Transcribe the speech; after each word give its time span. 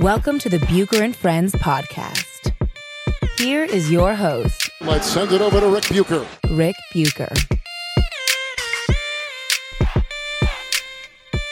Welcome 0.00 0.38
to 0.38 0.48
the 0.48 0.60
Bucher 0.60 1.02
and 1.02 1.14
Friends 1.14 1.52
podcast. 1.56 2.54
Here 3.36 3.64
is 3.64 3.90
your 3.90 4.14
host, 4.14 4.70
Let's 4.80 5.06
send 5.06 5.30
it 5.32 5.42
over 5.42 5.60
to 5.60 5.66
Ric 5.68 5.84
Bucher. 5.90 6.26
Ric 6.52 6.74
Bucher. 6.90 7.28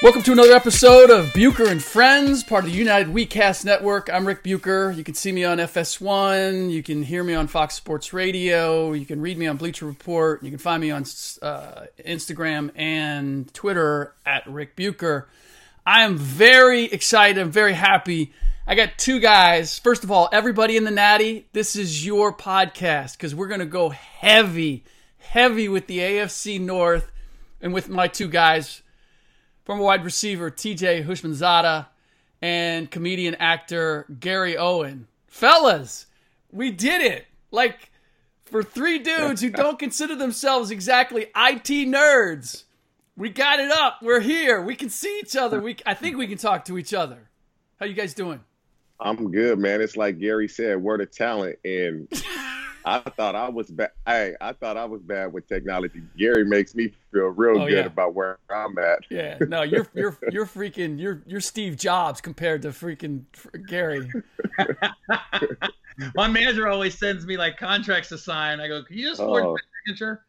Welcome 0.03 0.23
to 0.23 0.33
another 0.33 0.53
episode 0.55 1.11
of 1.11 1.31
Bucher 1.35 1.69
and 1.69 1.85
Friends, 1.85 2.43
part 2.43 2.65
of 2.65 2.71
the 2.71 2.77
United 2.79 3.13
WeCast 3.13 3.67
Network. 3.67 4.09
I'm 4.11 4.27
Ric 4.27 4.43
Bucher. 4.43 4.93
You 4.93 5.05
can 5.05 5.13
see 5.13 5.31
me 5.31 5.45
on 5.45 5.59
FS1. 5.59 6.71
You 6.71 6.83
can 6.83 7.03
hear 7.03 7.23
me 7.23 7.35
on 7.35 7.49
Fox 7.49 7.75
Sports 7.75 8.15
Radio. 8.15 8.95
You 8.95 9.05
can 9.05 9.21
read 9.21 9.37
me 9.37 9.47
on 9.47 9.59
Bleacher 9.59 9.85
Report. 9.85 10.43
You 10.43 10.49
can 10.49 10.59
find 10.59 10.81
me 10.81 10.91
on 10.91 11.03
uh, 11.43 11.83
Instagram 12.03 12.71
and 12.75 13.53
Twitter 13.53 14.15
at 14.25 14.47
Ric 14.47 14.75
Bucher. 14.75 15.29
I 15.89 16.03
am 16.03 16.19
very 16.19 16.85
excited. 16.85 17.41
I'm 17.41 17.51
very 17.51 17.73
happy. 17.73 18.35
I 18.67 18.75
got 18.75 18.99
two 18.99 19.21
guys. 19.21 19.79
First 19.79 20.05
of 20.05 20.11
all, 20.11 20.29
everybody 20.31 20.77
in 20.77 20.85
the 20.85 20.91
Natty, 20.91 21.49
this 21.55 21.77
is 21.77 22.05
your 22.05 22.31
podcast 22.31 23.15
because 23.15 23.35
we're 23.35 23.49
going 23.49 23.61
to 23.61 23.65
go 23.65 23.89
heavy, 23.89 24.85
heavy 25.17 25.67
with 25.67 25.87
the 25.87 26.01
AFC 26.01 26.61
North 26.61 27.11
and 27.63 27.73
with 27.73 27.89
my 27.89 28.07
two 28.07 28.29
guys, 28.29 28.83
former 29.65 29.83
wide 29.83 30.05
receiver 30.05 30.51
TJ 30.51 31.07
Houshmandzadeh 31.07 31.87
and 32.43 32.91
comedian 32.91 33.37
actor 33.37 34.05
Gary 34.21 34.59
Owen. 34.59 35.07
Fellas, 35.27 36.05
we 36.53 36.71
did 36.71 37.01
it. 37.01 37.25
Like, 37.51 37.91
for 38.45 38.63
three 38.63 38.99
dudes 38.99 39.41
who 39.41 39.49
don't 39.63 39.79
consider 39.79 40.17
themselves 40.17 40.71
exactly 40.71 41.23
IT 41.35 41.89
nerds, 41.89 42.65
we 43.19 43.29
got 43.31 43.59
it 43.61 43.71
up. 43.71 43.99
We're 44.01 44.21
here. 44.21 44.63
We 44.63 44.77
can 44.77 44.89
see 44.89 45.19
each 45.23 45.37
other. 45.37 45.61
We 45.61 45.77
I 45.85 45.93
think 45.95 46.17
we 46.17 46.27
can 46.27 46.39
talk 46.39 46.65
to 46.67 46.79
each 46.79 46.95
other. 46.95 47.29
How 47.81 47.87
you 47.87 47.95
guys 47.95 48.15
doing? 48.15 48.41
I'm 49.01 49.31
good, 49.31 49.59
man. 49.59 49.81
It's 49.81 49.97
like 49.97 50.19
Gary 50.19 50.49
said, 50.49 50.81
word 50.83 51.01
of 51.01 51.11
talent, 51.13 51.59
and 51.65 52.09
I 52.85 52.99
thought 53.01 53.35
I 53.37 53.49
was 53.49 53.71
bad. 53.71 53.91
Hey, 54.07 54.35
I 54.41 54.53
thought 54.53 54.77
I 54.77 54.85
was 54.87 55.03
bad 55.03 55.33
with 55.33 55.47
technology. 55.47 56.03
Gary 56.17 56.45
makes 56.45 56.75
me 56.75 56.93
feel 57.13 57.27
real 57.29 57.63
Oh, 57.63 57.67
good 57.69 57.75
yeah. 57.77 57.85
about 57.87 58.15
where 58.15 58.39
I'm 58.51 58.77
at. 58.79 59.01
Yeah, 59.11 59.39
no, 59.49 59.63
you're 59.63 59.87
you're 59.95 60.17
you're 60.33 60.47
freaking 60.47 60.99
you're 60.99 61.23
you're 61.27 61.41
Steve 61.41 61.77
Jobs 61.77 62.21
compared 62.21 62.63
to 62.63 62.69
freaking 62.71 63.23
Gary. 63.69 64.11
My 66.15 66.29
manager 66.29 66.69
always 66.69 66.97
sends 66.97 67.27
me 67.27 67.37
like 67.37 67.57
contracts 67.57 68.09
to 68.11 68.19
sign. 68.19 68.61
I 68.61 68.69
go, 68.69 68.83
can 68.85 68.97
you 68.97 69.09
just 69.09 69.21
forge 69.21 69.45
Oh. 69.45 69.53
my 69.55 69.61
signature? 69.87 70.25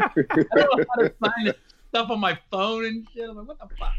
I 0.00 0.08
don't 0.54 0.78
know 0.78 0.84
how 0.96 1.02
to 1.02 1.44
this 1.44 1.54
stuff 1.88 2.10
on 2.10 2.20
my 2.20 2.38
phone 2.50 2.84
and 2.84 3.06
shit. 3.14 3.28
I'm 3.28 3.36
like, 3.36 3.48
what 3.48 3.58
the 3.58 3.74
fuck? 3.76 3.92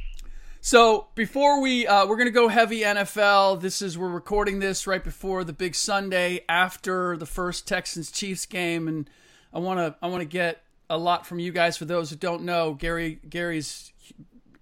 So 0.61 1.07
before 1.15 1.61
we 1.61 1.87
uh, 1.87 2.05
we're 2.05 2.17
gonna 2.17 2.31
go 2.31 2.49
heavy 2.49 2.81
NFL. 2.81 3.61
This 3.61 3.81
is 3.81 3.97
we're 3.97 4.09
recording 4.09 4.59
this 4.59 4.87
right 4.87 5.03
before 5.03 5.43
the 5.43 5.53
big 5.53 5.73
Sunday 5.73 6.41
after 6.49 7.15
the 7.15 7.25
first 7.25 7.67
Texans 7.67 8.11
Chiefs 8.11 8.45
game, 8.45 8.87
and 8.87 9.09
I 9.53 9.59
wanna 9.59 9.95
I 10.01 10.07
wanna 10.07 10.25
get 10.25 10.61
a 10.89 10.97
lot 10.97 11.25
from 11.25 11.39
you 11.39 11.51
guys. 11.53 11.77
For 11.77 11.85
those 11.85 12.09
who 12.09 12.17
don't 12.17 12.43
know, 12.43 12.73
Gary 12.73 13.19
Gary's 13.29 13.93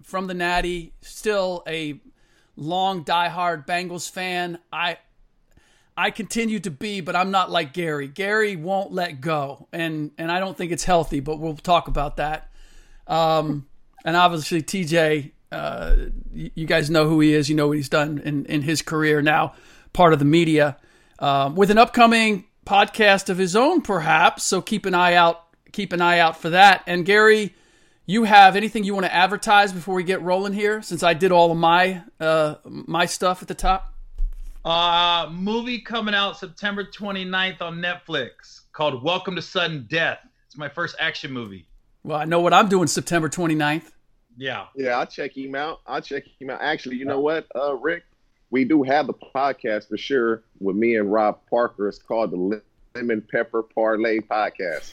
from 0.04 0.28
the 0.28 0.36
Natty, 0.36 0.94
still 1.02 1.64
a 1.68 2.00
long 2.56 3.04
diehard 3.04 3.66
Bengals 3.66 4.10
fan. 4.10 4.60
I 4.72 4.98
I 5.98 6.12
continue 6.12 6.60
to 6.60 6.70
be, 6.70 7.02
but 7.02 7.16
I'm 7.16 7.32
not 7.32 7.50
like 7.50 7.74
Gary. 7.74 8.08
Gary 8.08 8.56
won't 8.56 8.92
let 8.94 9.20
go, 9.20 9.68
and 9.74 10.12
and 10.20 10.32
I 10.32 10.40
don't 10.40 10.56
think 10.56 10.72
it's 10.72 10.84
healthy. 10.84 11.20
But 11.20 11.40
we'll 11.40 11.56
talk 11.56 11.88
about 11.88 12.18
that. 12.18 12.52
Um, 13.08 13.68
and 14.06 14.16
obviously 14.16 14.62
TJ, 14.62 15.32
uh, 15.52 15.96
you 16.34 16.68
guys 16.68 16.90
know 16.92 17.10
who 17.10 17.20
he 17.20 17.34
is. 17.34 17.50
You 17.50 17.56
know 17.56 17.68
what 17.68 17.78
he's 17.78 17.90
done 17.90 18.20
in 18.20 18.46
in 18.46 18.62
his 18.62 18.84
career. 18.84 19.24
Now 19.24 19.56
part 19.92 20.14
of 20.14 20.20
the 20.20 20.26
media 20.26 20.78
um, 21.18 21.56
with 21.56 21.72
an 21.72 21.80
upcoming 21.80 22.46
podcast 22.66 23.30
of 23.30 23.40
his 23.40 23.56
own, 23.56 23.82
perhaps. 23.82 24.44
So 24.44 24.62
keep 24.62 24.86
an 24.86 24.94
eye 24.94 25.16
out. 25.16 25.44
Keep 25.72 25.94
an 25.94 26.02
eye 26.02 26.20
out 26.20 26.40
for 26.40 26.52
that. 26.52 26.84
And 26.86 27.06
Gary, 27.06 27.56
you 28.06 28.26
have 28.26 28.56
anything 28.56 28.84
you 28.84 28.94
want 28.94 29.06
to 29.06 29.14
advertise 29.14 29.74
before 29.74 29.96
we 29.96 30.04
get 30.04 30.22
rolling 30.22 30.54
here? 30.54 30.82
Since 30.84 31.02
I 31.02 31.14
did 31.16 31.32
all 31.32 31.52
of 31.52 31.58
my 31.58 32.04
uh, 32.20 32.56
my 32.64 33.08
stuff 33.08 33.42
at 33.42 33.48
the 33.48 33.56
top. 33.56 33.94
Uh, 34.68 35.30
movie 35.32 35.80
coming 35.80 36.14
out 36.14 36.38
September 36.38 36.84
29th 36.84 37.62
on 37.62 37.78
Netflix 37.78 38.64
called 38.74 39.02
Welcome 39.02 39.38
to 39.38 39.42
Sudden 39.42 39.88
Death. 39.90 40.20
It's 40.46 40.58
my 40.58 40.68
first 40.68 40.98
action 41.00 41.32
movie. 41.32 41.66
Well, 42.04 42.18
I 42.18 42.26
know 42.26 42.42
what 42.42 42.54
I'm 42.54 42.68
doing 42.68 42.90
September 42.90 43.30
29th. 43.30 43.90
Yeah. 44.36 44.66
Yeah, 44.76 44.98
I'll 45.00 45.06
check 45.06 45.38
him 45.38 45.56
out. 45.56 45.80
I'll 45.88 46.02
check 46.02 46.26
him 46.38 46.50
out. 46.50 46.60
Actually, 46.62 46.98
you 46.98 47.06
know 47.06 47.22
what, 47.22 47.48
uh, 47.56 47.76
Ric? 47.76 48.04
We 48.50 48.66
do 48.66 48.84
have 48.84 49.08
the 49.08 49.14
podcast 49.14 49.88
for 49.88 49.98
sure 49.98 50.44
with 50.60 50.76
me 50.76 50.98
and 50.98 51.10
Rob 51.14 51.40
Parker. 51.50 51.88
It's 51.88 52.00
called 52.00 52.32
the 52.32 52.62
Lemon 52.94 53.26
Pepper 53.32 53.64
Parlay 53.64 54.20
Podcast. 54.20 54.92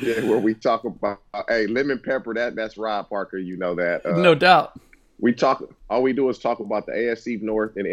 Yeah, 0.00 0.24
where 0.26 0.38
we 0.38 0.54
talk 0.54 0.84
about 0.84 1.20
hey, 1.48 1.66
lemon 1.66 1.98
pepper. 1.98 2.32
That 2.32 2.54
that's 2.54 2.78
Rob 2.78 3.08
Parker. 3.08 3.38
You 3.38 3.56
know 3.56 3.74
that. 3.74 4.06
Uh, 4.06 4.18
no 4.18 4.36
doubt. 4.36 4.78
we 5.18 5.32
talk. 5.32 5.64
All 5.90 6.02
we 6.02 6.12
do 6.12 6.28
is 6.28 6.38
talk 6.38 6.60
about 6.60 6.86
the 6.86 6.92
AFC 6.92 7.42
North 7.42 7.76
and 7.76 7.86
the 7.86 7.90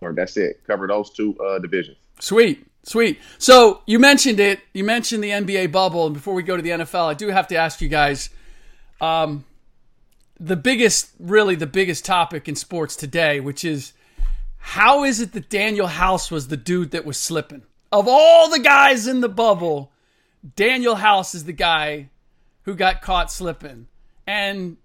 That's 0.00 0.36
it. 0.36 0.62
Cover 0.66 0.86
those 0.86 1.10
two 1.10 1.36
uh, 1.38 1.58
divisions. 1.58 1.96
Sweet, 2.20 2.66
sweet. 2.82 3.18
So 3.38 3.82
you 3.86 3.98
mentioned 3.98 4.40
it. 4.40 4.60
You 4.72 4.84
mentioned 4.84 5.22
the 5.22 5.30
NBA 5.30 5.72
bubble, 5.72 6.06
and 6.06 6.14
before 6.14 6.34
we 6.34 6.42
go 6.42 6.56
to 6.56 6.62
the 6.62 6.70
NFL, 6.70 7.06
I 7.06 7.14
do 7.14 7.28
have 7.28 7.48
to 7.48 7.56
ask 7.56 7.80
you 7.80 7.88
guys. 7.88 8.30
Um, 9.00 9.44
the 10.38 10.56
biggest, 10.56 11.10
really, 11.18 11.54
the 11.54 11.66
biggest 11.66 12.04
topic 12.04 12.48
in 12.48 12.56
sports 12.56 12.94
today, 12.94 13.40
which 13.40 13.64
is 13.64 13.92
how 14.58 15.04
is 15.04 15.20
it 15.20 15.32
that 15.32 15.48
Danuel 15.48 15.88
House 15.88 16.30
was 16.30 16.48
the 16.48 16.56
dude 16.56 16.90
that 16.90 17.06
was 17.06 17.16
slipping? 17.16 17.62
Of 17.92 18.06
all 18.08 18.50
the 18.50 18.58
guys 18.58 19.06
in 19.06 19.20
the 19.20 19.28
bubble, 19.28 19.92
Danuel 20.56 20.96
House 20.96 21.34
is 21.34 21.44
the 21.44 21.52
guy 21.52 22.10
who 22.62 22.74
got 22.74 23.00
caught 23.00 23.30
slipping. 23.30 23.86
And 24.26 24.76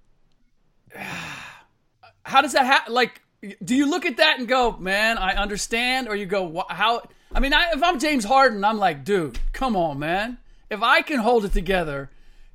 how 0.95 2.41
does 2.41 2.53
that 2.53 2.65
happen? 2.65 2.93
Like, 2.93 3.21
do 3.63 3.75
you 3.75 3.89
look 3.89 4.05
at 4.05 4.17
that 4.17 4.39
and 4.39 4.47
go, 4.47 4.77
man, 4.77 5.17
I 5.17 5.33
understand? 5.33 6.07
Or 6.07 6.15
you 6.15 6.25
go, 6.25 6.63
how? 6.69 7.03
I 7.33 7.39
mean, 7.39 7.53
I, 7.53 7.71
if 7.73 7.81
I'm 7.81 7.99
James 7.99 8.23
Harden, 8.23 8.63
I'm 8.63 8.77
like, 8.77 9.03
dude, 9.03 9.39
come 9.53 9.75
on, 9.75 9.99
man. 9.99 10.37
If 10.69 10.81
I 10.83 11.01
can 11.01 11.19
hold 11.19 11.45
it 11.45 11.53
together, 11.53 12.09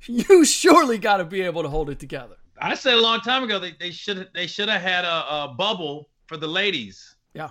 you 0.05 0.45
surely 0.45 0.97
got 0.97 1.17
to 1.17 1.25
be 1.25 1.41
able 1.41 1.63
to 1.63 1.69
hold 1.69 1.89
it 1.89 1.99
together. 1.99 2.35
I 2.59 2.75
said 2.75 2.95
a 2.95 3.01
long 3.01 3.19
time 3.19 3.43
ago 3.43 3.59
they, 3.59 3.75
they 3.79 3.91
should 3.91 4.29
they 4.33 4.47
should 4.47 4.67
have 4.67 4.81
had 4.81 5.05
a, 5.05 5.43
a 5.43 5.55
bubble 5.55 6.09
for 6.25 6.37
the 6.37 6.47
ladies. 6.47 7.15
Yeah. 7.33 7.49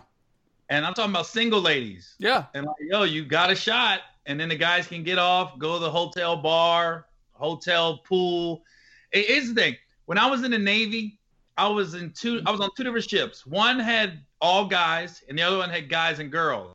And 0.68 0.84
I'm 0.84 0.94
talking 0.94 1.12
about 1.12 1.26
single 1.26 1.60
ladies. 1.60 2.14
Yeah. 2.18 2.46
And 2.54 2.66
like, 2.66 2.76
yo, 2.80 3.04
you 3.04 3.24
got 3.24 3.50
a 3.50 3.54
shot, 3.54 4.00
and 4.26 4.40
then 4.40 4.48
the 4.48 4.56
guys 4.56 4.88
can 4.88 5.04
get 5.04 5.18
off, 5.18 5.58
go 5.58 5.74
to 5.74 5.78
the 5.78 5.90
hotel 5.90 6.36
bar, 6.36 7.06
hotel 7.32 7.98
pool. 7.98 8.64
It 9.12 9.30
is 9.30 9.54
the 9.54 9.60
thing. 9.60 9.76
When 10.06 10.18
I 10.18 10.28
was 10.28 10.42
in 10.42 10.50
the 10.50 10.58
Navy, 10.58 11.20
I 11.58 11.68
was 11.68 11.94
in 11.94 12.10
two. 12.12 12.42
I 12.46 12.50
was 12.50 12.60
on 12.60 12.70
two 12.76 12.84
different 12.84 13.08
ships. 13.08 13.46
One 13.46 13.78
had 13.78 14.20
all 14.40 14.66
guys, 14.66 15.22
and 15.28 15.38
the 15.38 15.42
other 15.42 15.58
one 15.58 15.70
had 15.70 15.88
guys 15.88 16.18
and 16.18 16.30
girls. 16.30 16.74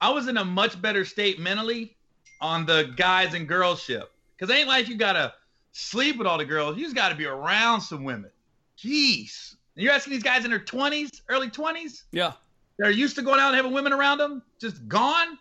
I 0.00 0.10
was 0.10 0.28
in 0.28 0.38
a 0.38 0.44
much 0.44 0.80
better 0.80 1.04
state 1.04 1.38
mentally 1.38 1.96
on 2.40 2.64
the 2.64 2.92
guys 2.96 3.34
and 3.34 3.46
girls 3.46 3.82
ship, 3.82 4.10
because 4.36 4.54
ain't 4.54 4.68
like 4.68 4.88
you 4.88 4.96
gotta 4.96 5.34
sleep 5.72 6.16
with 6.16 6.26
all 6.26 6.38
the 6.38 6.44
girls. 6.44 6.76
You 6.76 6.84
just 6.84 6.96
got 6.96 7.10
to 7.10 7.14
be 7.14 7.26
around 7.26 7.80
some 7.82 8.02
women. 8.02 8.30
Jeez. 8.78 9.54
And 9.76 9.84
you're 9.84 9.92
asking 9.92 10.12
these 10.14 10.22
guys 10.22 10.44
in 10.44 10.50
their 10.50 10.58
20s, 10.60 11.20
early 11.28 11.48
20s? 11.48 12.02
Yeah. 12.12 12.32
They're 12.78 12.90
used 12.90 13.14
to 13.16 13.22
going 13.22 13.38
out 13.40 13.48
and 13.48 13.56
having 13.56 13.72
women 13.72 13.92
around 13.92 14.18
them, 14.18 14.42
just 14.58 14.88
gone? 14.88 15.38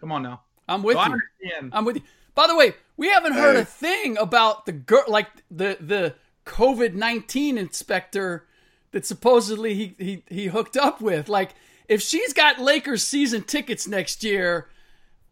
Come 0.00 0.12
on 0.12 0.22
now. 0.22 0.42
I'm 0.68 0.82
with 0.82 0.96
So 0.96 1.04
you. 1.42 1.70
I'm 1.72 1.84
with 1.84 1.96
you. 1.96 2.02
By 2.34 2.46
the 2.46 2.54
way, 2.56 2.74
we 2.96 3.08
haven't 3.10 3.32
heard 3.34 3.56
Hey. 3.56 3.62
a 3.62 3.64
thing 3.64 4.18
about 4.18 4.66
the 4.66 4.72
girl, 4.72 5.04
like 5.08 5.28
the 5.50 5.76
the 5.80 6.14
COVID 6.46 6.94
nineteen 6.94 7.58
inspector 7.58 8.46
that 8.92 9.04
supposedly 9.04 9.74
he, 9.74 9.94
he 9.98 10.22
he 10.28 10.46
hooked 10.46 10.76
up 10.76 11.00
with. 11.00 11.28
Like, 11.28 11.54
if 11.88 12.00
she's 12.00 12.32
got 12.32 12.58
Lakers 12.58 13.02
season 13.04 13.42
tickets 13.42 13.86
next 13.86 14.24
year, 14.24 14.68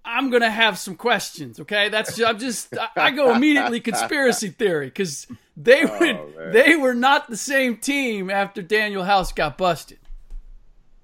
I'm 0.04 0.28
gonna 0.30 0.50
have 0.50 0.78
some 0.78 0.96
questions. 0.96 1.58
Okay, 1.60 1.88
that's 1.88 2.20
I'm 2.20 2.38
just 2.38 2.74
I, 2.96 3.10
go 3.10 3.32
immediately 3.32 3.80
conspiracy 3.80 4.48
theory 4.48 4.86
because 4.86 5.26
they 5.56 5.84
oh, 5.84 5.98
would 5.98 6.36
man. 6.36 6.52
they 6.52 6.76
were 6.76 6.94
not 6.94 7.30
the 7.30 7.36
same 7.36 7.78
team 7.78 8.28
after 8.28 8.62
Danuel 8.62 9.06
House 9.06 9.32
got 9.32 9.56
busted. 9.56 9.98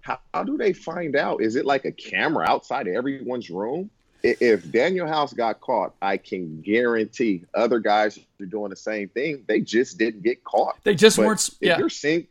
How, 0.03 0.19
how 0.35 0.45
do 0.45 0.57
they 0.57 0.73
find 0.73 1.17
out? 1.17 1.43
Is 1.43 1.57
it 1.57 1.65
like 1.65 1.85
a 1.85 1.93
camera 1.93 2.47
outside 2.49 2.89
of 2.89 2.95
everyone's 2.95 3.49
room? 3.49 3.91
If 4.23 4.65
Danuel 4.65 5.09
House 5.09 5.33
got 5.33 5.61
caught, 5.61 5.95
I 6.03 6.17
can 6.17 6.61
guarantee 6.61 7.45
other 7.55 7.79
guys 7.79 8.19
are 8.41 8.47
doing 8.47 8.71
the 8.71 8.77
same 8.77 9.09
thing. 9.09 9.45
They 9.49 9.61
just 9.61 9.99
didn't 9.99 10.23
get 10.23 10.45
caught. 10.45 10.77
They 10.85 10.95
just 10.95 11.17
But 11.17 11.27
weren't. 11.27 11.49
If 11.49 11.57
Yeah, 11.61 11.79
you're 11.79 11.89
sing, 11.89 12.27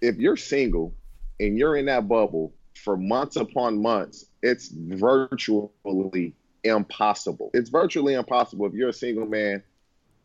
if 0.00 0.16
you're 0.16 0.36
single 0.36 0.94
and 1.40 1.56
you're 1.58 1.76
in 1.76 1.86
that 1.86 2.08
bubble 2.08 2.52
for 2.74 2.96
months 2.96 3.36
upon 3.36 3.80
months, 3.80 4.26
it's 4.42 4.68
virtually 4.68 6.34
impossible. 6.62 7.50
It's 7.54 7.70
virtually 7.70 8.14
impossible 8.14 8.66
if 8.66 8.74
you're 8.74 8.90
a 8.90 8.92
single 8.92 9.26
man 9.26 9.62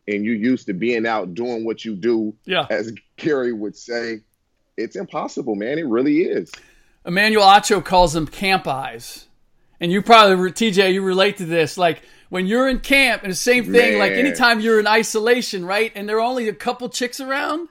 and 0.06 0.24
you 0.24 0.32
used 0.32 0.66
to 0.66 0.74
being 0.74 1.06
out 1.06 1.34
doing 1.34 1.64
what 1.64 1.84
you 1.84 1.94
do, 1.94 2.34
yeah. 2.44 2.66
as 2.70 2.92
Gary 3.16 3.52
would 3.52 3.76
say. 3.76 4.20
It's 4.76 4.96
impossible, 4.96 5.54
man. 5.54 5.78
It 5.78 5.86
really 5.86 6.22
is. 6.22 6.50
Emmanuel 7.04 7.44
Acho 7.44 7.84
calls 7.84 8.12
them 8.12 8.26
camp 8.26 8.66
eyes. 8.66 9.26
And 9.80 9.90
you 9.90 10.02
probably, 10.02 10.52
TJ, 10.52 10.92
you 10.92 11.02
relate 11.02 11.38
to 11.38 11.46
this. 11.46 11.78
Like 11.78 12.02
when 12.28 12.46
you're 12.46 12.68
in 12.68 12.80
camp, 12.80 13.22
and 13.22 13.32
the 13.32 13.36
same 13.36 13.72
thing, 13.72 13.98
like 13.98 14.12
anytime 14.12 14.60
you're 14.60 14.78
in 14.78 14.86
isolation, 14.86 15.64
right? 15.64 15.90
And 15.94 16.08
there 16.08 16.18
are 16.18 16.20
only 16.20 16.48
a 16.48 16.52
couple 16.54 16.88
chicks 16.90 17.18
around, 17.20 17.68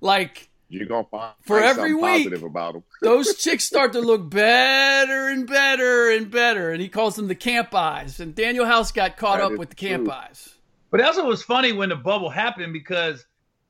like 0.00 0.50
You're 0.68 0.86
gonna 0.86 1.06
find 1.10 1.32
For 1.40 1.58
every 1.60 1.94
week. 1.94 2.24
positive 2.24 2.42
about 2.42 2.74
them. 2.74 2.82
those 3.02 3.34
chicks 3.42 3.64
start 3.64 3.92
to 3.94 4.00
look 4.00 4.28
better 4.30 5.28
and 5.28 5.46
better 5.46 6.10
and 6.10 6.30
better. 6.30 6.70
And 6.72 6.80
he 6.82 6.88
calls 6.88 7.16
them 7.16 7.28
the 7.28 7.34
camp 7.34 7.74
eyes. 7.74 8.20
And 8.20 8.34
Danuel 8.34 8.66
House 8.66 8.92
got 8.92 9.16
caught 9.16 9.38
That 9.38 9.52
up 9.52 9.58
with 9.58 9.70
the 9.70 9.76
camp 9.76 10.04
true. 10.04 10.12
eyes. 10.12 10.54
But 10.90 11.00
that's 11.00 11.16
what 11.16 11.26
was 11.26 11.42
funny 11.42 11.72
when 11.72 11.88
the 11.88 11.96
bubble 11.96 12.30
happened 12.30 12.72
because 12.72 13.24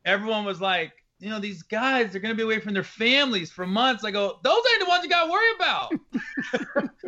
everyone 0.05 0.45
was 0.45 0.61
like, 0.61 0.93
you 1.21 1.31
know, 1.31 1.41
these 1.41 1.63
guys, 1.63 2.13
they're 2.13 2.21
going 2.21 2.33
to 2.33 2.37
be 2.37 2.43
away 2.43 2.61
from 2.61 2.75
their 2.75 2.85
families 2.85 3.51
for 3.51 3.67
months. 3.67 4.05
I 4.05 4.11
go, 4.11 4.39
those 4.43 4.61
ain't 4.73 4.81
the 4.81 4.89
ones 4.89 5.03
you 5.05 5.11
got 5.11 5.25
to 5.25 5.31
worry 5.31 5.55
about. 5.57 5.93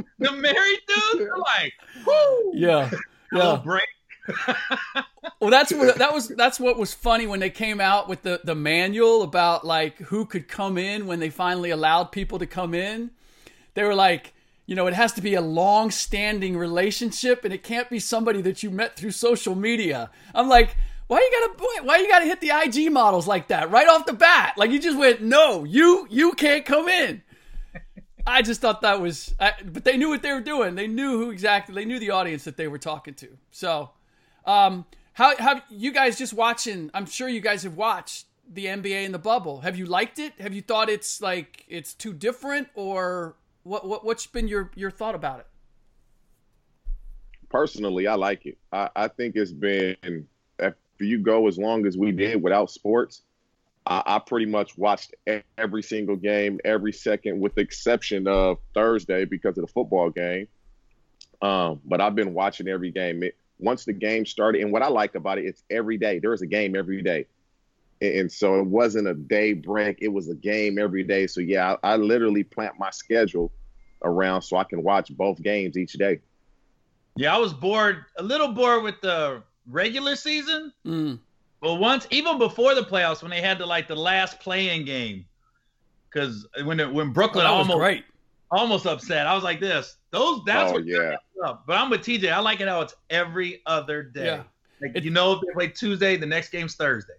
the 0.19 0.33
married 0.33 0.81
dudes 0.89 1.31
are 1.31 1.39
like, 1.39 1.73
whoo, 2.07 2.53
Yeah. 2.55 2.91
Yeah. 3.33 3.61
break. 3.63 3.87
Well, 5.41 5.51
that's 5.51 5.73
what 5.73 5.97
that 5.97 6.13
was. 6.13 6.29
That's 6.29 6.61
what 6.61 6.79
was 6.79 6.93
funny 6.93 7.27
when 7.27 7.41
they 7.41 7.49
came 7.49 7.81
out 7.81 8.09
with 8.09 8.23
the 8.23 8.41
the 8.45 8.55
manual 8.55 9.23
about 9.23 9.67
like 9.67 9.97
who 9.99 10.27
could 10.27 10.49
come 10.49 10.77
in 10.77 11.07
when 11.07 11.19
they 11.19 11.31
finally 11.31 11.71
allowed 11.71 12.13
people 12.13 12.39
to 12.41 12.47
come 12.47 12.75
in. 12.75 13.11
They 13.73 13.85
were 13.85 13.95
like, 13.95 14.35
you 14.67 14.75
know, 14.75 14.87
it 14.87 14.93
has 14.95 15.15
to 15.15 15.23
be 15.23 15.35
a 15.35 15.41
long-standing 15.41 16.59
relationship, 16.59 17.45
and 17.45 17.55
it 17.55 17.63
can't 17.63 17.89
be 17.89 17.99
somebody 17.99 18.43
that 18.43 18.63
you 18.63 18.71
met 18.71 18.97
through 18.97 19.13
social 19.13 19.55
media. 19.55 20.11
I'm 20.35 20.49
like, 20.49 20.77
why 21.11 21.19
you 21.19 21.57
gotta 21.57 21.85
why 21.85 21.97
you 21.97 22.07
gotta 22.07 22.25
hit 22.25 22.41
the 22.41 22.51
IG 22.51 22.93
models 22.93 23.27
like 23.27 23.49
that 23.49 23.73
right 23.73 23.89
off 23.89 24.07
the 24.07 24.13
bat? 24.13 24.55
Like 24.57 24.71
you 24.71 24.79
just 24.79 24.97
went, 24.97 25.21
no, 25.21 25.65
you 25.65 26.07
you 26.09 26.35
can't 26.35 26.65
come 26.65 26.89
in. 26.89 27.23
I 28.25 28.43
just 28.43 28.61
thought 28.61 28.83
that 28.83 29.01
was, 29.01 29.35
I, 29.41 29.55
but 29.65 29.83
they 29.83 29.97
knew 29.97 30.09
what 30.09 30.23
they 30.23 30.31
were 30.31 30.41
doing. 30.41 30.77
They 30.77 30.87
knew 30.87 31.19
who 31.19 31.33
exactly. 31.33 31.75
They 31.75 31.85
knew 31.85 31.99
the 31.99 32.11
audience 32.11 32.45
that 32.45 32.57
they 32.57 32.69
were 32.69 32.79
talking 32.79 33.15
to. 33.15 33.29
So, 33.51 33.91
um, 34.45 34.85
how 35.15 35.37
have 35.37 35.65
you 35.69 35.91
guys 35.91 36.17
just 36.17 36.33
watching? 36.33 36.93
I'm 36.95 37.07
sure 37.07 37.29
you 37.29 37.41
guys 37.41 37.65
have 37.65 37.77
watched 37.77 38.27
the 38.49 38.67
NBA 38.67 39.05
in 39.05 39.11
the 39.11 39.19
bubble. 39.19 39.63
Have 39.63 39.77
you 39.77 39.87
liked 39.87 40.21
it? 40.21 40.35
Have 40.39 40.55
you 40.55 40.63
thought 40.63 40.89
it's 40.89 41.21
like 41.21 41.65
it's 41.67 41.93
too 41.93 42.13
different, 42.13 42.69
or 42.77 43.35
what? 43.65 43.85
what 43.85 44.05
what's 44.05 44.27
been 44.29 44.47
your 44.47 44.71
your 44.77 44.93
thought 44.93 45.17
about 45.17 45.41
it? 45.41 45.47
Personally, 47.49 48.07
I 48.07 48.15
like 48.15 48.47
it. 48.47 48.59
I, 48.71 48.91
I 48.95 49.09
think 49.09 49.35
it's 49.35 49.51
been 49.51 50.29
if 51.01 51.07
you 51.07 51.19
go 51.19 51.49
as 51.49 51.59
long 51.59 51.87
as 51.87 51.97
we 51.97 52.13
did 52.13 52.43
without 52.43 52.71
sports, 52.71 53.23
I, 53.87 54.03
I 54.05 54.19
pretty 54.19 54.47
much 54.47 54.77
watched 54.77 55.15
every 55.57 55.83
single 55.83 56.17
game, 56.17 56.61
every 56.65 56.93
second, 56.93 57.41
with 57.41 57.55
the 57.55 57.63
exception 57.63 58.29
of 58.29 58.59
Thursday 58.75 59.25
because 59.25 59.57
of 59.57 59.67
the 59.67 59.73
football 59.73 60.11
game. 60.11 60.47
Um, 61.41 61.81
but 61.87 62.01
I've 62.01 62.15
been 62.15 62.35
watching 62.35 62.69
every 62.69 62.91
game. 62.91 63.23
It, 63.23 63.37
once 63.59 63.85
the 63.85 63.95
game 63.95 64.27
started, 64.27 64.63
and 64.63 64.73
what 64.73 64.83
I 64.83 64.89
like 64.89 65.15
about 65.15 65.39
it, 65.39 65.47
it's 65.47 65.63
every 65.71 65.97
day. 65.97 66.19
There 66.19 66.35
is 66.35 66.43
a 66.43 66.47
game 66.47 66.77
every 66.77 67.03
day. 67.03 67.27
And, 68.03 68.15
and 68.15 68.33
so 68.33 68.61
it 68.61 68.67
wasn't 68.67 69.09
a 69.09 69.15
day 69.15 69.55
break, 69.55 69.99
it 70.03 70.09
was 70.09 70.29
a 70.29 70.35
game 70.35 70.79
every 70.79 71.03
day. 71.03 71.27
So 71.27 71.41
yeah, 71.41 71.77
I, 71.83 71.93
I 71.93 71.97
literally 71.97 72.45
plant 72.45 72.75
my 72.79 72.91
schedule 72.91 73.51
around 74.03 74.43
so 74.43 74.59
I 74.59 74.65
can 74.65 74.83
watch 74.83 75.15
both 75.17 75.43
games 75.43 75.79
each 75.79 75.95
day. 75.95 76.21
Yeah, 77.17 77.35
I 77.35 77.39
was 77.39 77.53
bored, 77.53 78.05
a 78.19 78.23
little 78.23 78.49
bored 78.49 78.83
with 78.83 79.01
the 79.01 79.43
regular 79.67 80.17
season. 80.17 80.73
Mm, 80.87 81.19
But 81.61 81.75
once, 81.75 82.07
even 82.11 82.39
before 82.39 82.75
the 82.75 82.83
playoffs, 82.83 83.23
when 83.23 83.31
they 83.31 83.41
had 83.41 83.59
the 83.59 83.67
like 83.67 83.89
the 83.89 83.97
last 83.97 84.41
play-in 84.41 84.85
game, 84.85 85.25
because 86.09 86.47
when 86.65 86.81
it, 86.81 86.93
when 86.93 87.13
Brooklyn 87.13 87.45
that 87.45 87.51
was 87.51 87.61
almost 87.69 87.79
great. 87.79 88.05
almost 88.51 88.87
upset, 88.87 89.27
I 89.27 89.35
was 89.35 89.45
like, 89.45 89.61
"This, 89.61 89.97
those, 90.11 90.41
that's 90.45 90.71
oh 90.71 90.75
what 90.75 90.87
yeah. 90.87 91.17
up. 91.45 91.65
But 91.67 91.79
I'm 91.79 91.91
with 91.91 92.01
TJ. 92.03 92.33
I 92.33 92.41
like 92.41 92.61
it 92.61 92.69
how 92.69 92.81
it's 92.81 92.95
every 93.11 93.63
other 93.67 94.03
day. 94.03 94.25
Yeah. 94.27 94.43
Like 94.83 94.97
It- 94.97 95.05
you 95.05 95.11
know, 95.11 95.33
if 95.33 95.41
they 95.41 95.53
play 95.55 95.69
Tuesday, 95.69 96.17
the 96.17 96.27
next 96.27 96.51
game's 96.51 96.75
Thursday, 96.75 97.15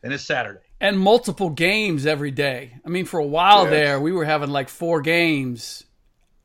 then 0.00 0.12
it's 0.12 0.24
Saturday. 0.24 0.60
and 0.80 0.98
multiple 0.98 1.50
games 1.50 2.06
every 2.06 2.30
day. 2.32 2.72
I 2.84 2.88
mean, 2.88 3.04
for 3.04 3.20
a 3.20 3.24
while 3.26 3.62
Yes. 3.64 3.70
there, 3.70 4.00
we 4.00 4.10
were 4.12 4.24
having 4.24 4.50
like 4.50 4.68
four 4.68 5.00
games 5.02 5.84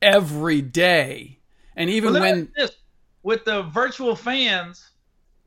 every 0.00 0.60
day, 0.62 1.38
and 1.74 1.90
even 1.90 2.12
But 2.12 2.22
let 2.22 2.34
me 2.36 2.42
when 2.42 2.52
this, 2.56 2.70
with 3.24 3.44
the 3.44 3.62
virtual 3.64 4.14
fans, 4.14 4.90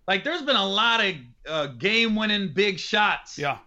like 0.07 0.23
there's 0.23 0.41
been 0.41 0.55
a 0.55 0.65
lot 0.67 1.03
of 1.03 1.15
uh, 1.47 1.67
game-winning 1.67 2.53
big 2.53 2.79
shots. 2.79 3.37
yeah, 3.37 3.57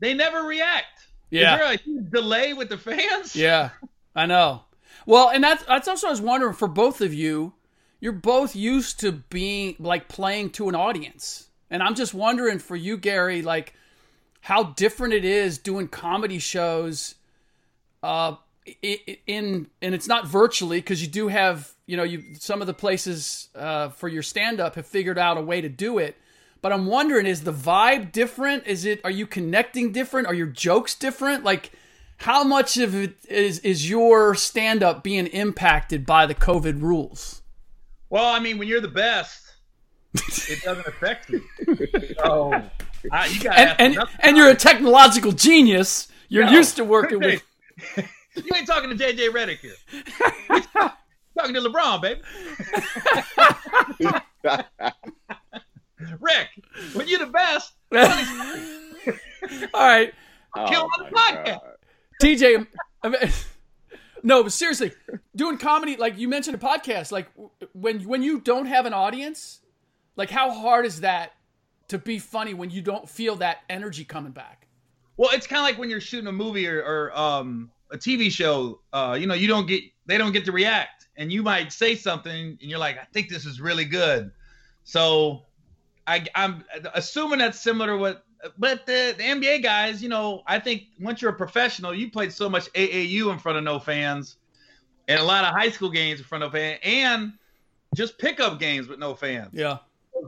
They 0.00 0.14
never 0.14 0.42
react. 0.42 1.06
yeah, 1.30 1.54
Is 1.54 1.60
there 1.60 1.72
a 1.72 1.76
huge 1.76 2.10
delay 2.10 2.52
with 2.54 2.68
the 2.68 2.78
fans? 2.78 3.34
Yeah, 3.36 3.70
I 4.14 4.26
know. 4.26 4.62
Well, 5.06 5.30
and 5.30 5.42
that's 5.44 5.64
that's 5.64 5.88
also 5.88 6.06
I 6.06 6.10
was 6.10 6.20
wondering 6.20 6.54
for 6.54 6.68
both 6.68 7.00
of 7.00 7.12
you. 7.12 7.52
You're 8.00 8.12
both 8.12 8.54
used 8.54 9.00
to 9.00 9.12
being 9.12 9.76
like 9.78 10.08
playing 10.08 10.50
to 10.50 10.68
an 10.68 10.74
audience, 10.74 11.48
and 11.70 11.82
I'm 11.82 11.94
just 11.94 12.14
wondering 12.14 12.58
for 12.58 12.76
you, 12.76 12.96
Gary, 12.96 13.42
like 13.42 13.74
how 14.40 14.62
different 14.64 15.14
it 15.14 15.24
is 15.24 15.58
doing 15.58 15.88
comedy 15.88 16.38
shows. 16.38 17.14
Uh, 18.02 18.36
in 18.82 19.66
and 19.82 19.94
it's 19.94 20.08
not 20.08 20.26
virtually 20.26 20.78
because 20.78 21.02
you 21.02 21.08
do 21.08 21.28
have 21.28 21.70
you 21.86 21.96
know 21.96 22.02
you 22.02 22.22
some 22.38 22.60
of 22.60 22.66
the 22.66 22.74
places 22.74 23.48
uh, 23.54 23.90
for 23.90 24.08
your 24.08 24.22
stand 24.22 24.60
up 24.60 24.74
have 24.76 24.86
figured 24.86 25.18
out 25.18 25.36
a 25.36 25.42
way 25.42 25.60
to 25.60 25.68
do 25.68 25.98
it. 25.98 26.16
But 26.62 26.72
I'm 26.72 26.86
wondering, 26.86 27.26
is 27.26 27.42
the 27.42 27.52
vibe 27.52 28.10
different? 28.10 28.66
Is 28.66 28.86
it? 28.86 29.02
Are 29.04 29.10
you 29.10 29.26
connecting 29.26 29.92
different? 29.92 30.26
Are 30.26 30.32
your 30.34 30.46
jokes 30.46 30.94
different? 30.94 31.44
Like, 31.44 31.72
how 32.18 32.42
much 32.42 32.78
of 32.78 32.94
it 32.94 33.16
is 33.28 33.58
is 33.58 33.88
your 33.90 34.34
stand 34.34 34.82
up 34.82 35.02
being 35.02 35.26
impacted 35.26 36.06
by 36.06 36.24
the 36.24 36.34
COVID 36.34 36.80
rules? 36.80 37.42
Well, 38.08 38.24
I 38.26 38.38
mean, 38.40 38.56
when 38.56 38.66
you're 38.66 38.80
the 38.80 38.88
best, 38.88 39.42
it 40.48 40.62
doesn't 40.62 40.86
affect 40.86 41.28
you. 41.28 41.42
So 42.22 42.62
I, 43.12 43.26
you 43.26 43.42
got 43.42 43.58
And 43.58 43.98
and, 43.98 44.08
and 44.20 44.36
you're 44.38 44.48
a 44.48 44.54
technological 44.54 45.32
genius. 45.32 46.08
You're 46.30 46.46
No. 46.46 46.52
used 46.52 46.76
to 46.76 46.84
working 46.84 47.18
with. 47.20 47.42
you 48.36 48.50
ain't 48.54 48.66
talking 48.66 48.90
to 48.90 48.96
JJ 48.96 49.30
Redick 49.30 49.58
here. 49.58 49.74
talking 51.36 51.54
to 51.54 51.60
LeBron, 51.60 52.00
baby. 52.02 52.20
Ric, 56.20 56.48
when 56.94 57.08
you're 57.08 57.20
the 57.20 57.26
best, 57.26 57.72
All 59.74 59.86
right, 59.86 60.12
Kill 60.68 60.82
Oh, 60.82 60.88
on 60.98 61.04
the 61.04 61.10
podcast. 61.16 61.60
TJ. 62.22 62.66
I 63.02 63.08
mean, 63.08 63.20
no, 64.22 64.42
but 64.42 64.52
seriously, 64.52 64.92
doing 65.34 65.58
comedy 65.58 65.96
like 65.96 66.18
you 66.18 66.28
mentioned 66.28 66.56
a 66.56 66.58
podcast. 66.58 67.10
Like 67.12 67.28
when 67.72 68.00
when 68.02 68.22
you 68.22 68.40
don't 68.40 68.66
have 68.66 68.86
an 68.86 68.92
audience, 68.92 69.60
like 70.16 70.30
how 70.30 70.50
hard 70.50 70.86
is 70.86 71.00
that 71.00 71.32
to 71.88 71.98
be 71.98 72.18
funny 72.18 72.54
when 72.54 72.70
you 72.70 72.82
don't 72.82 73.08
feel 73.08 73.36
that 73.36 73.58
energy 73.68 74.04
coming 74.04 74.32
back? 74.32 74.66
well, 75.16 75.30
it's 75.32 75.46
kind 75.46 75.60
of 75.60 75.64
like 75.64 75.78
when 75.78 75.88
you're 75.88 76.00
shooting 76.00 76.26
a 76.26 76.32
movie 76.32 76.66
or, 76.66 76.78
or 76.82 77.16
um, 77.16 77.70
a 77.94 77.98
TV 77.98 78.30
show. 78.30 78.80
Uh, 78.92 79.16
you 79.18 79.26
know, 79.26 79.34
you 79.34 79.48
don't 79.48 79.66
get 79.66 79.84
they 80.04 80.18
don't 80.18 80.32
get 80.32 80.44
to 80.44 80.52
react, 80.52 81.08
and 81.16 81.32
you 81.32 81.42
might 81.42 81.72
say 81.72 81.94
something, 81.94 82.58
and 82.60 82.60
you're 82.60 82.78
like, 82.78 82.98
I 82.98 83.04
think 83.12 83.30
this 83.30 83.46
is 83.46 83.60
really 83.60 83.86
good. 83.86 84.32
So 84.82 85.46
I, 86.06 86.26
I'm 86.34 86.64
assuming 86.92 87.38
that's 87.38 87.58
similar 87.58 87.92
to 87.92 87.96
what, 87.96 88.24
but 88.58 88.84
the, 88.84 89.14
the 89.16 89.22
NBA 89.22 89.62
guys, 89.62 90.02
you 90.02 90.10
know, 90.10 90.42
I 90.46 90.58
think 90.58 90.82
once 91.00 91.22
you're 91.22 91.30
a 91.30 91.36
professional, 91.36 91.94
you 91.94 92.10
played 92.10 92.32
so 92.32 92.50
much 92.50 92.70
AAU 92.74 93.32
in 93.32 93.38
front 93.38 93.56
of 93.56 93.64
no 93.64 93.78
fans, 93.78 94.36
and 95.08 95.18
a 95.18 95.24
lot 95.24 95.44
of 95.44 95.54
high 95.54 95.70
school 95.70 95.90
games 95.90 96.20
in 96.20 96.26
front 96.26 96.44
of 96.44 96.52
fans, 96.52 96.80
and 96.82 97.32
just 97.94 98.18
pickup 98.18 98.58
games 98.58 98.88
with 98.88 98.98
no 98.98 99.14
fans. 99.14 99.50
Yeah, 99.52 99.78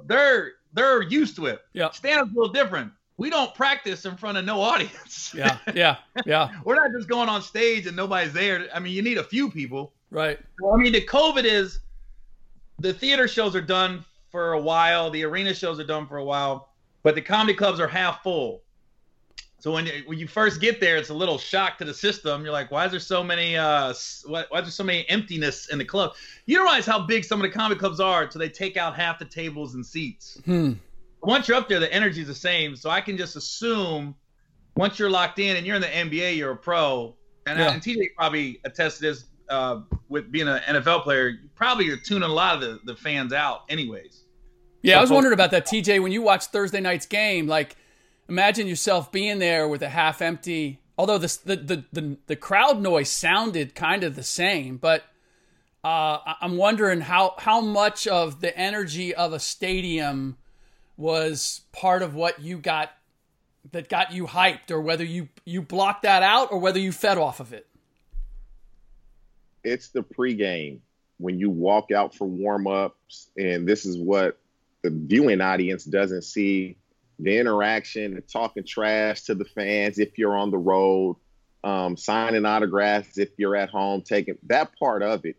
they're 0.06 0.52
they're 0.72 1.02
used 1.02 1.36
to 1.36 1.46
it. 1.46 1.60
Yeah, 1.74 1.90
Stan's 1.90 2.30
a 2.30 2.34
little 2.34 2.52
different. 2.52 2.92
We 3.18 3.30
don't 3.30 3.54
practice 3.54 4.04
in 4.04 4.16
front 4.16 4.38
of 4.38 4.44
no 4.44 4.60
audience. 4.60 5.32
Yeah, 5.34 5.58
yeah, 5.74 5.96
yeah. 6.24 6.60
We're 6.64 6.76
not 6.76 6.92
just 6.92 7.08
going 7.08 7.28
on 7.28 7.42
stage 7.42 7.86
and 7.86 7.96
nobody's 7.96 8.32
there. 8.32 8.68
I 8.74 8.78
mean, 8.78 8.92
you 8.94 9.02
need 9.02 9.18
a 9.18 9.24
few 9.24 9.50
people. 9.50 9.92
Right. 10.10 10.38
Well, 10.60 10.72
I 10.72 10.76
mean, 10.78 10.92
the 10.92 11.04
COVID 11.04 11.44
is 11.44 11.80
the 12.78 12.92
theater 12.92 13.28
shows 13.28 13.54
are 13.54 13.60
done 13.60 14.04
for 14.30 14.52
a 14.52 14.60
while, 14.60 15.10
the 15.10 15.24
arena 15.24 15.52
shows 15.52 15.80
are 15.80 15.84
done 15.84 16.06
for 16.06 16.18
a 16.18 16.24
while, 16.24 16.70
but 17.02 17.14
the 17.14 17.22
comedy 17.22 17.54
clubs 17.54 17.80
are 17.80 17.88
half 17.88 18.22
full. 18.22 18.62
So 19.58 19.72
when 19.72 19.88
when 20.06 20.18
you 20.18 20.28
first 20.28 20.60
get 20.60 20.80
there, 20.80 20.96
it's 20.96 21.08
a 21.08 21.14
little 21.14 21.38
shock 21.38 21.78
to 21.78 21.84
the 21.84 21.94
system. 21.94 22.44
You're 22.44 22.52
like, 22.52 22.70
why 22.70 22.84
is 22.84 22.90
there 22.92 23.00
so 23.00 23.24
many 23.24 23.56
uh 23.56 23.94
why, 24.26 24.44
why 24.48 24.58
is 24.60 24.66
there 24.66 24.70
so 24.70 24.84
many 24.84 25.08
emptiness 25.08 25.70
in 25.70 25.78
the 25.78 25.84
club? 25.84 26.14
You 26.44 26.56
don't 26.56 26.66
realize 26.66 26.86
how 26.86 27.00
big 27.04 27.24
some 27.24 27.40
of 27.40 27.50
the 27.50 27.56
comedy 27.56 27.78
clubs 27.78 27.98
are 27.98 28.22
until 28.22 28.38
they 28.38 28.48
take 28.48 28.76
out 28.76 28.94
half 28.94 29.18
the 29.18 29.24
tables 29.24 29.74
and 29.74 29.84
seats. 29.84 30.38
Hmm. 30.44 30.74
Once 31.26 31.48
you're 31.48 31.56
up 31.56 31.68
there, 31.68 31.80
the 31.80 31.92
energy 31.92 32.20
is 32.22 32.28
the 32.28 32.34
same. 32.34 32.76
So 32.76 32.88
I 32.90 33.00
can 33.00 33.16
just 33.16 33.36
assume 33.36 34.14
once 34.76 34.98
you're 34.98 35.10
locked 35.10 35.38
in 35.38 35.56
and 35.56 35.66
you're 35.66 35.76
in 35.76 35.82
the 35.82 35.88
NBA, 35.88 36.36
you're 36.36 36.52
a 36.52 36.56
pro. 36.56 37.14
And, 37.46 37.58
Yeah. 37.58 37.72
and 37.72 37.82
TJ 37.82 38.14
probably 38.16 38.60
attests 38.64 38.98
this 38.98 39.24
uh, 39.48 39.80
with 40.08 40.30
being 40.32 40.48
an 40.48 40.60
NFL 40.66 41.02
player. 41.02 41.32
Probably 41.32 41.42
You 41.42 41.48
probably 41.54 41.90
are 41.90 41.96
tuning 41.96 42.28
a 42.28 42.32
lot 42.32 42.54
of 42.56 42.60
the, 42.60 42.80
the 42.84 42.96
fans 42.96 43.32
out, 43.32 43.62
anyways. 43.68 44.22
Yeah, 44.82 44.98
I 44.98 45.00
was 45.00 45.08
So- 45.10 45.14
wondering 45.14 45.34
about 45.34 45.50
that, 45.52 45.66
TJ. 45.66 46.00
When 46.02 46.12
you 46.12 46.22
watch 46.22 46.46
Thursday 46.46 46.80
night's 46.80 47.06
game, 47.06 47.46
like, 47.46 47.76
imagine 48.28 48.66
yourself 48.66 49.10
being 49.12 49.38
there 49.38 49.68
with 49.68 49.82
a 49.82 49.88
half 49.88 50.20
empty. 50.22 50.80
Although 50.98 51.18
the 51.18 51.38
the 51.44 51.56
the 51.56 51.84
the, 51.92 52.16
the 52.26 52.36
crowd 52.36 52.80
noise 52.80 53.10
sounded 53.10 53.74
kind 53.74 54.02
of 54.02 54.16
the 54.16 54.22
same, 54.22 54.78
but 54.78 55.02
uh, 55.84 56.18
I- 56.26 56.36
I'm 56.40 56.56
wondering 56.56 57.00
how 57.02 57.34
how 57.38 57.60
much 57.60 58.06
of 58.06 58.40
the 58.40 58.56
energy 58.56 59.14
of 59.14 59.32
a 59.32 59.38
stadium 59.38 60.38
was 60.96 61.62
part 61.72 62.02
of 62.02 62.14
what 62.14 62.40
you 62.40 62.58
got 62.58 62.90
that 63.72 63.88
got 63.88 64.12
you 64.12 64.26
hyped, 64.26 64.70
or 64.70 64.80
whether 64.80 65.04
you 65.04 65.28
you 65.44 65.60
blocked 65.62 66.02
that 66.02 66.22
out, 66.22 66.52
or 66.52 66.58
whether 66.58 66.78
you 66.78 66.92
fed 66.92 67.18
off 67.18 67.40
of 67.40 67.52
it. 67.52 67.66
it's 69.64 69.88
the 69.88 70.02
pregame 70.02 70.78
when 71.18 71.38
you 71.38 71.50
walk 71.50 71.90
out 71.90 72.14
for 72.14 72.26
warm-ups 72.26 73.28
and 73.36 73.66
this 73.68 73.84
is 73.84 73.96
what 73.98 74.38
the 74.82 74.90
viewing 74.90 75.40
audience 75.40 75.84
doesn't 75.84 76.22
see 76.22 76.76
the 77.18 77.36
interaction 77.38 78.14
the 78.14 78.20
talking 78.20 78.64
trash 78.64 79.22
to 79.22 79.34
the 79.34 79.44
fans 79.44 79.98
if 79.98 80.18
you're 80.18 80.36
on 80.36 80.50
the 80.50 80.58
road 80.58 81.16
um, 81.64 81.96
signing 81.96 82.46
autographs 82.46 83.18
if 83.18 83.30
you're 83.38 83.56
at 83.56 83.70
home 83.70 84.02
taking 84.02 84.36
that 84.44 84.70
part 84.78 85.02
of 85.02 85.24
it 85.24 85.36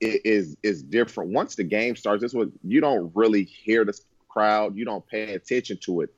is 0.00 0.56
is 0.62 0.82
different 0.82 1.30
once 1.32 1.54
the 1.56 1.64
game 1.64 1.96
starts 1.96 2.22
this 2.22 2.34
what 2.34 2.48
you 2.62 2.80
don't 2.80 3.10
really 3.14 3.44
hear 3.44 3.84
the 3.84 3.98
crowd 4.28 4.76
you 4.76 4.84
don't 4.84 5.06
pay 5.06 5.34
attention 5.34 5.78
to 5.78 6.00
it 6.02 6.14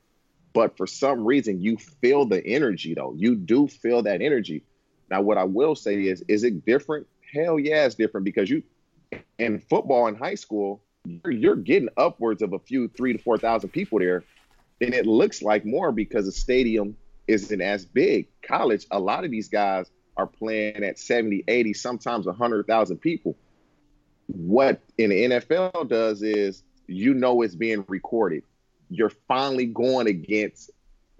but 0.53 0.77
for 0.77 0.87
some 0.87 1.25
reason 1.25 1.61
you 1.61 1.77
feel 1.77 2.27
the 2.27 2.45
energy 2.47 2.95
though 2.95 3.15
you 3.17 3.35
do 3.35 3.69
feel 3.69 4.03
that 4.03 4.21
energy 4.21 4.63
now, 5.11 5.21
what 5.21 5.39
I 5.39 5.45
will 5.45 5.75
say 5.75 6.07
is, 6.07 6.23
is 6.29 6.45
it 6.45 6.65
different? 6.65 7.07
Hell 7.35 7.59
yeah, 7.59 7.85
it's 7.85 7.97
different 7.97 8.25
because 8.25 8.49
you 8.49 8.63
in 9.39 9.59
football 9.59 10.07
in 10.07 10.15
high 10.15 10.37
school, 10.37 10.83
you're, 11.05 11.33
you're 11.33 11.57
getting 11.57 11.89
upwards 11.97 12.43
of 12.43 12.53
a 12.53 12.59
few 12.61 12.89
three 12.89 13.13
to 13.13 13.19
four 13.19 13.39
thousand 13.39 13.71
people 13.71 13.99
there, 13.99 14.23
and 14.81 14.95
it 14.95 15.07
looks 15.07 15.43
like 15.43 15.65
more 15.65 15.91
because 15.91 16.27
the 16.27 16.33
stadium 16.33 16.97
isn't 17.27 17.61
as 17.61 17.85
big. 17.85 18.29
College, 18.43 18.87
a 18.91 18.99
lot 18.99 19.25
of 19.25 19.31
these 19.31 19.49
guys 19.49 19.91
are 20.17 20.27
playing 20.27 20.85
at 20.85 20.99
70, 20.99 21.45
80, 21.47 21.73
sometimes 21.73 22.27
100,000 22.27 22.99
people. 22.99 23.37
What 24.27 24.81
in 24.99 25.11
the 25.11 25.31
NFL 25.31 25.89
does 25.89 26.23
is 26.23 26.63
you 26.91 27.15
know 27.15 27.43
it's 27.43 27.55
being 27.55 27.85
recorded. 27.89 28.43
You're 28.89 29.13
finally 29.29 29.67
going 29.67 30.09
against 30.09 30.71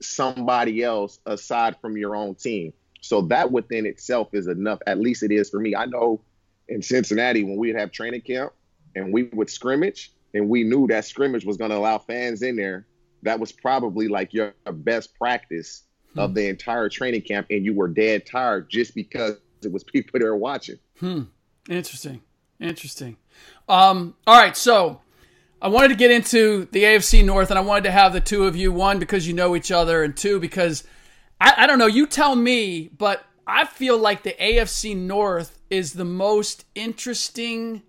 somebody 0.01 0.83
else 0.83 1.19
aside 1.27 1.77
from 1.81 1.97
your 1.97 2.17
own 2.17 2.35
team. 2.35 2.73
So 3.01 3.23
that 3.23 3.51
within 3.51 3.87
itself 3.87 4.29
is 4.33 4.47
enough. 4.47 4.81
At 4.87 4.99
least 4.99 5.23
it 5.23 5.33
is 5.33 5.51
for 5.51 5.61
me. 5.61 5.75
I 5.75 5.87
know 5.87 6.21
in 6.69 6.83
Cincinnati 6.83 7.45
when 7.45 7.57
we'd 7.57 7.77
have 7.77 7.93
training 7.93 8.23
camp 8.23 8.53
and 8.95 9.13
we 9.13 9.25
would 9.25 9.51
scrimmage 9.51 10.13
and 10.35 10.49
we 10.49 10.65
knew 10.65 10.87
that 10.89 11.05
scrimmage 11.05 11.45
was 11.45 11.57
going 11.57 11.71
to 11.71 11.77
allow 11.77 11.99
fans 11.99 12.43
in 12.43 12.57
there. 12.57 12.87
That 13.23 13.39
was 13.39 13.53
probably 13.53 14.09
like 14.09 14.33
your 14.33 14.55
best 14.73 15.15
practice 15.15 15.83
of 16.17 16.35
the 16.35 16.49
entire 16.49 16.89
training 16.89 17.23
camp, 17.23 17.47
and 17.51 17.65
you 17.65 17.75
were 17.75 17.89
dead 17.89 18.27
tired 18.27 18.69
just 18.69 18.95
because 18.95 19.37
it 19.63 19.71
was 19.71 19.85
people 19.85 20.19
there 20.19 20.35
watching. 20.35 20.79
Hmm. 20.99 21.23
Interesting. 21.69 22.23
Interesting. 22.59 23.17
Um, 23.69 24.15
all 24.27 24.41
right, 24.41 24.57
so 24.57 25.01
I 25.63 25.69
wanted 25.69 25.89
to 25.89 25.95
get 25.95 26.11
into 26.11 26.67
the 26.73 26.85
AFC 26.85 27.23
North, 27.23 27.51
and 27.51 27.59
I 27.59 27.63
wanted 27.63 27.85
to 27.85 27.91
have 27.91 28.15
the 28.15 28.21
two 28.21 28.47
of 28.47 28.57
you. 28.57 28.73
One 28.73 28.99
because 28.99 29.27
you 29.27 29.35
know 29.35 29.55
each 29.55 29.71
other, 29.71 30.03
and 30.03 30.17
two 30.17 30.41
because 30.41 30.85
I, 31.39 31.53
I 31.59 31.67
don't 31.67 31.79
know. 31.79 31.87
You 31.87 32.07
tell 32.07 32.35
me, 32.35 32.89
but 32.97 33.25
I 33.47 33.67
feel 33.67 33.99
like 33.99 34.23
the 34.23 34.35
AFC 34.41 34.97
North 34.97 35.61
is 35.69 35.93
the 35.93 36.05
most 36.05 36.65
interesting 36.75 37.83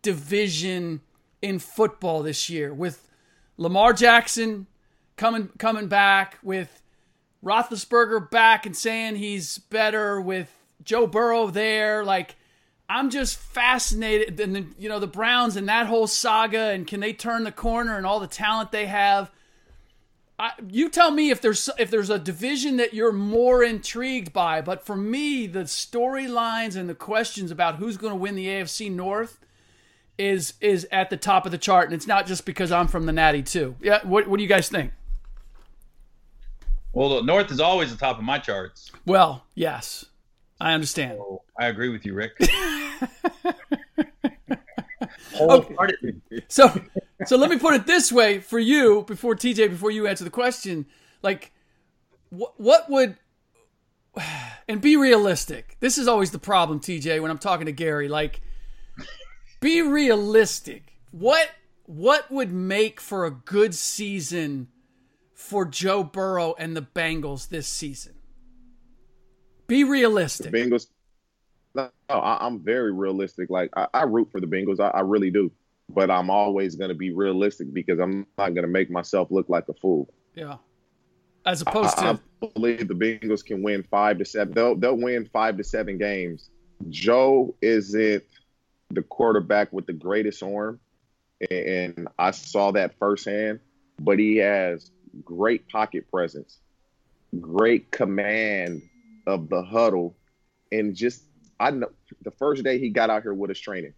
division 0.00 1.02
in 1.42 1.58
football 1.58 2.22
this 2.22 2.48
year, 2.48 2.72
with 2.72 3.06
Lamar 3.58 3.92
Jackson 3.92 4.66
coming 5.16 5.50
coming 5.58 5.88
back, 5.88 6.38
with 6.42 6.82
Roethlisberger 7.44 8.30
back 8.30 8.64
and 8.64 8.74
saying 8.74 9.16
he's 9.16 9.58
better, 9.58 10.18
with 10.18 10.50
Joe 10.82 11.06
Burrow 11.06 11.48
there, 11.48 12.04
like. 12.04 12.36
I'm 12.88 13.10
just 13.10 13.38
fascinated. 13.38 14.40
And 14.40 14.54
then, 14.54 14.74
you 14.78 14.88
know, 14.88 14.98
the 14.98 15.06
Browns 15.06 15.56
and 15.56 15.68
that 15.68 15.86
whole 15.86 16.06
saga, 16.06 16.70
and 16.70 16.86
can 16.86 17.00
they 17.00 17.12
turn 17.12 17.44
the 17.44 17.52
corner 17.52 17.96
and 17.96 18.06
all 18.06 18.20
the 18.20 18.26
talent 18.26 18.72
they 18.72 18.86
have? 18.86 19.30
I, 20.38 20.52
you 20.70 20.88
tell 20.88 21.10
me 21.10 21.30
if 21.30 21.40
there's 21.40 21.68
if 21.78 21.90
there's 21.90 22.10
a 22.10 22.18
division 22.18 22.76
that 22.76 22.94
you're 22.94 23.12
more 23.12 23.64
intrigued 23.64 24.32
by. 24.32 24.60
But 24.60 24.86
for 24.86 24.96
me, 24.96 25.46
the 25.48 25.64
storylines 25.64 26.76
and 26.76 26.88
the 26.88 26.94
questions 26.94 27.50
about 27.50 27.76
who's 27.76 27.96
going 27.96 28.12
to 28.12 28.18
win 28.18 28.36
the 28.36 28.46
AFC 28.46 28.90
North 28.90 29.40
is 30.16 30.54
is 30.60 30.86
at 30.92 31.10
the 31.10 31.16
top 31.16 31.44
of 31.44 31.52
the 31.52 31.58
chart, 31.58 31.86
and 31.86 31.94
it's 31.94 32.06
not 32.06 32.26
just 32.26 32.46
because 32.46 32.70
I'm 32.70 32.86
from 32.86 33.06
the 33.06 33.12
Natty 33.12 33.42
too. 33.42 33.74
Yeah, 33.80 33.98
what 34.04 34.28
what 34.28 34.36
do 34.36 34.42
you 34.44 34.48
guys 34.48 34.68
think? 34.68 34.92
Well, 36.92 37.16
the 37.16 37.22
North 37.22 37.50
is 37.50 37.60
always 37.60 37.90
the 37.90 37.98
top 37.98 38.18
of 38.18 38.24
my 38.24 38.38
charts. 38.38 38.92
Well, 39.04 39.44
yes, 39.54 40.06
I 40.60 40.72
understand. 40.72 41.18
So 41.18 41.42
I 41.58 41.66
agree 41.66 41.88
with 41.88 42.04
you, 42.04 42.14
Ric. 42.14 42.32
Wholeheartedly. 45.34 46.20
So, 46.48 46.80
so 47.26 47.36
let 47.36 47.50
me 47.50 47.58
put 47.58 47.74
it 47.74 47.86
this 47.86 48.10
way 48.10 48.40
for 48.40 48.58
you 48.58 49.04
before 49.06 49.36
TJ, 49.36 49.70
before 49.70 49.90
you 49.90 50.06
answer 50.06 50.24
the 50.24 50.30
question, 50.30 50.86
like, 51.22 51.52
what 52.30 52.58
what 52.58 52.90
would, 52.90 53.16
and 54.68 54.80
be 54.80 54.96
realistic. 54.96 55.76
This 55.80 55.96
is 55.96 56.08
always 56.08 56.32
the 56.32 56.38
problem, 56.38 56.80
TJ, 56.80 57.22
when 57.22 57.30
I'm 57.30 57.38
talking 57.38 57.66
to 57.66 57.72
Gary. 57.72 58.08
Like, 58.08 58.40
be 59.60 59.82
realistic. 59.82 60.94
What 61.10 61.50
what 61.86 62.30
would 62.30 62.52
make 62.52 63.00
for 63.00 63.24
a 63.24 63.30
good 63.30 63.74
season 63.74 64.68
for 65.34 65.64
Joe 65.64 66.02
Burrow 66.04 66.54
and 66.58 66.76
the 66.76 66.82
Bengals 66.82 67.48
this 67.48 67.66
season? 67.66 68.17
Be 69.68 69.84
realistic. 69.84 70.50
The 70.50 70.58
Bengals. 70.58 70.86
No, 71.74 71.90
I, 72.08 72.44
I'm 72.44 72.58
very 72.58 72.92
realistic. 72.92 73.50
Like 73.50 73.70
I, 73.76 73.86
I 73.94 74.02
root 74.04 74.32
for 74.32 74.40
the 74.40 74.46
Bengals. 74.46 74.80
I, 74.80 74.88
I 74.88 75.00
really 75.00 75.30
do. 75.30 75.52
But 75.90 76.10
I'm 76.10 76.28
always 76.28 76.74
going 76.74 76.88
to 76.88 76.94
be 76.94 77.12
realistic 77.12 77.72
because 77.72 77.98
I'm 77.98 78.26
not 78.36 78.54
going 78.54 78.62
to 78.62 78.68
make 78.68 78.90
myself 78.90 79.30
look 79.30 79.48
like 79.48 79.68
a 79.68 79.74
fool. 79.74 80.10
Yeah. 80.34 80.56
As 81.46 81.62
opposed 81.62 81.96
to, 81.98 82.04
I, 82.04 82.10
I 82.42 82.48
believe 82.54 82.88
the 82.88 82.94
Bengals 82.94 83.44
can 83.44 83.62
win 83.62 83.82
five 83.84 84.18
to 84.18 84.24
seven. 84.24 84.52
They'll 84.54 84.74
they'll 84.74 84.96
win 84.96 85.28
five 85.32 85.56
to 85.58 85.64
seven 85.64 85.98
games. 85.98 86.50
Joe 86.88 87.54
isn't 87.60 88.24
the 88.90 89.02
quarterback 89.02 89.72
with 89.72 89.86
the 89.86 89.92
greatest 89.92 90.42
arm, 90.42 90.80
and 91.50 92.08
I 92.18 92.30
saw 92.32 92.72
that 92.72 92.98
firsthand. 92.98 93.60
But 93.98 94.18
he 94.18 94.36
has 94.38 94.90
great 95.24 95.68
pocket 95.68 96.10
presence, 96.10 96.58
great 97.40 97.90
command 97.90 98.82
of 99.28 99.48
the 99.48 99.62
huddle, 99.62 100.16
and 100.72 100.94
just 100.94 101.22
I 101.60 101.70
know 101.70 101.90
the 102.22 102.30
first 102.32 102.64
day 102.64 102.78
he 102.78 102.90
got 102.90 103.10
out 103.10 103.22
here 103.22 103.34
with 103.34 103.50
his 103.50 103.60
training, 103.60 103.94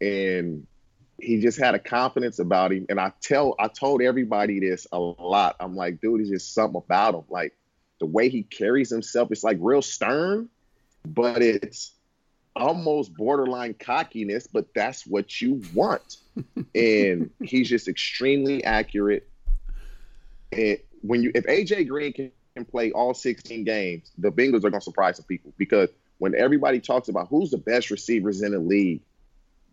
and 0.00 0.66
he 1.20 1.40
just 1.40 1.58
had 1.58 1.74
a 1.74 1.78
confidence 1.78 2.38
about 2.38 2.72
him. 2.72 2.86
And 2.88 3.00
I 3.00 3.12
tell 3.20 3.54
I 3.58 3.68
told 3.68 4.02
everybody 4.02 4.60
this 4.60 4.86
a 4.92 4.98
lot. 4.98 5.56
I'm 5.60 5.74
like, 5.74 6.00
dude, 6.00 6.20
it's 6.20 6.30
just 6.30 6.54
something 6.54 6.80
about 6.84 7.14
him. 7.14 7.24
Like 7.28 7.56
the 7.98 8.06
way 8.06 8.28
he 8.28 8.42
carries 8.42 8.90
himself, 8.90 9.32
it's 9.32 9.44
like 9.44 9.58
real 9.60 9.82
stern, 9.82 10.48
but 11.04 11.42
it's 11.42 11.92
almost 12.54 13.14
borderline 13.14 13.74
cockiness, 13.74 14.46
but 14.46 14.72
that's 14.74 15.06
what 15.06 15.40
you 15.40 15.62
want. 15.74 16.18
and 16.74 17.30
he's 17.42 17.68
just 17.68 17.88
extremely 17.88 18.62
accurate. 18.64 19.28
And 20.52 20.78
when 21.02 21.22
you 21.22 21.32
if 21.34 21.44
AJ 21.44 21.88
Green 21.88 22.12
can, 22.12 22.32
can 22.58 22.64
play 22.64 22.90
all 22.92 23.14
16 23.14 23.64
games, 23.64 24.10
the 24.18 24.30
Bengals 24.30 24.64
are 24.64 24.70
going 24.70 24.74
to 24.74 24.80
surprise 24.80 25.16
some 25.16 25.24
people 25.24 25.52
because 25.56 25.88
when 26.18 26.34
everybody 26.34 26.80
talks 26.80 27.08
about 27.08 27.28
who's 27.28 27.50
the 27.50 27.58
best 27.58 27.90
receivers 27.90 28.42
in 28.42 28.52
the 28.52 28.58
league, 28.58 29.00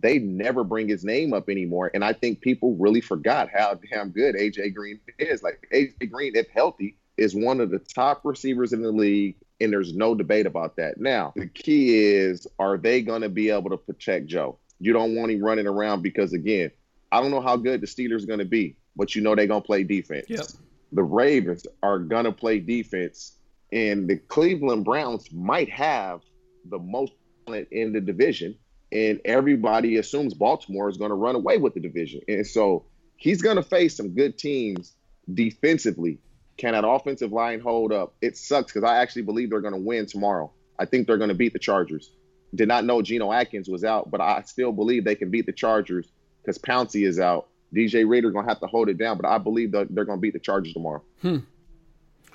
they 0.02 0.20
never 0.20 0.64
bring 0.64 0.88
his 0.88 1.04
name 1.04 1.34
up 1.34 1.50
anymore. 1.50 1.90
And 1.94 2.04
I 2.06 2.14
think 2.14 2.42
people 2.42 2.76
really 2.76 3.02
forgot 3.02 3.50
how 3.52 3.80
damn 3.92 4.10
good 4.10 4.36
AJ 4.36 4.76
Green 4.76 5.00
is. 5.18 5.42
Like 5.42 5.68
AJ 5.74 6.12
Green, 6.12 6.36
if 6.36 6.48
healthy, 6.50 6.96
is 7.18 7.34
one 7.36 7.60
of 7.60 7.72
the 7.72 7.80
top 7.80 8.22
receivers 8.24 8.74
in 8.74 8.84
the 8.84 8.92
league, 8.92 9.36
and 9.60 9.72
there's 9.72 9.96
no 9.96 10.14
debate 10.14 10.46
about 10.46 10.76
that. 10.76 11.00
Now, 11.00 11.34
the 11.36 11.48
key 11.48 11.96
is 11.96 12.46
are 12.60 12.78
they 12.78 13.02
going 13.02 13.22
to 13.22 13.30
be 13.30 13.50
able 13.50 13.70
to 13.72 13.78
protect 13.78 14.28
Joe? 14.28 14.60
You 14.80 14.94
don't 14.94 15.16
want 15.16 15.32
him 15.32 15.44
running 15.44 15.66
around 15.66 16.02
because, 16.02 16.34
again, 16.34 16.72
I 17.12 17.22
don't 17.22 17.32
know 17.32 17.42
how 17.42 17.56
good 17.56 17.82
the 17.82 17.88
Steelers 17.88 18.24
are 18.24 18.28
going 18.28 18.40
to 18.40 18.46
be, 18.46 18.76
but 18.96 19.16
you 19.16 19.22
know 19.22 19.34
they're 19.34 19.48
going 19.48 19.62
to 19.62 19.66
play 19.66 19.84
defense. 19.84 20.26
Yep. 20.28 20.46
The 20.92 21.04
Ravens 21.04 21.66
are 21.84 22.00
to 22.00 22.32
play 22.32 22.60
defense, 22.60 23.38
and 23.72 24.08
the 24.08 24.18
Cleveland 24.18 24.86
Browns 24.86 25.32
might 25.32 25.70
have 25.70 26.22
the 26.70 26.80
most 26.80 27.14
talent 27.46 27.68
in 27.72 27.94
the 27.94 28.02
division, 28.02 28.56
and 28.92 29.20
everybody 29.26 29.98
assumes 29.98 30.34
Baltimore 30.34 30.90
is 30.90 30.98
going 30.98 31.10
to 31.10 31.16
run 31.16 31.36
away 31.36 31.58
with 31.58 31.74
the 31.74 31.80
division. 31.80 32.22
And 32.28 32.46
so 32.46 32.86
he's 33.18 33.42
going 33.42 33.58
to 33.58 33.64
face 33.64 33.98
some 33.98 34.10
good 34.10 34.38
teams 34.38 34.94
defensively. 35.34 36.20
Can 36.58 36.74
that 36.74 36.88
offensive 36.88 37.34
line 37.34 37.60
hold 37.60 37.92
up? 37.92 38.14
It 38.22 38.38
sucks 38.38 38.72
because 38.72 38.88
I 38.88 38.98
actually 38.98 39.24
believe 39.24 39.50
they're 39.50 39.62
going 39.62 39.74
to 39.74 39.80
win 39.80 40.06
tomorrow. 40.06 40.52
I 40.80 40.86
think 40.86 41.08
they're 41.08 41.18
going 41.18 41.30
to 41.30 41.36
beat 41.36 41.54
the 41.54 41.60
Chargers. 41.60 42.12
Did 42.54 42.68
not 42.68 42.86
know 42.86 43.02
Geno 43.02 43.32
Atkins 43.34 43.68
was 43.68 43.84
out, 43.84 44.10
but 44.10 44.22
I 44.22 44.44
still 44.46 44.72
believe 44.72 45.04
they 45.04 45.16
can 45.16 45.30
beat 45.30 45.46
the 45.46 45.52
Chargers 45.52 46.08
because 46.42 46.58
Pouncey 46.58 47.06
is 47.06 47.20
out. 47.20 47.48
DJ 47.76 48.08
Reader 48.08 48.32
going 48.32 48.46
to 48.46 48.50
have 48.50 48.60
to 48.62 48.68
hold 48.68 48.90
it 48.90 48.98
down, 48.98 49.18
but 49.18 49.28
I 49.28 49.38
believe 49.38 49.72
that 49.74 49.94
they're 49.94 50.06
going 50.06 50.18
to 50.18 50.22
beat 50.22 50.34
the 50.34 50.40
Chargers 50.40 50.74
tomorrow. 50.74 51.04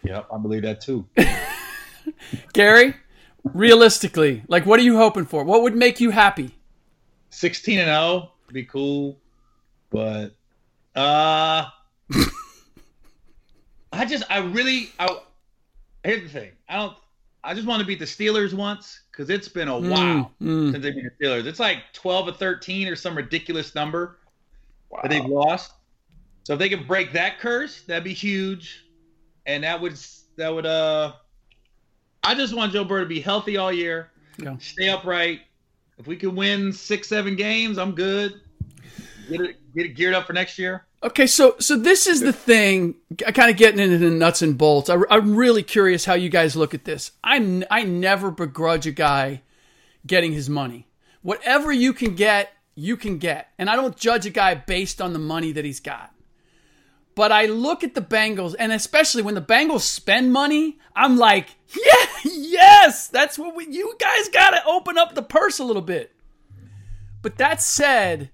Yep, 0.02 0.26
I 0.32 0.38
believe 0.38 0.62
that 0.62 0.80
too. 0.80 1.06
Gary, 2.52 2.94
realistically, 3.44 4.42
like 4.48 4.66
what 4.66 4.80
are 4.80 4.82
you 4.82 4.96
hoping 4.96 5.24
for? 5.24 5.44
What 5.44 5.62
would 5.62 5.76
make 5.76 6.00
you 6.00 6.10
happy? 6.10 6.56
16 7.30 7.78
and 7.78 7.86
0 7.86 8.30
would 8.46 8.54
be 8.54 8.64
cool, 8.64 9.18
but 9.90 10.34
uh 10.96 11.66
I 13.92 14.04
just 14.04 14.24
I 14.30 14.38
really 14.38 14.90
I 14.98 15.18
here's 16.02 16.22
the 16.22 16.28
thing. 16.28 16.50
I 16.68 16.76
don't 16.76 16.96
I 17.42 17.54
just 17.54 17.66
want 17.66 17.80
to 17.80 17.86
beat 17.86 17.98
the 17.98 18.04
Steelers 18.04 18.52
once 18.52 19.00
because 19.10 19.30
it's 19.30 19.48
been 19.48 19.68
a 19.68 19.78
while 19.78 20.32
mm. 20.42 20.72
since 20.72 20.82
they 20.82 20.90
beat 20.90 21.04
the 21.04 21.24
Steelers. 21.24 21.46
It's 21.46 21.60
like 21.60 21.78
12 21.92 22.28
or 22.28 22.32
13 22.32 22.88
or 22.88 22.96
some 22.96 23.16
ridiculous 23.16 23.74
number 23.74 24.18
Wow. 24.90 25.00
that 25.02 25.10
they've 25.10 25.24
lost. 25.24 25.72
So 26.44 26.54
if 26.54 26.58
they 26.58 26.68
could 26.68 26.86
break 26.88 27.12
that 27.12 27.38
curse, 27.38 27.82
that'd 27.82 28.04
be 28.04 28.12
huge. 28.14 28.84
And 29.46 29.64
that 29.64 29.80
would 29.80 29.96
that 30.36 30.52
would 30.52 30.66
uh 30.66 31.12
I 32.22 32.34
just 32.34 32.54
want 32.54 32.72
Joe 32.72 32.84
Burrow 32.84 33.00
to 33.00 33.06
be 33.06 33.20
healthy 33.20 33.56
all 33.56 33.72
year, 33.72 34.10
Yeah. 34.42 34.56
stay 34.58 34.88
upright. 34.88 35.40
If 35.98 36.06
we 36.06 36.16
can 36.16 36.34
win 36.34 36.72
six, 36.72 37.08
seven 37.08 37.36
games, 37.36 37.78
I'm 37.78 37.92
good. 37.92 38.40
Get 39.30 39.40
it 39.40 39.56
get 39.74 39.86
it 39.86 39.88
geared 39.90 40.14
up 40.14 40.26
for 40.26 40.32
next 40.32 40.58
year. 40.58 40.86
Okay, 41.02 41.26
so 41.26 41.54
so 41.60 41.76
this 41.76 42.06
is 42.06 42.20
the 42.20 42.32
thing, 42.32 42.94
I 43.26 43.32
kind 43.32 43.50
of 43.50 43.56
getting 43.56 43.80
into 43.80 43.96
the 43.96 44.10
nuts 44.10 44.42
and 44.42 44.58
bolts. 44.58 44.90
I, 44.90 44.96
I'm 45.08 45.34
really 45.34 45.62
curious 45.62 46.04
how 46.04 46.12
you 46.14 46.28
guys 46.28 46.56
look 46.56 46.74
at 46.74 46.84
this. 46.84 47.12
I 47.24 47.64
I 47.70 47.84
never 47.84 48.30
begrudge 48.30 48.86
a 48.86 48.90
guy 48.92 49.42
getting 50.06 50.32
his 50.32 50.50
money. 50.50 50.86
Whatever 51.22 51.72
you 51.72 51.92
can 51.94 52.14
get, 52.16 52.52
you 52.80 52.96
can 52.96 53.18
get, 53.18 53.48
and 53.58 53.68
I 53.68 53.76
don't 53.76 53.96
judge 53.96 54.26
a 54.26 54.30
guy 54.30 54.54
based 54.54 55.00
on 55.00 55.12
the 55.12 55.18
money 55.18 55.52
that 55.52 55.64
he's 55.64 55.80
got. 55.80 56.14
But 57.14 57.32
I 57.32 57.46
look 57.46 57.84
at 57.84 57.94
the 57.94 58.00
Bengals, 58.00 58.54
and 58.58 58.72
especially 58.72 59.22
when 59.22 59.34
the 59.34 59.42
Bengals 59.42 59.82
spend 59.82 60.32
money, 60.32 60.78
I'm 60.96 61.18
like, 61.18 61.48
yeah, 61.68 62.06
yes, 62.24 63.08
that's 63.08 63.38
what 63.38 63.54
we. 63.54 63.66
You 63.66 63.94
guys 63.98 64.28
got 64.30 64.50
to 64.50 64.64
open 64.66 64.96
up 64.96 65.14
the 65.14 65.22
purse 65.22 65.58
a 65.58 65.64
little 65.64 65.82
bit. 65.82 66.14
But 67.20 67.36
that 67.36 67.60
said, 67.60 68.30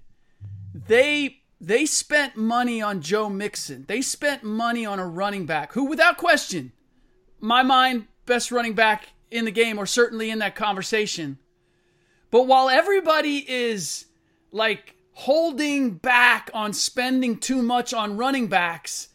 they 0.73 1.41
they 1.59 1.85
spent 1.85 2.37
money 2.37 2.81
on 2.81 3.01
Joe 3.01 3.29
Mixon. 3.29 3.83
They 3.87 4.01
spent 4.01 4.43
money 4.43 4.85
on 4.85 4.99
a 4.99 5.05
running 5.05 5.45
back 5.45 5.73
who, 5.73 5.85
without 5.85 6.17
question, 6.17 6.71
my 7.41 7.63
mind, 7.63 8.07
best 8.25 8.51
running 8.51 8.73
back 8.73 9.09
in 9.29 9.43
the 9.43 9.51
game, 9.51 9.77
or 9.77 9.85
certainly 9.85 10.29
in 10.29 10.39
that 10.39 10.55
conversation. 10.55 11.39
But 12.31 12.47
while 12.47 12.69
everybody 12.69 13.39
is 13.49 14.06
like 14.51 14.95
holding 15.13 15.91
back 15.91 16.49
on 16.53 16.73
spending 16.73 17.37
too 17.37 17.61
much 17.61 17.93
on 17.93 18.17
running 18.17 18.47
backs, 18.47 19.09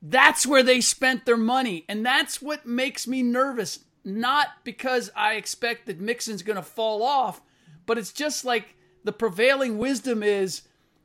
that's 0.00 0.46
where 0.46 0.62
they 0.62 0.80
spent 0.80 1.26
their 1.26 1.36
money. 1.36 1.84
And 1.88 2.04
that's 2.04 2.40
what 2.40 2.66
makes 2.66 3.06
me 3.06 3.22
nervous. 3.22 3.80
Not 4.04 4.48
because 4.64 5.10
I 5.14 5.34
expect 5.34 5.86
that 5.86 6.00
Mixon's 6.00 6.42
going 6.42 6.56
to 6.56 6.62
fall 6.62 7.02
off, 7.02 7.40
but 7.86 7.98
it's 7.98 8.12
just 8.12 8.44
like 8.44 8.74
the 9.04 9.12
prevailing 9.12 9.78
wisdom 9.78 10.22
is 10.22 10.62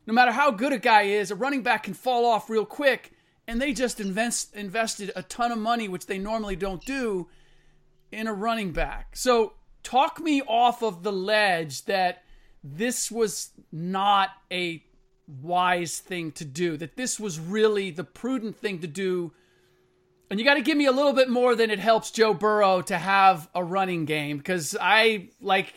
no 0.08 0.14
matter 0.14 0.32
how 0.32 0.52
good 0.52 0.74
a 0.74 0.80
guy 0.80 1.04
is, 1.04 1.30
a 1.30 1.36
running 1.36 1.62
back 1.62 1.84
can 1.84 1.94
fall 1.94 2.26
off 2.26 2.50
real 2.50 2.66
quick. 2.66 3.12
And 3.48 3.62
they 3.62 3.74
just 3.74 4.00
invest, 4.00 4.56
invested 4.56 5.12
a 5.16 5.24
ton 5.24 5.52
of 5.52 5.58
money, 5.58 5.88
which 5.88 6.06
they 6.06 6.18
normally 6.18 6.56
don't 6.56 6.84
do, 6.84 7.28
in 8.12 8.28
a 8.28 8.34
running 8.34 8.72
back. 8.72 9.16
So 9.16 9.54
talk 9.84 10.20
me 10.20 10.42
off 10.42 10.82
of 10.82 11.04
the 11.04 11.14
ledge 11.14 11.86
that 11.86 12.24
this 12.64 13.12
was 13.12 13.52
not 13.72 14.30
a 14.52 14.84
wise 15.42 16.00
thing 16.00 16.32
to 16.34 16.46
do, 16.46 16.78
that 16.78 16.96
this 16.96 17.20
was 17.20 17.40
really 17.40 17.92
the 17.92 18.04
prudent 18.04 18.58
thing 18.58 18.80
to 18.80 18.88
do. 18.88 19.34
And 20.30 20.40
you 20.40 20.46
got 20.46 20.56
to 20.56 20.62
give 20.62 20.78
me 20.78 20.86
a 20.86 20.92
little 20.92 21.14
bit 21.14 21.30
more 21.30 21.56
than 21.56 21.70
it 21.70 21.80
helps 21.80 22.12
Joe 22.12 22.34
Burrow 22.34 22.82
to 22.82 22.98
have 22.98 23.50
a 23.56 23.64
running 23.64 24.06
game 24.06 24.38
because 24.38 24.76
I 24.80 25.30
like 25.40 25.74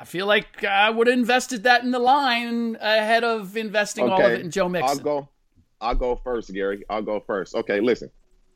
I 0.00 0.04
feel 0.04 0.26
like 0.26 0.64
I 0.64 0.90
would 0.90 1.08
have 1.08 1.18
invested 1.18 1.64
that 1.64 1.82
in 1.82 1.90
the 1.90 1.98
line 1.98 2.76
ahead 2.80 3.24
of 3.24 3.56
investing 3.56 4.08
all 4.08 4.22
of 4.22 4.32
it 4.32 4.40
in 4.42 4.50
Joe 4.50 4.68
Mixon. 4.68 4.98
I'll 4.98 5.04
go. 5.04 5.28
I'll 5.80 5.94
go 5.94 6.16
first, 6.16 6.52
Gary. 6.52 6.84
I'll 6.88 7.02
go 7.02 7.20
first. 7.20 7.54
Okay, 7.54 7.80
listen. 7.80 8.10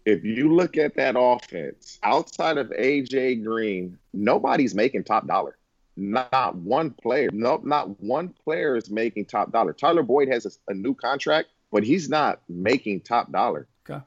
If 0.04 0.24
you 0.24 0.52
look 0.52 0.76
at 0.76 0.96
that 0.96 1.14
offense, 1.18 1.98
outside 2.02 2.58
of 2.58 2.68
AJ 2.70 3.44
Green, 3.44 3.98
nobody's 4.12 4.74
making 4.74 5.04
top 5.04 5.26
dollar. 5.26 5.56
Not 5.96 6.54
one 6.56 6.90
player. 6.90 7.28
No, 7.32 7.60
not 7.62 8.00
one 8.00 8.30
player 8.30 8.76
is 8.76 8.90
making 8.90 9.26
top 9.26 9.52
dollar. 9.52 9.72
Tyler 9.72 10.02
Boyd 10.02 10.28
has 10.28 10.46
a, 10.46 10.50
a 10.72 10.74
new 10.74 10.94
contract, 10.94 11.50
but 11.70 11.84
he's 11.84 12.08
not 12.08 12.40
making 12.48 13.00
top 13.00 13.30
dollar. 13.30 13.66
Okay. 13.88 14.02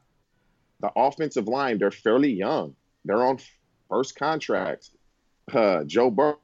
The 0.79 0.91
offensive 0.95 1.47
line, 1.47 1.77
they're 1.77 1.91
fairly 1.91 2.31
young. 2.31 2.75
They're 3.05 3.23
on 3.23 3.39
first 3.89 4.15
contracts. 4.15 4.91
Uh, 5.53 5.83
Joe 5.83 6.09
Burrow 6.09 6.39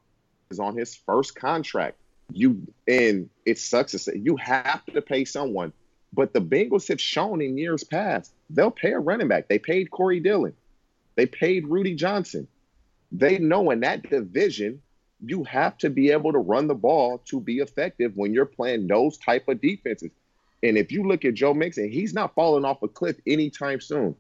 is 0.52 0.60
on 0.60 0.78
his 0.78 0.96
first 0.96 1.36
contract. 1.36 1.98
You 2.34 2.62
and 2.88 3.30
it 3.46 3.58
sucks 3.58 3.92
to 3.92 4.00
say 4.00 4.14
you 4.16 4.38
have 4.38 4.86
to 4.86 5.02
pay 5.02 5.26
someone, 5.26 5.74
but 6.14 6.34
the 6.34 6.40
Bengals 6.40 6.88
have 6.88 7.02
shown 7.02 7.42
in 7.42 7.58
years 7.58 7.84
past 7.84 8.32
they'll 8.50 8.72
pay 8.72 8.92
a 8.92 9.00
running 9.00 9.28
back. 9.28 9.48
They 9.48 9.60
paid 9.60 9.92
Corey 9.92 10.20
Dillon, 10.20 10.54
they 11.16 11.26
paid 11.26 11.68
Rudi 11.68 11.96
Johnson. 11.96 12.48
They 13.12 13.40
know 13.40 13.72
in 13.72 13.82
that 13.82 14.10
division 14.10 14.82
you 15.24 15.44
have 15.44 15.78
to 15.78 15.90
be 15.90 16.12
able 16.12 16.32
to 16.32 16.40
run 16.40 16.68
the 16.68 16.76
ball 16.76 17.20
to 17.26 17.40
be 17.40 17.58
effective 17.58 18.14
when 18.16 18.34
you're 18.34 18.46
playing 18.46 18.88
those 18.88 19.18
type 19.18 19.48
of 19.48 19.62
defenses. 19.62 20.12
And 20.64 20.78
if 20.78 20.92
you 20.92 21.08
look 21.08 21.26
at 21.26 21.34
Joe 21.34 21.54
Mixon, 21.54 21.92
he's 21.92 22.14
not 22.14 22.36
falling 22.36 22.66
off 22.66 22.84
a 22.84 22.88
cliff 22.88 23.18
anytime 23.26 23.82
soon. 23.82 24.16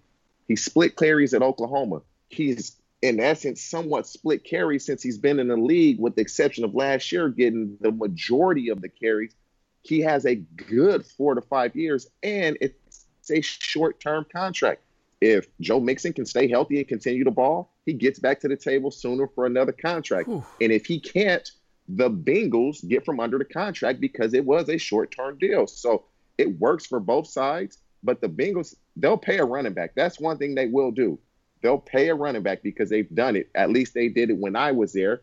He 0.47 0.55
split 0.55 0.95
carries 0.95 1.33
at 1.33 1.41
Oklahoma. 1.41 2.01
He's 2.29 2.75
in 3.01 3.19
essence 3.19 3.61
somewhat 3.61 4.07
split 4.07 4.43
carries 4.43 4.85
since 4.85 5.01
he's 5.01 5.17
been 5.17 5.39
in 5.39 5.47
the 5.47 5.57
league, 5.57 5.99
with 5.99 6.15
the 6.15 6.21
exception 6.21 6.63
of 6.63 6.75
last 6.75 7.11
year 7.11 7.29
getting 7.29 7.77
the 7.81 7.91
majority 7.91 8.69
of 8.69 8.81
the 8.81 8.89
carries. 8.89 9.33
He 9.81 10.01
has 10.01 10.25
a 10.25 10.35
good 10.35 11.05
four 11.05 11.35
to 11.35 11.41
five 11.41 11.75
years, 11.75 12.07
and 12.21 12.57
it's 12.61 13.05
a 13.31 13.41
short-term 13.41 14.25
contract. 14.31 14.81
If 15.21 15.47
Joe 15.59 15.79
Mixon 15.79 16.13
can 16.13 16.25
stay 16.25 16.47
healthy 16.47 16.79
and 16.79 16.87
continue 16.87 17.23
to 17.23 17.31
ball, 17.31 17.71
he 17.85 17.93
gets 17.93 18.17
back 18.19 18.39
to 18.41 18.47
the 18.47 18.57
table 18.57 18.89
sooner 18.89 19.27
for 19.27 19.45
another 19.45 19.71
contract. 19.71 20.27
Whew. 20.27 20.43
And 20.59 20.71
if 20.71 20.87
he 20.87 20.99
can't, 20.99 21.49
the 21.87 22.09
Bengals 22.09 22.87
get 22.87 23.05
from 23.05 23.19
under 23.19 23.37
the 23.37 23.45
contract 23.45 24.01
because 24.01 24.33
it 24.33 24.43
was 24.43 24.67
a 24.67 24.77
short-term 24.77 25.37
deal. 25.37 25.67
So 25.67 26.05
it 26.37 26.59
works 26.59 26.87
for 26.87 26.99
both 26.99 27.27
sides. 27.27 27.77
But 28.03 28.19
the 28.19 28.29
Bengals, 28.29 28.75
they'll 28.95 29.17
pay 29.17 29.37
a 29.37 29.45
running 29.45 29.73
back. 29.73 29.93
That's 29.95 30.19
one 30.19 30.39
thing 30.39 30.55
they 30.55 30.67
will 30.67 30.89
do. 30.89 31.19
They'll 31.61 31.77
pay 31.77 32.09
a 32.09 32.15
running 32.15 32.41
back 32.41 32.63
because 32.63 32.89
they've 32.89 33.13
done 33.13 33.35
it. 33.35 33.51
At 33.53 33.69
least 33.69 33.93
they 33.93 34.07
did 34.07 34.31
it 34.31 34.37
when 34.37 34.55
I 34.55 34.71
was 34.71 34.91
there. 34.91 35.21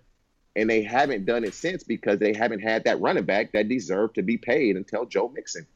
And 0.54 0.70
they 0.70 0.82
haven't 0.82 1.26
done 1.26 1.44
it 1.44 1.54
since 1.54 1.82
because 1.82 2.20
they 2.20 2.32
haven't 2.32 2.60
had 2.60 2.84
that 2.84 3.00
running 3.00 3.24
back 3.24 3.52
that 3.52 3.68
deserved 3.68 4.14
to 4.14 4.22
be 4.22 4.38
paid 4.38 4.76
until 4.76 5.06
Joe 5.06 5.28
Mixon. 5.34 5.66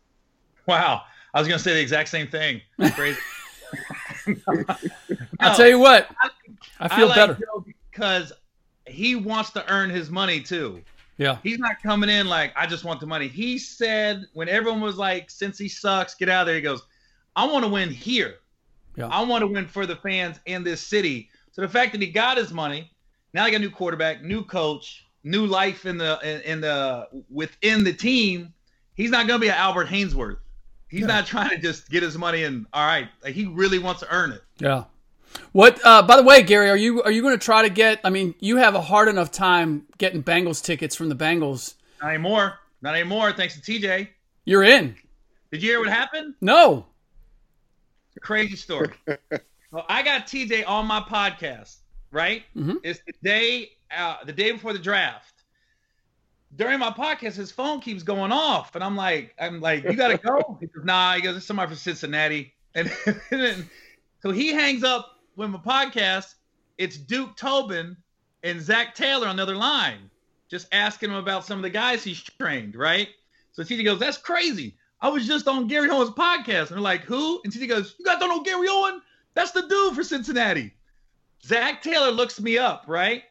Wow. 0.66 1.02
I 1.34 1.40
was 1.40 1.48
gonna 1.48 1.58
say 1.58 1.74
the 1.74 1.80
exact 1.80 2.08
same 2.08 2.28
thing. 2.28 2.60
Crazy. 2.94 3.18
I'll 5.40 5.56
tell 5.56 5.68
you 5.68 5.78
what, 5.78 6.08
I 6.80 6.88
feel 6.88 7.06
like 7.08 7.16
better. 7.16 7.34
Joe 7.34 7.64
because 7.90 8.32
he 8.86 9.14
wants 9.14 9.50
to 9.50 9.72
earn 9.72 9.90
his 9.90 10.10
money 10.10 10.40
too. 10.40 10.82
Yeah. 11.18 11.38
He's 11.42 11.58
not 11.58 11.80
coming 11.82 12.10
in 12.10 12.26
like 12.26 12.52
I 12.56 12.66
just 12.66 12.84
want 12.84 13.00
the 13.00 13.06
money. 13.06 13.28
He 13.28 13.58
said 13.58 14.24
when 14.32 14.48
everyone 14.48 14.80
was 14.80 14.96
like, 14.96 15.30
"Since 15.30 15.58
he 15.58 15.68
sucks, 15.68 16.14
get 16.14 16.28
out 16.28 16.42
of 16.42 16.46
there." 16.46 16.56
He 16.56 16.62
goes, 16.62 16.82
"I 17.36 17.46
want 17.46 17.64
to 17.64 17.70
win 17.70 17.90
here." 17.90 18.36
Yeah. 18.96 19.08
I 19.08 19.22
want 19.22 19.42
to 19.42 19.46
win 19.46 19.66
for 19.66 19.86
the 19.86 19.96
fans 19.96 20.40
in 20.46 20.64
this 20.64 20.80
city. 20.80 21.30
So 21.52 21.62
the 21.62 21.68
fact 21.68 21.92
that 21.92 22.00
he 22.00 22.08
got 22.10 22.36
his 22.36 22.52
money, 22.52 22.90
now 23.34 23.44
he 23.44 23.50
got 23.50 23.58
a 23.58 23.60
new 23.60 23.70
quarterback, 23.70 24.22
new 24.22 24.42
coach, 24.42 25.06
new 25.24 25.46
life 25.46 25.86
in 25.86 25.98
the 25.98 26.18
in, 26.22 26.40
in 26.42 26.60
the 26.60 27.08
within 27.30 27.84
the 27.84 27.92
team. 27.92 28.52
He's 28.94 29.10
not 29.10 29.26
going 29.26 29.40
to 29.40 29.44
be 29.44 29.48
an 29.48 29.54
Albert 29.54 29.88
Haynesworth. 29.88 30.38
He's 30.92 31.06
not 31.06 31.24
trying 31.26 31.48
to 31.48 31.56
just 31.58 31.88
get 31.88 32.02
his 32.02 32.18
money 32.18 32.44
and 32.44 32.66
all 32.72 32.84
right. 32.86 33.08
Like 33.24 33.34
he 33.34 33.46
really 33.46 33.78
wants 33.78 34.00
to 34.00 34.14
earn 34.14 34.30
it. 34.32 34.42
Yeah. 34.58 34.84
What? 35.52 35.80
Uh, 35.82 36.02
by 36.02 36.16
the 36.16 36.22
way, 36.22 36.42
Gary, 36.42 36.68
are 36.68 36.76
you 36.76 37.02
are 37.02 37.10
you 37.10 37.22
going 37.22 37.36
to 37.38 37.42
try 37.42 37.62
to 37.62 37.70
get? 37.70 38.00
I 38.04 38.10
mean, 38.10 38.34
you 38.40 38.58
have 38.58 38.74
a 38.74 38.80
hard 38.82 39.08
enough 39.08 39.30
time 39.32 39.86
getting 39.96 40.22
Bengals 40.22 40.62
tickets 40.62 40.94
from 40.94 41.08
the 41.08 41.14
Bengals. 41.14 41.74
Not 42.02 42.10
anymore. 42.10 42.58
Not 42.82 42.94
anymore. 42.94 43.32
Thanks 43.32 43.58
to 43.58 43.62
TJ. 43.62 44.08
You're 44.44 44.64
in. 44.64 44.94
Did 45.50 45.62
you 45.62 45.70
hear 45.70 45.78
what 45.80 45.88
happened? 45.88 46.34
No. 46.42 46.84
Crazy 48.20 48.56
story. 48.56 48.90
well, 49.70 49.86
I 49.88 50.02
got 50.02 50.26
TJ 50.26 50.68
on 50.68 50.86
my 50.86 51.00
podcast. 51.00 51.78
Right? 52.10 52.42
Mhm. 52.54 52.76
It's 52.82 53.00
the 53.06 53.14
day 53.22 53.70
uh, 53.96 54.16
the 54.26 54.32
day 54.32 54.52
before 54.52 54.74
the 54.74 54.78
draft. 54.78 55.31
During 56.56 56.78
my 56.80 56.90
podcast, 56.90 57.34
his 57.34 57.50
phone 57.50 57.80
keeps 57.80 58.02
going 58.02 58.30
off, 58.30 58.74
and 58.74 58.84
I'm 58.84 58.96
like, 58.96 59.34
I'm 59.40 59.60
like, 59.60 59.84
you 59.84 59.94
gotta 59.94 60.18
go. 60.18 60.58
He 60.60 60.66
goes, 60.66 60.84
Nah. 60.84 61.14
He 61.14 61.22
goes, 61.22 61.36
it's 61.36 61.46
somebody 61.46 61.68
from 61.68 61.78
Cincinnati, 61.78 62.54
and, 62.74 62.90
then 63.30 63.68
so 64.20 64.30
he 64.30 64.48
hangs 64.48 64.84
up 64.84 65.18
with 65.36 65.50
my 65.50 65.58
podcast. 65.58 66.34
It's 66.78 66.96
Duke 66.96 67.36
Tobin 67.36 67.96
and 68.42 68.60
Zac 68.60 68.94
Taylor 68.94 69.28
on 69.28 69.36
the 69.36 69.42
other 69.42 69.56
line, 69.56 70.10
just 70.50 70.68
asking 70.72 71.10
him 71.10 71.16
about 71.16 71.44
some 71.44 71.58
of 71.58 71.62
the 71.62 71.70
guys 71.70 72.04
he's 72.04 72.22
trained. 72.22 72.76
Right? 72.76 73.08
So 73.52 73.62
TJ 73.62 73.84
goes, 73.84 74.00
that's 74.00 74.18
crazy. 74.18 74.76
I 75.00 75.08
was 75.08 75.26
just 75.26 75.48
on 75.48 75.66
Gary 75.66 75.90
Owen's 75.90 76.10
podcast. 76.10 76.68
And 76.68 76.70
they're 76.70 76.80
like, 76.80 77.02
who? 77.02 77.40
And 77.44 77.52
TJ 77.52 77.68
goes, 77.68 77.96
you 77.98 78.04
guys 78.04 78.18
don't 78.18 78.28
know 78.28 78.42
Gary 78.42 78.68
Owen? 78.70 79.02
That's 79.34 79.50
the 79.50 79.66
dude 79.66 79.94
for 79.94 80.02
Cincinnati. 80.02 80.72
Zac 81.44 81.82
Taylor 81.82 82.10
looks 82.10 82.40
me 82.40 82.56
up, 82.56 82.84
right? 82.86 83.24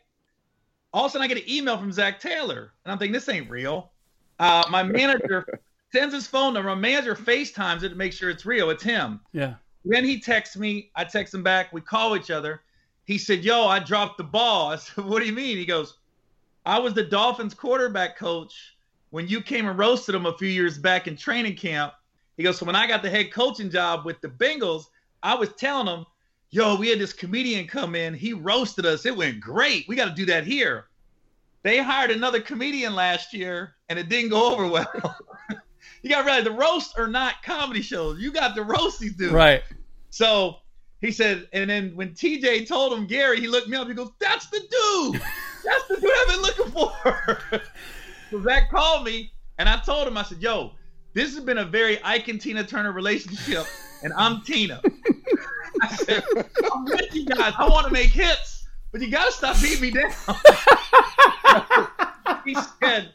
All 0.94 1.06
of 1.06 1.10
a 1.10 1.14
sudden, 1.14 1.24
I 1.24 1.28
get 1.28 1.38
an 1.38 1.50
email 1.50 1.78
from 1.78 1.92
Zac 1.92 2.20
Taylor. 2.20 2.74
And 2.84 2.92
I'm 2.92 2.98
thinking, 2.98 3.14
this 3.14 3.30
ain't 3.30 3.50
real. 3.50 3.92
Uh, 4.40 4.64
my 4.70 4.84
manager 4.84 5.46
sends 5.92 6.14
his 6.14 6.28
phone 6.28 6.54
number. 6.54 6.70
My 6.70 6.76
manager 6.76 7.16
FaceTimes 7.16 7.84
it 7.84 7.90
to 7.90 7.96
make 7.96 8.14
sure 8.14 8.30
it's 8.30 8.46
real. 8.46 8.70
It's 8.70 8.84
him. 8.84 9.20
Yeah. 9.32 9.56
Then 9.86 10.04
he 10.04 10.20
texts 10.20 10.58
me. 10.58 10.92
I 10.96 11.06
text 11.06 11.34
him 11.34 11.44
back. 11.44 11.74
We 11.74 11.82
call 11.82 12.16
each 12.16 12.30
other. 12.30 12.62
He 13.06 13.18
said, 13.18 13.44
Yo, 13.44 13.66
I 13.66 13.80
dropped 13.80 14.18
the 14.18 14.24
ball. 14.24 14.72
I 14.72 14.76
said, 14.76 15.06
What 15.06 15.20
do 15.20 15.26
you 15.26 15.34
mean? 15.34 15.58
He 15.58 15.66
goes, 15.66 15.98
I 16.66 16.80
was 16.80 16.94
the 16.94 17.04
Dolphins 17.04 17.54
quarterback 17.54 18.18
coach 18.18 18.76
when 19.10 19.28
you 19.28 19.42
came 19.42 19.68
and 19.68 19.78
roasted 19.78 20.14
him 20.14 20.26
a 20.26 20.38
few 20.38 20.48
years 20.48 20.78
back 20.78 21.08
in 21.08 21.16
training 21.16 21.56
camp. 21.56 21.94
He 22.38 22.44
goes, 22.44 22.58
So 22.58 22.66
when 22.66 22.76
I 22.76 22.88
got 22.88 23.02
the 23.02 23.10
head 23.10 23.32
coaching 23.32 23.70
job 23.70 24.06
with 24.06 24.22
the 24.22 24.28
Bengals, 24.28 24.86
I 25.24 25.36
was 25.36 25.50
telling 25.54 25.88
him, 25.88 26.06
Yo, 26.54 26.76
we 26.76 26.90
had 26.90 27.00
this 27.00 27.14
comedian 27.14 27.66
come 27.66 27.96
in. 27.96 28.14
He 28.14 28.34
roasted 28.34 28.86
us. 28.86 29.06
It 29.06 29.16
went 29.16 29.40
great. 29.40 29.88
We 29.88 29.96
got 29.96 30.10
to 30.10 30.14
do 30.14 30.26
that 30.26 30.46
here. 30.46 30.88
They 31.64 31.78
hired 31.78 32.12
another 32.12 32.42
comedian 32.42 32.94
last 32.94 33.34
year 33.34 33.76
and 33.88 33.98
it 33.98 34.10
didn't 34.10 34.32
go 34.32 34.52
over 34.52 34.68
well. 34.68 35.16
you 36.02 36.10
got 36.10 36.20
to 36.20 36.26
realize 36.26 36.44
the 36.44 36.52
roast 36.52 37.00
are 37.00 37.08
not 37.08 37.42
comedy 37.42 37.82
shows. 37.82 38.20
You 38.20 38.34
got 38.34 38.56
the 38.56 38.64
roast 38.64 39.00
these 39.00 39.16
dudes. 39.16 39.32
Right. 39.32 39.64
So 40.10 40.58
he 41.00 41.12
said, 41.12 41.48
and 41.54 41.70
then 41.70 41.96
when 41.96 42.10
TJ 42.10 42.68
told 42.68 42.92
him 42.92 43.08
Gary, 43.08 43.40
he 43.40 43.48
looked 43.48 43.70
me 43.70 43.78
up. 43.78 43.88
He 43.88 43.94
goes, 43.94 44.12
"That's 44.20 44.48
the 44.48 44.60
dude. 44.60 45.22
That's 45.64 45.88
the 45.88 45.98
dude 46.02 46.12
I've 46.16 46.28
been 46.28 46.42
looking 46.42 46.72
for." 46.72 47.62
so 48.30 48.42
Zac 48.44 48.70
called 48.70 49.06
me, 49.06 49.32
and 49.58 49.70
I 49.70 49.78
told 49.78 50.08
him, 50.08 50.18
I 50.18 50.24
said, 50.24 50.42
"Yo, 50.42 50.74
this 51.14 51.34
has 51.34 51.44
been 51.44 51.58
a 51.60 51.66
very 51.66 52.02
Ike 52.04 52.28
and 52.28 52.40
Tina 52.40 52.64
Turner 52.64 52.92
relationship, 52.92 53.66
and 54.04 54.14
I'm 54.14 54.42
Tina. 54.42 54.82
I'm 56.74 56.86
with 56.86 57.14
you 57.14 57.26
guys. 57.26 57.54
I 57.58 57.68
want 57.68 57.88
to 57.88 57.94
make 57.94 58.10
hits, 58.10 58.66
but 58.92 59.02
you 59.02 59.10
got 59.10 59.26
to 59.26 59.32
stop 59.32 59.60
beating 59.62 59.82
me 59.82 59.92
down." 59.92 60.12
he 62.46 62.56
said. 62.82 63.14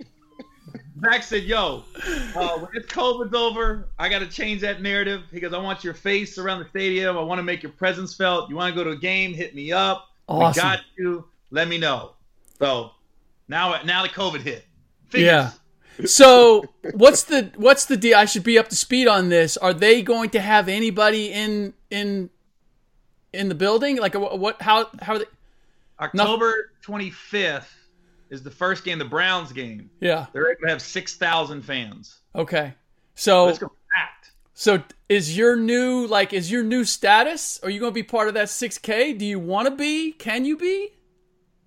Zac 1.04 1.22
said, 1.22 1.44
"Yo, 1.44 1.84
uh, 2.34 2.58
when 2.58 2.70
this 2.72 2.86
COVID's 2.86 3.34
over, 3.34 3.90
I 3.98 4.08
got 4.08 4.20
to 4.20 4.26
change 4.26 4.62
that 4.62 4.80
narrative. 4.80 5.24
He 5.30 5.40
goes, 5.40 5.52
I 5.52 5.58
want 5.58 5.84
your 5.84 5.92
face 5.92 6.38
around 6.38 6.60
the 6.60 6.68
stadium. 6.70 7.18
I 7.18 7.20
want 7.20 7.38
to 7.38 7.42
make 7.42 7.62
your 7.62 7.72
presence 7.72 8.14
felt. 8.14 8.48
You 8.48 8.56
want 8.56 8.74
to 8.74 8.78
go 8.78 8.84
to 8.84 8.96
a 8.96 8.98
game? 8.98 9.34
Hit 9.34 9.54
me 9.54 9.72
up. 9.72 10.08
Awesome. 10.26 10.48
We 10.48 10.62
got 10.62 10.80
you. 10.96 11.26
Let 11.50 11.68
me 11.68 11.76
know." 11.76 12.12
So 12.58 12.92
now, 13.48 13.82
now 13.82 14.02
the 14.02 14.08
COVID 14.08 14.40
hit. 14.40 14.64
Figures. 15.08 15.26
Yeah. 15.26 15.50
So 16.04 16.64
what's 16.92 17.24
the 17.24 17.52
what's 17.56 17.86
the 17.86 17.96
deal? 17.96 18.18
I 18.18 18.26
should 18.26 18.44
be 18.44 18.58
up 18.58 18.68
to 18.68 18.76
speed 18.76 19.08
on 19.08 19.30
this. 19.30 19.56
Are 19.56 19.72
they 19.72 20.02
going 20.02 20.28
to 20.30 20.40
have 20.40 20.68
anybody 20.68 21.32
in 21.32 21.72
in 21.90 22.28
in 23.36 23.48
the 23.48 23.54
building? 23.54 23.98
Like 23.98 24.14
what? 24.14 24.38
what 24.38 24.60
how 24.60 24.88
how 25.00 25.14
are 25.14 25.18
they? 25.20 25.24
October 26.00 26.72
25th 26.84 27.68
is 28.30 28.42
the 28.42 28.50
first 28.50 28.84
game, 28.84 28.98
the 28.98 29.04
Browns 29.04 29.52
game. 29.52 29.88
Yeah. 30.00 30.26
They're 30.32 30.42
going 30.44 30.56
to 30.64 30.68
have 30.68 30.82
6,000 30.82 31.62
fans. 31.62 32.18
Okay. 32.34 32.74
So 33.14 33.48
It's 33.48 33.58
going 33.58 33.70
to 33.70 33.74
be 33.74 33.80
packed. 33.94 34.32
so 34.52 34.82
is 35.08 35.36
your 35.36 35.56
new 35.56 36.06
like 36.06 36.32
is 36.32 36.50
your 36.50 36.62
new 36.62 36.84
status? 36.84 37.58
Are 37.62 37.70
you 37.70 37.80
going 37.80 37.92
to 37.92 37.94
be 37.94 38.02
part 38.02 38.28
of 38.28 38.34
that 38.34 38.48
6K? 38.48 39.16
Do 39.16 39.24
you 39.24 39.38
want 39.38 39.68
to 39.68 39.74
be? 39.74 40.12
Can 40.12 40.44
you 40.44 40.56
be? 40.56 40.90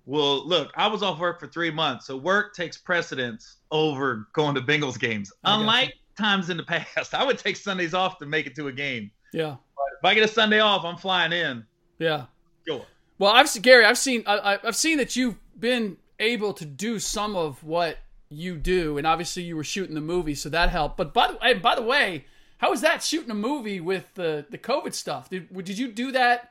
Well, 0.06 0.46
look, 0.46 0.70
I 0.76 0.86
was 0.86 1.02
off 1.02 1.18
work 1.18 1.40
for 1.40 1.46
three 1.46 1.70
months, 1.70 2.06
so 2.06 2.16
work 2.16 2.54
takes 2.54 2.76
precedence 2.76 3.56
over 3.70 4.28
going 4.32 4.54
to 4.56 4.60
Bengals 4.60 4.98
games. 4.98 5.32
Unlike 5.44 5.94
times 6.18 6.50
in 6.50 6.56
the 6.56 6.62
past, 6.64 7.14
I 7.14 7.24
would 7.24 7.38
take 7.38 7.56
Sundays 7.56 7.94
off 7.94 8.18
to 8.18 8.26
make 8.26 8.46
it 8.46 8.54
to 8.56 8.68
a 8.68 8.72
game. 8.72 9.10
Yeah. 9.32 9.56
If 10.00 10.04
I 10.04 10.14
get 10.14 10.24
a 10.24 10.28
Sunday 10.32 10.60
off, 10.60 10.84
I'm 10.84 10.96
flying 10.96 11.32
in. 11.32 11.64
Yeah. 11.98 12.24
Sure. 12.66 12.86
Well, 13.18 13.32
I've 13.32 13.48
seen, 13.48 13.60
Gary, 13.62 13.84
I've 13.84 13.98
seen 13.98 14.24
I, 14.26 14.58
I've 14.64 14.76
seen 14.76 14.96
that 14.96 15.14
you've 15.14 15.36
been 15.58 15.98
able 16.18 16.54
to 16.54 16.64
do 16.64 16.98
some 16.98 17.36
of 17.36 17.62
what 17.62 17.98
you 18.30 18.56
do, 18.56 18.96
and 18.96 19.06
obviously 19.06 19.42
you 19.42 19.56
were 19.56 19.64
shooting 19.64 19.94
the 19.94 20.00
movie, 20.00 20.34
so 20.34 20.48
that 20.48 20.70
helped. 20.70 20.96
But 20.96 21.12
by 21.12 21.28
the 21.32 21.60
by 21.62 21.74
the 21.74 21.82
way, 21.82 22.24
how 22.58 22.70
was 22.70 22.80
that 22.80 23.02
shooting 23.02 23.30
a 23.30 23.34
movie 23.34 23.80
with 23.80 24.06
the 24.14 24.46
the 24.48 24.56
COVID 24.56 24.94
stuff? 24.94 25.28
Did 25.28 25.52
did 25.64 25.76
you 25.76 25.88
do 25.92 26.12
that 26.12 26.50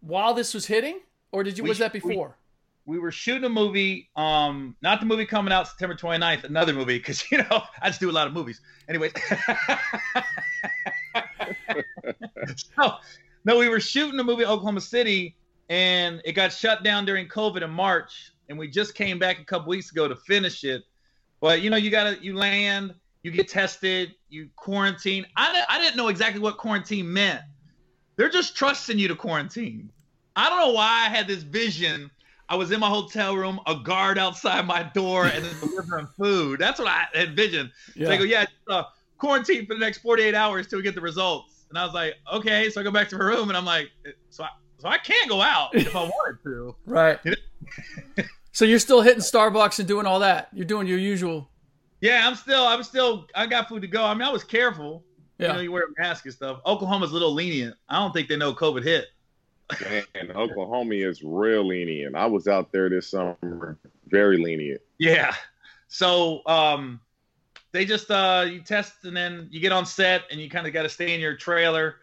while 0.00 0.34
this 0.34 0.52
was 0.52 0.66
hitting, 0.66 0.98
or 1.30 1.44
did 1.44 1.56
you 1.56 1.62
We 1.62 1.68
was 1.68 1.78
that 1.78 1.92
sh- 1.92 2.02
we- 2.02 2.10
before? 2.10 2.36
We 2.86 2.98
were 2.98 3.12
shooting 3.12 3.44
a 3.44 3.48
movie, 3.48 4.10
um, 4.14 4.76
not 4.82 5.00
the 5.00 5.06
movie 5.06 5.24
coming 5.24 5.54
out 5.54 5.66
September 5.66 5.94
29th, 5.94 6.44
another 6.44 6.74
movie, 6.74 6.98
because 6.98 7.24
you 7.30 7.38
know 7.38 7.62
I 7.80 7.88
just 7.88 8.00
do 8.00 8.10
a 8.10 8.12
lot 8.12 8.26
of 8.26 8.32
movies. 8.34 8.60
Anyway, 8.88 9.10
no, 13.44 13.58
we 13.58 13.68
were 13.68 13.80
shooting 13.80 14.18
a 14.18 14.24
movie 14.24 14.42
in 14.42 14.48
Oklahoma 14.48 14.80
City, 14.80 15.36
and 15.68 16.20
it 16.24 16.32
got 16.32 16.52
shut 16.52 16.82
down 16.82 17.04
during 17.04 17.28
COVID 17.28 17.62
in 17.62 17.70
March, 17.70 18.32
and 18.48 18.58
we 18.58 18.68
just 18.68 18.94
came 18.94 19.18
back 19.18 19.40
a 19.40 19.44
couple 19.44 19.68
weeks 19.68 19.90
ago 19.90 20.08
to 20.08 20.16
finish 20.16 20.64
it. 20.64 20.82
But 21.40 21.62
you 21.62 21.70
know, 21.70 21.76
you 21.76 21.90
gotta 21.90 22.18
you 22.22 22.36
land, 22.36 22.94
you 23.22 23.30
get 23.30 23.48
tested, 23.48 24.14
you 24.28 24.48
quarantine. 24.56 25.26
I 25.36 25.64
I 25.68 25.78
didn't 25.78 25.96
know 25.96 26.08
exactly 26.08 26.40
what 26.40 26.58
quarantine 26.58 27.12
meant. 27.12 27.42
They're 28.16 28.30
just 28.30 28.56
trusting 28.56 28.98
you 28.98 29.08
to 29.08 29.16
quarantine. 29.16 29.90
I 30.36 30.48
don't 30.48 30.58
know 30.58 30.72
why 30.72 31.06
I 31.06 31.08
had 31.08 31.26
this 31.26 31.42
vision. 31.42 32.10
I 32.48 32.56
was 32.56 32.70
in 32.70 32.80
my 32.80 32.88
hotel 32.88 33.36
room, 33.36 33.58
a 33.66 33.76
guard 33.76 34.18
outside 34.18 34.66
my 34.66 34.82
door, 34.82 35.26
and 35.26 35.44
then 35.44 35.54
delivering 35.60 36.06
food. 36.18 36.60
That's 36.60 36.78
what 36.78 36.88
I 36.88 37.06
envisioned. 37.14 37.70
Yeah. 37.94 38.08
They 38.08 38.18
go, 38.18 38.24
yeah, 38.24 38.44
uh, 38.68 38.84
quarantine 39.18 39.66
for 39.66 39.74
the 39.74 39.80
next 39.80 39.98
48 39.98 40.34
hours 40.34 40.66
till 40.66 40.78
we 40.78 40.82
get 40.82 40.94
the 40.94 41.00
results. 41.00 41.53
And 41.74 41.80
I 41.80 41.84
was 41.84 41.92
like, 41.92 42.14
okay. 42.32 42.70
So 42.70 42.80
I 42.80 42.84
go 42.84 42.92
back 42.92 43.08
to 43.08 43.18
my 43.18 43.24
room, 43.24 43.48
and 43.48 43.56
I'm 43.56 43.64
like, 43.64 43.90
so 44.30 44.44
I, 44.44 44.50
so 44.78 44.86
I 44.86 44.96
can 44.96 45.26
go 45.28 45.42
out 45.42 45.74
if 45.74 45.96
I 45.96 46.04
wanted 46.04 46.40
to. 46.44 46.76
Right. 46.86 47.18
so 48.52 48.64
you're 48.64 48.78
still 48.78 49.00
hitting 49.00 49.18
Starbucks 49.18 49.80
and 49.80 49.88
doing 49.88 50.06
all 50.06 50.20
that. 50.20 50.50
You're 50.52 50.66
doing 50.66 50.86
your 50.86 50.98
usual. 50.98 51.50
Yeah, 52.00 52.28
I'm 52.28 52.36
still, 52.36 52.64
I'm 52.64 52.84
still, 52.84 53.26
I 53.34 53.46
got 53.46 53.68
food 53.68 53.82
to 53.82 53.88
go. 53.88 54.04
I 54.04 54.14
mean, 54.14 54.22
I 54.22 54.30
was 54.30 54.44
careful. 54.44 55.02
Yeah. 55.38 55.48
You 55.48 55.52
know, 55.54 55.60
you 55.62 55.72
wear 55.72 55.82
a 55.82 56.00
mask 56.00 56.26
and 56.26 56.34
stuff. 56.34 56.60
Oklahoma's 56.64 57.10
a 57.10 57.12
little 57.12 57.34
lenient. 57.34 57.74
I 57.88 57.98
don't 57.98 58.12
think 58.12 58.28
they 58.28 58.36
know 58.36 58.54
COVID 58.54 58.84
hit. 58.84 59.06
Man, 59.82 60.30
Oklahoma 60.30 60.94
is 60.94 61.24
real 61.24 61.66
lenient. 61.66 62.14
I 62.14 62.26
was 62.26 62.46
out 62.46 62.70
there 62.70 62.88
this 62.88 63.10
summer, 63.10 63.78
very 64.06 64.36
lenient. 64.36 64.80
Yeah. 64.98 65.34
So 65.88 66.42
um, 66.46 67.00
they 67.74 67.84
just 67.84 68.08
uh, 68.10 68.46
you 68.48 68.60
test 68.62 69.04
and 69.04 69.14
then 69.16 69.48
you 69.50 69.60
get 69.60 69.72
on 69.72 69.84
set 69.84 70.22
and 70.30 70.40
you 70.40 70.48
kind 70.48 70.66
of 70.66 70.72
got 70.72 70.84
to 70.84 70.88
stay 70.88 71.12
in 71.12 71.20
your 71.20 71.36
trailer, 71.36 71.96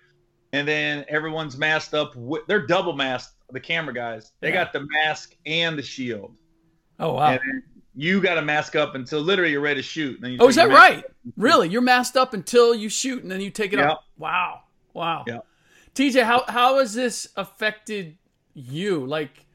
and 0.53 0.67
then 0.67 1.05
everyone's 1.07 1.57
masked 1.57 1.93
up. 1.93 2.13
With, 2.15 2.45
they're 2.47 2.67
double 2.67 2.93
masked. 2.93 3.35
The 3.51 3.59
camera 3.59 3.93
guys. 3.93 4.31
They 4.41 4.49
Yeah. 4.49 4.63
got 4.65 4.73
the 4.73 4.85
mask 5.03 5.33
and 5.45 5.77
the 5.77 5.81
shield. 5.83 6.35
Oh 6.99 7.13
wow. 7.13 7.31
And 7.31 7.39
you 7.95 8.21
got 8.21 8.35
to 8.35 8.41
mask 8.41 8.75
up 8.75 8.95
until 8.95 9.19
literally 9.21 9.51
you're 9.51 9.59
ready 9.61 9.81
to 9.81 9.87
shoot. 9.87 10.15
And 10.15 10.23
then 10.23 10.31
you 10.31 10.37
Oh, 10.39 10.47
is 10.47 10.55
that 10.55 10.69
right? 10.69 11.03
Really? 11.35 11.67
You're 11.69 11.81
masked 11.81 12.15
up 12.15 12.33
until 12.33 12.73
you 12.75 12.87
shoot, 12.89 13.23
and 13.23 13.31
then 13.31 13.41
you 13.41 13.49
take 13.49 13.73
it 13.73 13.79
Yep. 13.79 13.89
off. 13.89 14.03
Wow. 14.17 14.61
Wow. 14.93 15.23
Yep. 15.27 15.45
TJ, 15.95 16.23
how 16.23 16.43
how 16.47 16.79
has 16.79 16.93
this 16.93 17.27
affected 17.35 18.17
you? 18.53 19.05
Like, 19.05 19.45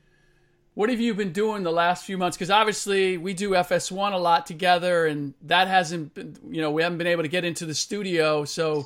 what 0.76 0.90
have 0.90 1.00
you 1.00 1.14
been 1.14 1.32
doing 1.32 1.62
the 1.62 1.72
last 1.72 2.04
few 2.04 2.18
months? 2.18 2.36
Because 2.36 2.50
obviously 2.50 3.16
we 3.16 3.32
do 3.32 3.52
FS1 3.52 4.12
a 4.12 4.18
lot 4.18 4.44
together, 4.44 5.06
and 5.06 5.32
that 5.40 5.68
hasn't 5.68 6.12
been, 6.12 6.36
you 6.50 6.60
know, 6.60 6.70
we 6.70 6.82
haven't 6.82 6.98
been 6.98 7.06
able 7.06 7.22
to 7.22 7.30
get 7.30 7.46
into 7.46 7.64
the 7.64 7.74
studio, 7.74 8.44
so 8.44 8.84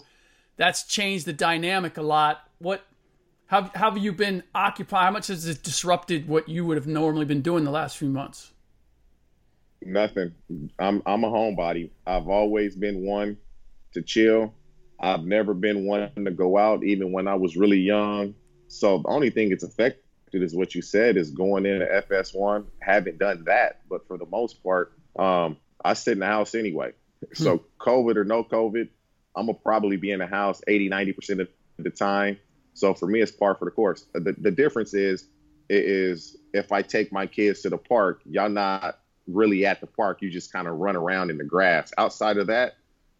that's 0.56 0.84
changed 0.84 1.26
the 1.26 1.32
dynamic 1.32 1.96
a 1.96 2.02
lot. 2.02 2.48
What 2.58 2.84
How, 3.46 3.62
how 3.74 3.90
have 3.90 3.98
you 3.98 4.12
been 4.12 4.44
occupied? 4.54 5.06
How 5.06 5.10
much 5.10 5.26
has 5.26 5.48
it 5.48 5.64
disrupted 5.64 6.28
what 6.28 6.48
you 6.48 6.64
would 6.64 6.76
have 6.76 6.86
normally 6.86 7.24
been 7.24 7.42
doing 7.42 7.64
the 7.64 7.72
last 7.72 7.98
few 7.98 8.08
months? 8.08 8.52
Nothing. 9.82 10.32
I'm 10.78 11.02
I'm 11.04 11.24
a 11.24 11.28
homebody. 11.28 11.90
I've 12.06 12.28
always 12.28 12.76
been 12.76 13.04
one 13.04 13.36
to 13.94 14.02
chill. 14.02 14.54
I've 15.00 15.24
never 15.24 15.54
been 15.54 15.86
one 15.86 16.12
to 16.24 16.30
go 16.30 16.56
out, 16.56 16.84
even 16.84 17.10
when 17.10 17.26
I 17.26 17.34
was 17.34 17.56
really 17.56 17.80
young. 17.80 18.36
So 18.68 18.98
the 18.98 19.08
only 19.08 19.30
thing 19.30 19.50
it's 19.50 19.64
affected 19.64 20.04
is 20.32 20.54
what 20.54 20.74
you 20.74 20.82
said 20.82 21.16
is 21.16 21.30
going 21.30 21.66
into 21.66 21.86
FS1. 21.86 22.64
Haven't 22.80 23.18
done 23.18 23.44
that, 23.44 23.80
but 23.88 24.06
for 24.06 24.18
the 24.18 24.26
most 24.26 24.62
part, 24.62 24.92
um, 25.18 25.56
I 25.84 25.94
sit 25.94 26.12
in 26.12 26.20
the 26.20 26.26
house 26.26 26.54
anyway. 26.54 26.92
So 27.34 27.58
hmm. 27.58 27.64
COVID 27.78 28.16
or 28.16 28.24
no 28.24 28.44
COVID, 28.44 28.88
I'm 29.36 29.46
gonna 29.46 29.58
probably 29.58 29.96
be 29.96 30.10
in 30.10 30.20
the 30.20 30.26
house 30.26 30.62
80, 30.66 30.88
90 30.88 31.12
percent 31.12 31.40
of 31.40 31.48
the 31.78 31.90
time. 31.90 32.38
So 32.74 32.94
for 32.94 33.06
me, 33.06 33.20
it's 33.20 33.32
par 33.32 33.54
for 33.56 33.64
the 33.64 33.70
course. 33.70 34.04
The, 34.14 34.34
the 34.38 34.50
difference 34.50 34.94
is 34.94 35.26
is 35.68 36.36
if 36.52 36.72
I 36.72 36.82
take 36.82 37.12
my 37.12 37.26
kids 37.26 37.62
to 37.62 37.70
the 37.70 37.78
park, 37.78 38.22
y'all 38.24 38.48
not 38.48 38.98
really 39.26 39.66
at 39.66 39.80
the 39.80 39.86
park. 39.86 40.22
You 40.22 40.30
just 40.30 40.52
kind 40.52 40.66
of 40.66 40.76
run 40.76 40.96
around 40.96 41.30
in 41.30 41.38
the 41.38 41.44
grass. 41.44 41.92
Outside 41.96 42.38
of 42.38 42.48
that, 42.48 42.74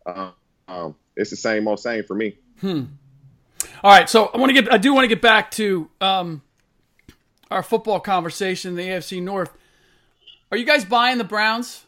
um, 0.07 0.33
um, 0.67 0.95
it's 1.17 1.31
the 1.31 1.37
same 1.37 1.69
old 1.69 1.81
same 1.81 2.05
for 2.05 2.15
me. 2.15 2.37
Hmm. 2.61 2.85
All 3.83 3.91
right, 3.91 4.09
so 4.09 4.27
I 4.27 4.39
want 4.39 4.55
to 4.55 4.63
get. 4.63 4.73
I 4.73 4.79
do 4.79 4.93
want 4.95 5.05
to 5.05 5.09
get 5.09 5.23
back 5.23 5.51
to 5.53 5.89
um, 6.01 6.43
our 7.51 7.63
football 7.63 8.01
conversation, 8.01 8.75
the 8.75 8.83
AFC 8.83 9.23
North. 9.23 9.51
Are 10.51 10.57
you 10.57 10.65
guys 10.65 10.85
buying 10.85 11.19
the 11.19 11.25
Browns 11.25 11.85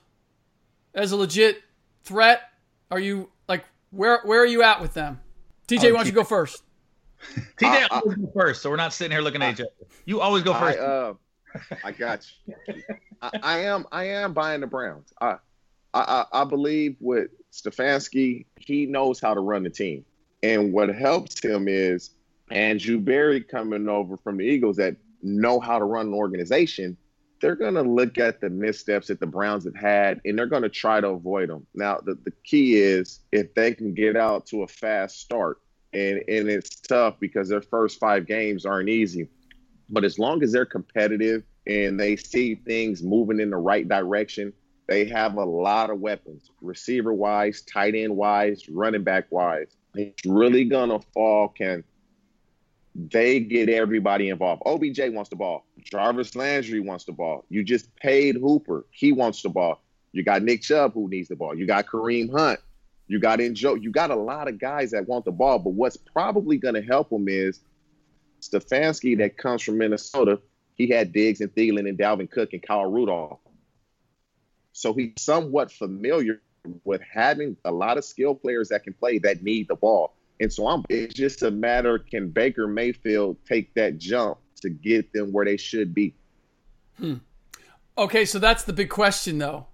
as 0.94 1.12
a 1.12 1.16
legit 1.16 1.62
threat? 2.04 2.42
Are 2.90 3.00
you 3.00 3.30
like 3.48 3.64
where 3.90 4.20
where 4.24 4.40
are 4.40 4.46
you 4.46 4.62
at 4.62 4.80
with 4.80 4.94
them? 4.94 5.20
TJ, 5.68 5.90
oh, 5.90 5.92
why 5.92 5.98
don't 5.98 6.06
you 6.06 6.12
go 6.12 6.24
first? 6.24 6.62
TJ 7.56 7.84
uh, 7.84 7.88
always 7.90 8.16
go 8.16 8.30
first, 8.34 8.62
so 8.62 8.70
we're 8.70 8.76
not 8.76 8.92
sitting 8.92 9.12
here 9.12 9.22
looking 9.22 9.42
at 9.42 9.54
each 9.54 9.60
other. 9.60 9.70
You 10.04 10.20
always 10.20 10.42
go 10.42 10.52
first. 10.54 10.78
I, 10.78 10.82
uh, 10.82 11.14
I 11.84 11.92
got 11.92 12.26
you. 12.46 12.54
I, 13.22 13.30
I, 13.42 13.58
am 13.60 13.86
I 13.92 14.04
am 14.04 14.32
buying 14.32 14.60
the 14.60 14.66
Browns. 14.66 15.12
I 15.20 15.36
I, 15.94 16.24
I 16.32 16.44
believe 16.44 16.96
with 17.00 17.30
Stefanski, 17.52 18.46
he 18.56 18.86
knows 18.86 19.20
how 19.20 19.34
to 19.34 19.40
run 19.40 19.62
the 19.62 19.70
team. 19.70 20.04
And 20.42 20.72
what 20.72 20.88
helps 20.88 21.42
him 21.42 21.68
is 21.68 22.10
Andrew 22.50 22.98
Berry 22.98 23.42
coming 23.42 23.88
over 23.88 24.16
from 24.16 24.38
the 24.38 24.44
Eagles 24.44 24.76
that 24.76 24.96
know 25.22 25.60
how 25.60 25.78
to 25.78 25.84
run 25.84 26.08
an 26.08 26.14
organization. 26.14 26.96
They're 27.40 27.56
going 27.56 27.74
to 27.74 27.82
look 27.82 28.18
at 28.18 28.40
the 28.40 28.50
missteps 28.50 29.08
that 29.08 29.18
the 29.18 29.26
Browns 29.26 29.64
have 29.64 29.74
had 29.74 30.20
and 30.24 30.38
they're 30.38 30.46
going 30.46 30.62
to 30.62 30.68
try 30.68 31.00
to 31.00 31.08
avoid 31.08 31.48
them. 31.48 31.66
Now, 31.74 31.98
the, 31.98 32.14
the 32.24 32.32
key 32.44 32.76
is 32.76 33.20
if 33.32 33.54
they 33.54 33.74
can 33.74 33.94
get 33.94 34.16
out 34.16 34.46
to 34.46 34.62
a 34.62 34.68
fast 34.68 35.20
start, 35.20 35.58
and, 35.92 36.22
and 36.28 36.48
it's 36.48 36.80
tough 36.80 37.16
because 37.20 37.48
their 37.48 37.60
first 37.60 37.98
five 37.98 38.26
games 38.26 38.64
aren't 38.64 38.88
easy. 38.88 39.28
But 39.90 40.04
as 40.04 40.18
long 40.18 40.42
as 40.42 40.52
they're 40.52 40.64
competitive 40.64 41.42
and 41.66 42.00
they 42.00 42.16
see 42.16 42.54
things 42.54 43.02
moving 43.02 43.40
in 43.40 43.50
the 43.50 43.56
right 43.56 43.86
direction, 43.86 44.52
they 44.88 45.04
have 45.06 45.36
a 45.36 45.44
lot 45.44 45.90
of 45.90 46.00
weapons, 46.00 46.50
receiver 46.60 47.12
wise, 47.12 47.62
tight 47.62 47.94
end 47.94 48.16
wise, 48.16 48.68
running 48.68 49.04
back 49.04 49.26
wise. 49.30 49.76
It's 49.94 50.24
really 50.24 50.64
gonna 50.64 51.00
fall. 51.14 51.48
Can 51.48 51.84
they 52.94 53.40
get 53.40 53.68
everybody 53.68 54.28
involved? 54.28 54.62
OBJ 54.66 55.00
wants 55.08 55.30
the 55.30 55.36
ball. 55.36 55.64
Jarvis 55.82 56.36
Landry 56.36 56.80
wants 56.80 57.04
the 57.04 57.12
ball. 57.12 57.44
You 57.48 57.64
just 57.64 57.94
paid 57.96 58.36
Hooper. 58.36 58.86
He 58.90 59.12
wants 59.12 59.42
the 59.42 59.48
ball. 59.48 59.82
You 60.12 60.22
got 60.22 60.42
Nick 60.42 60.62
Chubb 60.62 60.92
who 60.92 61.08
needs 61.08 61.28
the 61.28 61.36
ball. 61.36 61.54
You 61.54 61.66
got 61.66 61.86
Kareem 61.86 62.30
Hunt. 62.30 62.60
You 63.06 63.18
got 63.18 63.38
Njoku. 63.38 63.82
You 63.82 63.90
got 63.90 64.10
a 64.10 64.16
lot 64.16 64.48
of 64.48 64.58
guys 64.58 64.90
that 64.90 65.08
want 65.08 65.24
the 65.24 65.32
ball. 65.32 65.58
But 65.58 65.70
what's 65.70 65.96
probably 65.96 66.58
going 66.58 66.74
to 66.74 66.82
help 66.82 67.10
them 67.10 67.28
is 67.28 67.60
Stefanski 68.40 69.18
that 69.18 69.38
comes 69.38 69.62
from 69.62 69.78
Minnesota. 69.78 70.40
He 70.74 70.88
had 70.88 71.12
Diggs 71.12 71.40
and 71.40 71.54
Thielen 71.54 71.88
and 71.88 71.98
Dalvin 71.98 72.30
Cook 72.30 72.52
and 72.52 72.62
Kyle 72.62 72.90
Rudolph. 72.90 73.38
So 74.72 74.94
he's 74.94 75.12
somewhat 75.18 75.70
familiar 75.70 76.42
with 76.84 77.00
having 77.02 77.56
a 77.64 77.72
lot 77.72 77.98
of 77.98 78.04
skill 78.04 78.34
players 78.34 78.68
that 78.68 78.84
can 78.84 78.94
play 78.94 79.18
that 79.18 79.42
need 79.42 79.68
the 79.68 79.74
ball. 79.74 80.14
And 80.42 80.52
so 80.52 80.66
I'm, 80.66 80.84
it's 80.88 81.14
just 81.14 81.42
a 81.42 81.52
matter 81.52 82.00
can 82.00 82.28
Baker 82.28 82.66
Mayfield 82.66 83.36
take 83.48 83.72
that 83.74 83.98
jump 83.98 84.38
to 84.60 84.70
get 84.70 85.12
them 85.12 85.30
where 85.30 85.44
they 85.44 85.56
should 85.56 85.94
be? 85.94 86.14
Hmm. 86.98 87.14
Okay, 87.96 88.24
so 88.24 88.40
that's 88.40 88.64
the 88.64 88.72
big 88.72 88.90
question 88.90 89.38
though. 89.38 89.66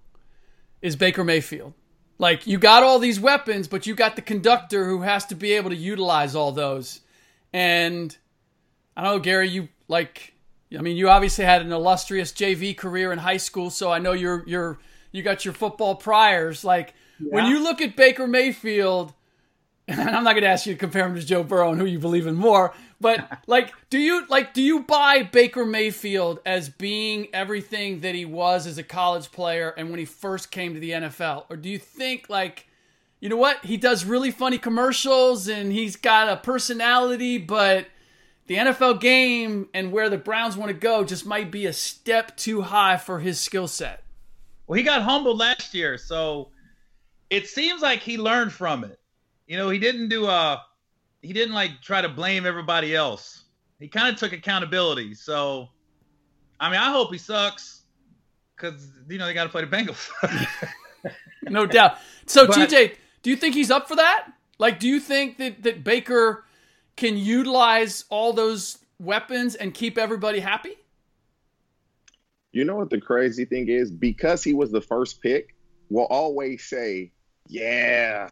Is 0.83 0.95
Baker 0.95 1.23
Mayfield. 1.23 1.73
Like 2.19 2.45
you 2.45 2.59
got 2.59 2.83
all 2.83 2.99
these 2.99 3.19
weapons, 3.19 3.67
but 3.67 3.87
you 3.87 3.95
got 3.95 4.15
the 4.15 4.21
conductor 4.21 4.85
who 4.85 5.01
has 5.01 5.25
to 5.27 5.35
be 5.35 5.53
able 5.53 5.71
to 5.71 5.75
utilize 5.75 6.35
all 6.35 6.51
those. 6.51 7.01
And 7.51 8.15
I 8.95 9.01
don't 9.01 9.15
know, 9.15 9.19
Gary, 9.19 9.49
you 9.49 9.69
like 9.87 10.33
I 10.77 10.81
mean, 10.81 10.97
you 10.97 11.09
obviously 11.09 11.45
had 11.45 11.63
an 11.63 11.71
illustrious 11.71 12.31
JV 12.31 12.77
career 12.77 13.11
in 13.11 13.17
high 13.17 13.37
school, 13.37 13.71
so 13.71 13.91
I 13.91 13.97
know 13.97 14.11
you're 14.11 14.43
you're 14.45 14.77
you 15.11 15.23
got 15.23 15.45
your 15.45 15.55
football 15.55 15.95
priors. 15.95 16.63
Like 16.63 16.93
yeah. 17.19 17.33
when 17.33 17.47
you 17.47 17.63
look 17.63 17.81
at 17.81 17.95
Baker 17.95 18.27
Mayfield, 18.27 19.07
and 19.07 19.15
I'm 19.97 20.23
not 20.23 20.33
going 20.33 20.43
to 20.43 20.49
ask 20.49 20.65
you 20.65 20.73
to 20.73 20.79
compare 20.79 21.05
him 21.05 21.15
to 21.15 21.25
Joe 21.25 21.43
Burrow 21.43 21.71
and 21.71 21.79
who 21.79 21.85
you 21.85 21.99
believe 21.99 22.27
in 22.27 22.35
more, 22.35 22.73
but 23.01 23.39
like, 23.47 23.73
do 23.89 23.97
you 23.97 24.25
like 24.27 24.53
do 24.53 24.61
you 24.61 24.81
buy 24.81 25.23
Baker 25.23 25.65
Mayfield 25.65 26.39
as 26.45 26.69
being 26.69 27.27
everything 27.33 28.01
that 28.01 28.15
he 28.15 28.25
was 28.25 28.67
as 28.67 28.77
a 28.77 28.83
college 28.83 29.31
player 29.31 29.73
and 29.77 29.89
when 29.89 29.99
he 29.99 30.05
first 30.05 30.51
came 30.51 30.73
to 30.73 30.79
the 30.79 30.91
NFL, 30.91 31.45
or 31.49 31.55
do 31.55 31.69
you 31.69 31.79
think 31.79 32.29
like? 32.29 32.65
You 33.21 33.27
know 33.27 33.35
what? 33.35 33.65
He 33.65 33.75
does 33.75 34.05
really 34.05 34.31
funny 34.31 34.57
commercials 34.57 35.49
and 35.49 35.73
he's 35.73 35.97
got 35.97 36.29
a 36.29 36.37
personality, 36.37 37.37
but 37.37 37.87
the 38.47 38.55
NFL 38.55 38.99
game 38.99 39.69
and 39.75 39.91
where 39.91 40.09
the 40.09 40.17
Browns 40.17 40.55
want 40.55 40.69
to 40.69 40.73
go 40.73 41.03
just 41.03 41.25
might 41.25 41.51
be 41.51 41.65
a 41.65 41.73
step 41.73 42.35
too 42.37 42.61
high 42.61 42.95
for 42.95 43.19
his 43.19 43.37
skill 43.37 43.67
set. 43.67 44.03
Well, 44.65 44.77
he 44.77 44.83
got 44.83 45.03
humbled 45.03 45.37
last 45.37 45.73
year, 45.73 45.97
so 45.97 46.49
it 47.29 47.47
seems 47.47 47.81
like 47.81 47.99
he 47.99 48.17
learned 48.17 48.51
from 48.51 48.83
it. 48.83 48.99
You 49.49 49.57
know, 49.57 49.71
he 49.71 49.79
didn't 49.79 50.09
do 50.09 50.25
a 50.25 50.53
uh, 50.53 50.57
he 51.23 51.33
didn't 51.33 51.55
like 51.55 51.81
try 51.81 52.01
to 52.01 52.07
blame 52.07 52.45
everybody 52.45 52.95
else. 52.95 53.45
He 53.79 53.87
kind 53.87 54.13
of 54.13 54.15
took 54.15 54.31
accountability. 54.31 55.15
So, 55.15 55.69
I 56.59 56.69
mean, 56.69 56.79
I 56.79 56.91
hope 56.91 57.11
he 57.11 57.17
sucks 57.17 57.81
because 58.55 58.91
you 59.09 59.17
know 59.17 59.25
they 59.25 59.33
got 59.33 59.45
to 59.45 59.49
play 59.49 59.65
the 59.65 59.67
Bengals. 59.75 60.07
no 61.43 61.65
doubt. 61.65 61.97
So, 62.27 62.45
but, 62.45 62.55
TJ, 62.55 62.93
do 63.23 63.31
you 63.31 63.35
think 63.35 63.55
he's 63.55 63.71
up 63.71 63.87
for 63.87 63.95
that? 63.95 64.27
Like, 64.59 64.79
do 64.79 64.87
you 64.87 64.99
think 64.99 65.39
that 65.39 65.63
that 65.63 65.83
Baker 65.83 66.45
can 66.95 67.17
utilize 67.17 68.05
all 68.09 68.33
those 68.33 68.77
weapons 68.99 69.55
and 69.55 69.73
keep 69.73 69.97
everybody 69.97 70.41
happy? 70.41 70.75
You 72.51 72.65
know 72.65 72.75
what 72.75 72.91
the 72.91 73.01
crazy 73.01 73.45
thing 73.45 73.67
is? 73.67 73.89
Because 73.89 74.43
he 74.43 74.53
was 74.53 74.71
the 74.71 74.81
first 74.81 75.23
pick, 75.23 75.55
we'll 75.89 76.05
always 76.05 76.65
say, 76.65 77.11
yeah, 77.47 78.29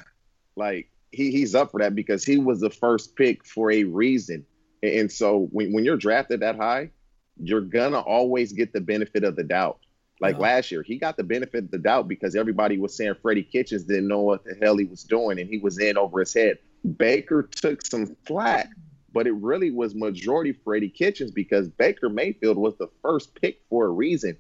like 0.55 0.91
he, 1.11 1.31
he's 1.31 1.55
up 1.55 1.71
for 1.71 1.79
that 1.79 1.95
because 1.95 2.23
he 2.23 2.37
was 2.37 2.59
the 2.59 2.69
first 2.69 3.15
pick 3.15 3.45
for 3.45 3.71
a 3.71 3.83
reason. 3.83 4.45
And 4.83 5.11
so 5.11 5.47
when, 5.51 5.73
when 5.73 5.85
you're 5.85 5.97
drafted 5.97 6.41
that 6.41 6.55
high, 6.55 6.91
you're 7.39 7.61
gonna 7.61 7.99
always 7.99 8.53
get 8.53 8.73
the 8.73 8.81
benefit 8.81 9.23
of 9.23 9.35
the 9.35 9.43
doubt. 9.43 9.79
Like 10.19 10.35
yeah. 10.35 10.41
last 10.41 10.71
year, 10.71 10.81
he 10.81 10.97
got 10.97 11.17
the 11.17 11.23
benefit 11.23 11.65
of 11.65 11.71
the 11.71 11.77
doubt 11.77 12.07
because 12.07 12.35
everybody 12.35 12.77
was 12.77 12.95
saying 12.95 13.15
Freddie 13.21 13.43
Kitchens 13.43 13.83
didn't 13.83 14.07
know 14.07 14.21
what 14.21 14.43
the 14.43 14.55
hell 14.61 14.77
he 14.77 14.85
was 14.85 15.03
doing 15.03 15.39
and 15.39 15.49
he 15.49 15.59
was 15.59 15.79
in 15.79 15.97
over 15.97 16.19
his 16.19 16.33
head. 16.33 16.57
Baker 16.97 17.43
took 17.43 17.85
some 17.85 18.15
flack 18.25 18.69
but 19.17 19.25
it 19.25 19.33
really 19.33 19.71
was 19.71 19.95
majority 19.95 20.53
Freddie 20.53 20.89
Kitchens 20.89 21.31
because 21.31 21.67
Baker 21.69 22.07
Mayfield 22.07 22.55
was 22.55 22.77
the 22.77 22.89
first 23.01 23.33
pick 23.41 23.61
for 23.67 23.85
a 23.85 23.89
reason. 23.89 24.37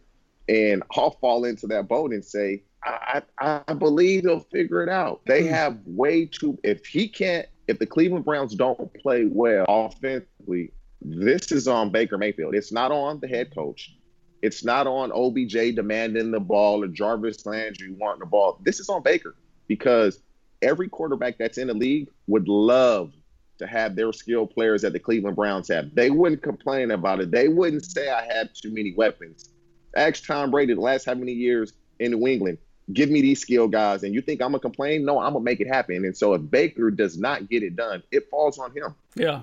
And 0.47 0.83
I'll 0.95 1.17
fall 1.19 1.45
into 1.45 1.65
that 1.65 1.87
boat 1.87 2.13
and 2.13 2.23
say, 2.23 2.61
I, 2.83 3.21
I 3.39 3.73
believe 3.73 4.23
they'll 4.23 4.39
figure 4.39 4.83
it 4.83 4.89
out. 4.89 5.21
They 5.25 5.43
hmm. 5.43 5.49
have 5.49 5.79
way 5.85 6.25
too, 6.25 6.57
if 6.63 6.85
he 6.85 7.07
can't, 7.07 7.47
if 7.67 7.79
the 7.79 7.85
Cleveland 7.85 8.25
Browns 8.25 8.55
don't 8.55 8.93
play 8.93 9.25
well 9.25 9.65
offensively, 9.67 10.71
this 11.01 11.51
is 11.51 11.67
on 11.67 11.91
Baker 11.91 12.17
Mayfield. 12.17 12.55
It's 12.55 12.71
not 12.71 12.91
on 12.91 13.19
the 13.19 13.27
head 13.27 13.53
coach. 13.53 13.93
It's 14.41 14.63
not 14.63 14.87
on 14.87 15.11
OBJ 15.11 15.75
demanding 15.75 16.31
the 16.31 16.39
ball 16.39 16.83
or 16.83 16.87
Jarvis 16.87 17.45
Landry 17.45 17.91
wanting 17.91 18.19
the 18.19 18.25
ball. 18.25 18.59
This 18.63 18.79
is 18.79 18.87
on 18.89 19.01
Baker 19.03 19.35
because 19.67 20.19
every 20.61 20.87
quarterback 20.89 21.37
that's 21.37 21.57
in 21.57 21.67
the 21.67 21.73
league 21.73 22.09
would 22.27 22.47
love 22.47 23.11
to 23.57 23.67
have 23.67 23.95
their 23.95 24.13
skilled 24.13 24.51
players 24.51 24.83
that 24.83 24.93
the 24.93 24.99
Cleveland 24.99 25.35
Browns 25.35 25.67
have. 25.69 25.93
They 25.95 26.11
wouldn't 26.11 26.43
complain 26.43 26.91
about 26.91 27.19
it. 27.19 27.31
They 27.31 27.47
wouldn't 27.47 27.85
say 27.85 28.09
I 28.09 28.31
have 28.33 28.53
too 28.53 28.71
many 28.71 28.93
weapons. 28.95 29.49
Ask 29.95 30.25
Tom 30.25 30.51
Brady 30.51 30.75
the 30.75 30.81
last 30.81 31.05
how 31.05 31.15
many 31.15 31.31
years 31.31 31.73
in 31.99 32.11
New 32.11 32.27
England. 32.27 32.59
Give 32.93 33.09
me 33.09 33.21
these 33.21 33.41
skilled 33.41 33.73
guys, 33.73 34.03
and 34.03 34.13
you 34.13 34.21
think 34.21 34.41
I'm 34.41 34.51
gonna 34.51 34.59
complain? 34.59 35.03
No, 35.03 35.19
I'm 35.19 35.33
gonna 35.33 35.43
make 35.43 35.59
it 35.59 35.67
happen. 35.67 36.05
And 36.05 36.15
so 36.15 36.33
if 36.33 36.49
Baker 36.49 36.89
does 36.89 37.17
not 37.17 37.49
get 37.49 37.61
it 37.63 37.75
done, 37.75 38.01
it 38.11 38.29
falls 38.29 38.57
on 38.57 38.71
him. 38.71 38.95
Yeah. 39.15 39.41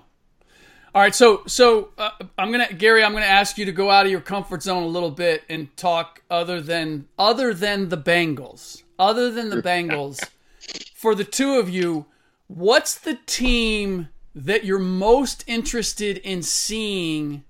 All 0.94 1.02
right, 1.02 1.14
so 1.14 1.42
so 1.46 1.90
uh, 1.98 2.10
I'm 2.38 2.52
gonna 2.52 2.72
Gary, 2.72 3.02
I'm 3.02 3.12
gonna 3.12 3.26
ask 3.26 3.58
you 3.58 3.64
to 3.64 3.72
go 3.72 3.90
out 3.90 4.06
of 4.06 4.12
your 4.12 4.20
comfort 4.20 4.62
zone 4.62 4.84
a 4.84 4.86
little 4.86 5.10
bit 5.10 5.42
and 5.48 5.76
talk 5.76 6.22
other 6.30 6.60
than 6.60 7.06
other 7.18 7.52
than 7.52 7.88
the 7.88 7.98
Bengals, 7.98 8.82
other 8.98 9.30
than 9.30 9.50
the 9.50 9.60
Bengals. 9.62 10.24
for 10.94 11.14
the 11.16 11.24
two 11.24 11.58
of 11.58 11.68
you, 11.68 12.06
what's 12.46 12.94
the 12.94 13.18
team 13.26 14.08
that 14.36 14.64
you're 14.64 14.78
most 14.78 15.42
interested 15.48 16.18
in 16.18 16.42
seeing? 16.42 17.42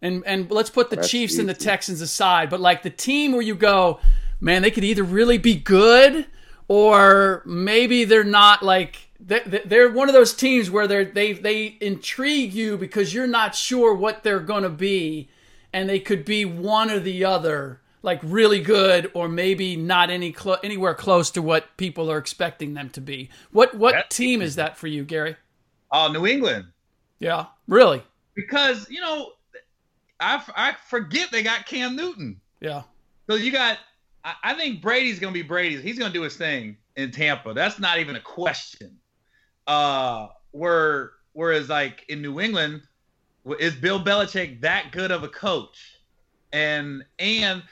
And 0.00 0.22
and 0.26 0.50
let's 0.50 0.70
put 0.70 0.88
the 0.88 0.96
That's 0.96 1.08
Chiefs 1.10 1.38
and 1.38 1.48
the. 1.48 1.54
Texans 1.54 2.00
aside, 2.00 2.48
but 2.48 2.60
like 2.60 2.82
the 2.82 2.90
team 2.90 3.32
where 3.32 3.42
you 3.42 3.54
go, 3.54 4.00
man, 4.40 4.62
they 4.62 4.70
could 4.70 4.84
either 4.84 5.02
really 5.02 5.38
be 5.38 5.54
good 5.56 6.26
or 6.68 7.42
maybe 7.44 8.04
they're 8.04 8.24
not 8.24 8.62
like 8.62 9.10
they- 9.20 9.42
they- 9.46 9.62
they're 9.64 9.90
one 9.90 10.08
of 10.08 10.14
those 10.14 10.34
teams 10.34 10.70
where 10.70 10.86
they 10.86 11.04
they 11.04 11.32
they 11.32 11.76
intrigue 11.80 12.52
you 12.52 12.76
because 12.76 13.14
you're 13.14 13.26
not 13.26 13.54
sure 13.54 13.94
what 13.94 14.22
they're 14.22 14.40
going 14.40 14.62
to 14.64 14.68
be 14.70 15.28
and 15.72 15.88
they 15.88 15.98
could 16.00 16.24
be 16.24 16.44
one 16.44 16.90
or 16.90 16.98
the 17.00 17.24
other 17.24 17.80
like 18.02 18.20
really 18.22 18.60
good 18.60 19.10
or 19.14 19.28
maybe 19.28 19.76
not 19.76 20.10
any 20.10 20.30
clo- 20.30 20.58
anywhere 20.62 20.94
close 20.94 21.30
to 21.30 21.40
what 21.40 21.74
people 21.78 22.10
are 22.10 22.18
expecting 22.18 22.74
them 22.74 22.90
to 22.90 23.00
be. 23.00 23.30
What 23.50 23.74
what 23.74 23.92
That's 23.92 24.14
team 24.16 24.42
is 24.42 24.56
that 24.56 24.76
for 24.76 24.86
you 24.88 25.04
Gary? 25.04 25.36
Oh, 25.90 26.10
New 26.12 26.26
England. 26.26 26.66
yeah 27.18 27.46
really? 27.68 28.02
Because, 28.34 28.88
you 28.90 29.00
know, 29.00 29.30
I, 30.20 30.42
I 30.56 30.72
forget 30.88 31.30
they 31.30 31.42
got 31.42 31.66
Cam 31.66 31.94
Newton. 31.96 32.40
yeah. 32.60 32.82
So 33.28 33.36
you 33.36 33.52
got, 33.52 33.78
I, 34.24 34.34
I 34.42 34.54
think 34.54 34.80
Brady's 34.80 35.18
going 35.18 35.32
to 35.32 35.38
be 35.38 35.46
Brady's. 35.46 35.82
He's 35.82 35.98
going 35.98 36.10
to 36.10 36.18
do 36.18 36.22
his 36.22 36.36
thing 36.36 36.76
in 36.96 37.10
Tampa. 37.10 37.52
That's 37.52 37.78
not 37.78 37.98
even 37.98 38.16
a 38.16 38.20
question. 38.20 38.98
Uh, 39.66 40.28
where, 40.50 41.12
whereas 41.32 41.68
like 41.68 42.04
in 42.08 42.22
New 42.22 42.40
England, 42.40 42.82
is 43.58 43.74
Bill 43.74 44.02
Belichick 44.02 44.60
that 44.62 44.92
good 44.92 45.10
of 45.10 45.22
a 45.22 45.28
coach? 45.28 45.98
And 46.52 47.04
and 47.18 47.62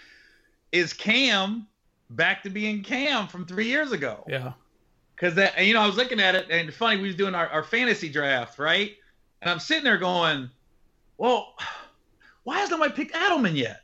is 0.73 0.93
Cam 0.93 1.67
back 2.11 2.43
to 2.43 2.51
being 2.51 2.83
Cam 2.83 3.29
from 3.29 3.47
three 3.47 3.67
years 3.67 3.93
ago? 3.93 4.25
yeah 4.29 4.53
Because 5.15 5.35
that, 5.37 5.55
and, 5.57 5.67
you 5.67 5.75
know, 5.75 5.81
I 5.81 5.87
was 5.87 5.97
looking 5.97 6.21
at 6.21 6.35
it, 6.35 6.47
and 6.51 6.73
funny, 6.75 7.01
we 7.01 7.07
was 7.07 7.17
doing 7.17 7.35
our, 7.35 7.49
our 7.49 7.63
fantasy 7.63 8.09
draft, 8.09 8.59
right? 8.59 8.93
And 9.41 9.51
I'm 9.51 9.61
sitting 9.61 9.85
there 9.85 9.99
going, 9.99 10.51
well, 11.17 11.55
why 12.45 12.59
has 12.59 12.71
nobody 12.71 12.93
picked 12.93 13.15
Edelman 13.15 13.57
yet? 13.57 13.83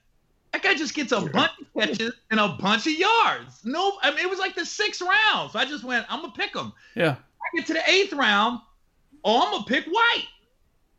That 0.52 0.62
guy 0.62 0.74
just 0.74 0.94
gets 0.94 1.12
a 1.12 1.20
bunch 1.20 1.52
of 1.60 1.66
catches 1.80 2.12
and 2.30 2.40
a 2.40 2.48
bunch 2.48 2.86
of 2.86 2.92
yards. 2.94 3.60
No, 3.64 3.98
I 4.02 4.10
mean, 4.10 4.20
it 4.20 4.30
was 4.30 4.38
like 4.38 4.54
the 4.54 4.64
sixth 4.64 5.02
round. 5.02 5.50
So 5.52 5.58
I 5.58 5.64
just 5.66 5.84
went, 5.84 6.06
I'm 6.08 6.20
going 6.20 6.32
to 6.32 6.38
pick 6.38 6.54
him. 6.56 6.72
yeah 6.94 7.16
I 7.16 7.56
get 7.56 7.66
to 7.66 7.74
the 7.74 7.88
eighth 7.90 8.12
round, 8.14 8.60
oh, 9.24 9.42
I'm 9.44 9.50
going 9.52 9.64
to 9.64 9.68
pick 9.68 9.84
White, 9.86 10.24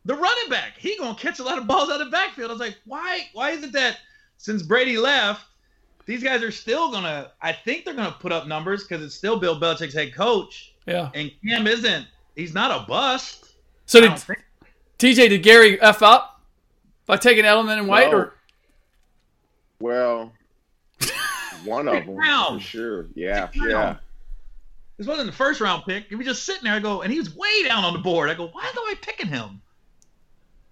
the 0.04 0.14
running 0.14 0.48
back. 0.50 0.74
He 0.78 0.96
going 0.98 1.14
to 1.14 1.20
catch 1.20 1.38
a 1.40 1.42
lot 1.42 1.58
of 1.58 1.66
balls 1.66 1.90
out 1.90 2.00
of 2.00 2.06
the 2.06 2.10
backfield. 2.12 2.50
I 2.50 2.54
was 2.54 2.60
like, 2.60 2.78
why, 2.86 3.26
why 3.32 3.50
is 3.50 3.62
it 3.64 3.72
that 3.72 3.98
since 4.36 4.62
Brady 4.62 4.96
left, 4.98 5.44
these 6.06 6.22
guys 6.22 6.42
are 6.42 6.50
still 6.52 6.90
going 6.90 7.04
to, 7.04 7.30
I 7.42 7.52
think 7.52 7.84
they're 7.84 7.94
going 7.94 8.10
to 8.10 8.18
put 8.18 8.32
up 8.32 8.46
numbers 8.46 8.84
because 8.84 9.04
it's 9.04 9.14
still 9.14 9.38
Bill 9.38 9.60
Belichick's 9.60 9.94
head 9.94 10.14
coach. 10.14 10.74
yeah 10.86 11.10
And 11.14 11.30
Cam 11.46 11.66
isn't. 11.66 12.06
He's 12.36 12.54
not 12.54 12.70
a 12.70 12.86
bust. 12.86 13.52
so 13.86 14.00
did 14.00 14.16
think- 14.18 14.38
TJ 14.98 15.28
did 15.30 15.42
Gary 15.42 15.80
f 15.80 16.02
up 16.02 16.40
by 17.06 17.16
taking 17.16 17.44
Edelman 17.44 17.78
and 17.78 17.88
White 17.88 18.10
No. 18.12 18.16
or 18.18 18.34
Well, 19.80 20.32
one 21.64 21.88
of 21.88 22.06
them 22.06 22.16
round. 22.16 22.60
for 22.60 22.66
sure. 22.66 23.06
Yeah, 23.14 23.48
round. 23.56 23.70
yeah. 23.70 23.96
This 24.98 25.06
wasn't 25.06 25.28
the 25.28 25.36
first 25.36 25.60
round 25.60 25.84
pick. 25.84 26.08
He 26.08 26.14
was 26.14 26.26
just 26.26 26.44
sitting 26.44 26.64
there. 26.64 26.74
I 26.74 26.80
go, 26.80 27.00
and 27.02 27.12
he 27.12 27.18
was 27.18 27.34
way 27.34 27.64
down 27.64 27.84
on 27.84 27.94
the 27.94 28.00
board. 28.00 28.28
I 28.28 28.34
go, 28.34 28.48
why 28.48 28.64
am 28.64 28.78
I 28.78 28.94
picking 29.00 29.28
him? 29.28 29.62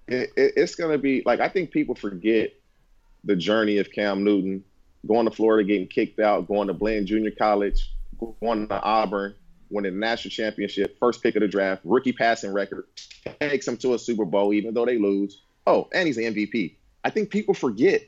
It, 0.07 0.31
it, 0.37 0.53
it's 0.57 0.75
gonna 0.75 0.99
be 0.99 1.23
like 1.25 1.41
I 1.41 1.49
think 1.49 1.71
people 1.71 1.95
forget 1.95 2.53
the 3.25 3.37
journey 3.37 3.79
of 3.79 3.91
Cam 3.91 4.25
Newton 4.25 4.65
going 5.07 5.27
to 5.27 5.31
Florida, 5.31 5.67
getting 5.67 5.87
kicked 5.87 6.21
out, 6.21 6.49
going 6.49 6.69
to 6.69 6.75
Blinn 6.75 7.07
Junior 7.07 7.31
College, 7.31 7.93
going 8.41 8.69
to 8.69 8.83
Auburn, 8.83 9.35
winning 9.71 9.95
the 9.95 9.99
national 9.99 10.31
championship, 10.31 10.99
first 10.99 11.23
pick 11.23 11.37
of 11.37 11.41
the 11.41 11.49
draft, 11.49 11.83
rookie 11.85 12.13
passing 12.13 12.53
record, 12.53 12.85
takes 13.41 13.67
them 13.67 13.77
to 13.79 13.95
a 13.95 13.99
Super 13.99 14.25
Bowl 14.25 14.53
even 14.53 14.75
though 14.75 14.87
they 14.87 14.99
lose. 14.99 15.43
Oh, 15.67 15.89
and 15.93 16.07
he's 16.07 16.17
an 16.17 16.25
MVP. 16.25 16.75
I 17.05 17.11
think 17.11 17.31
people 17.31 17.55
forget 17.55 18.03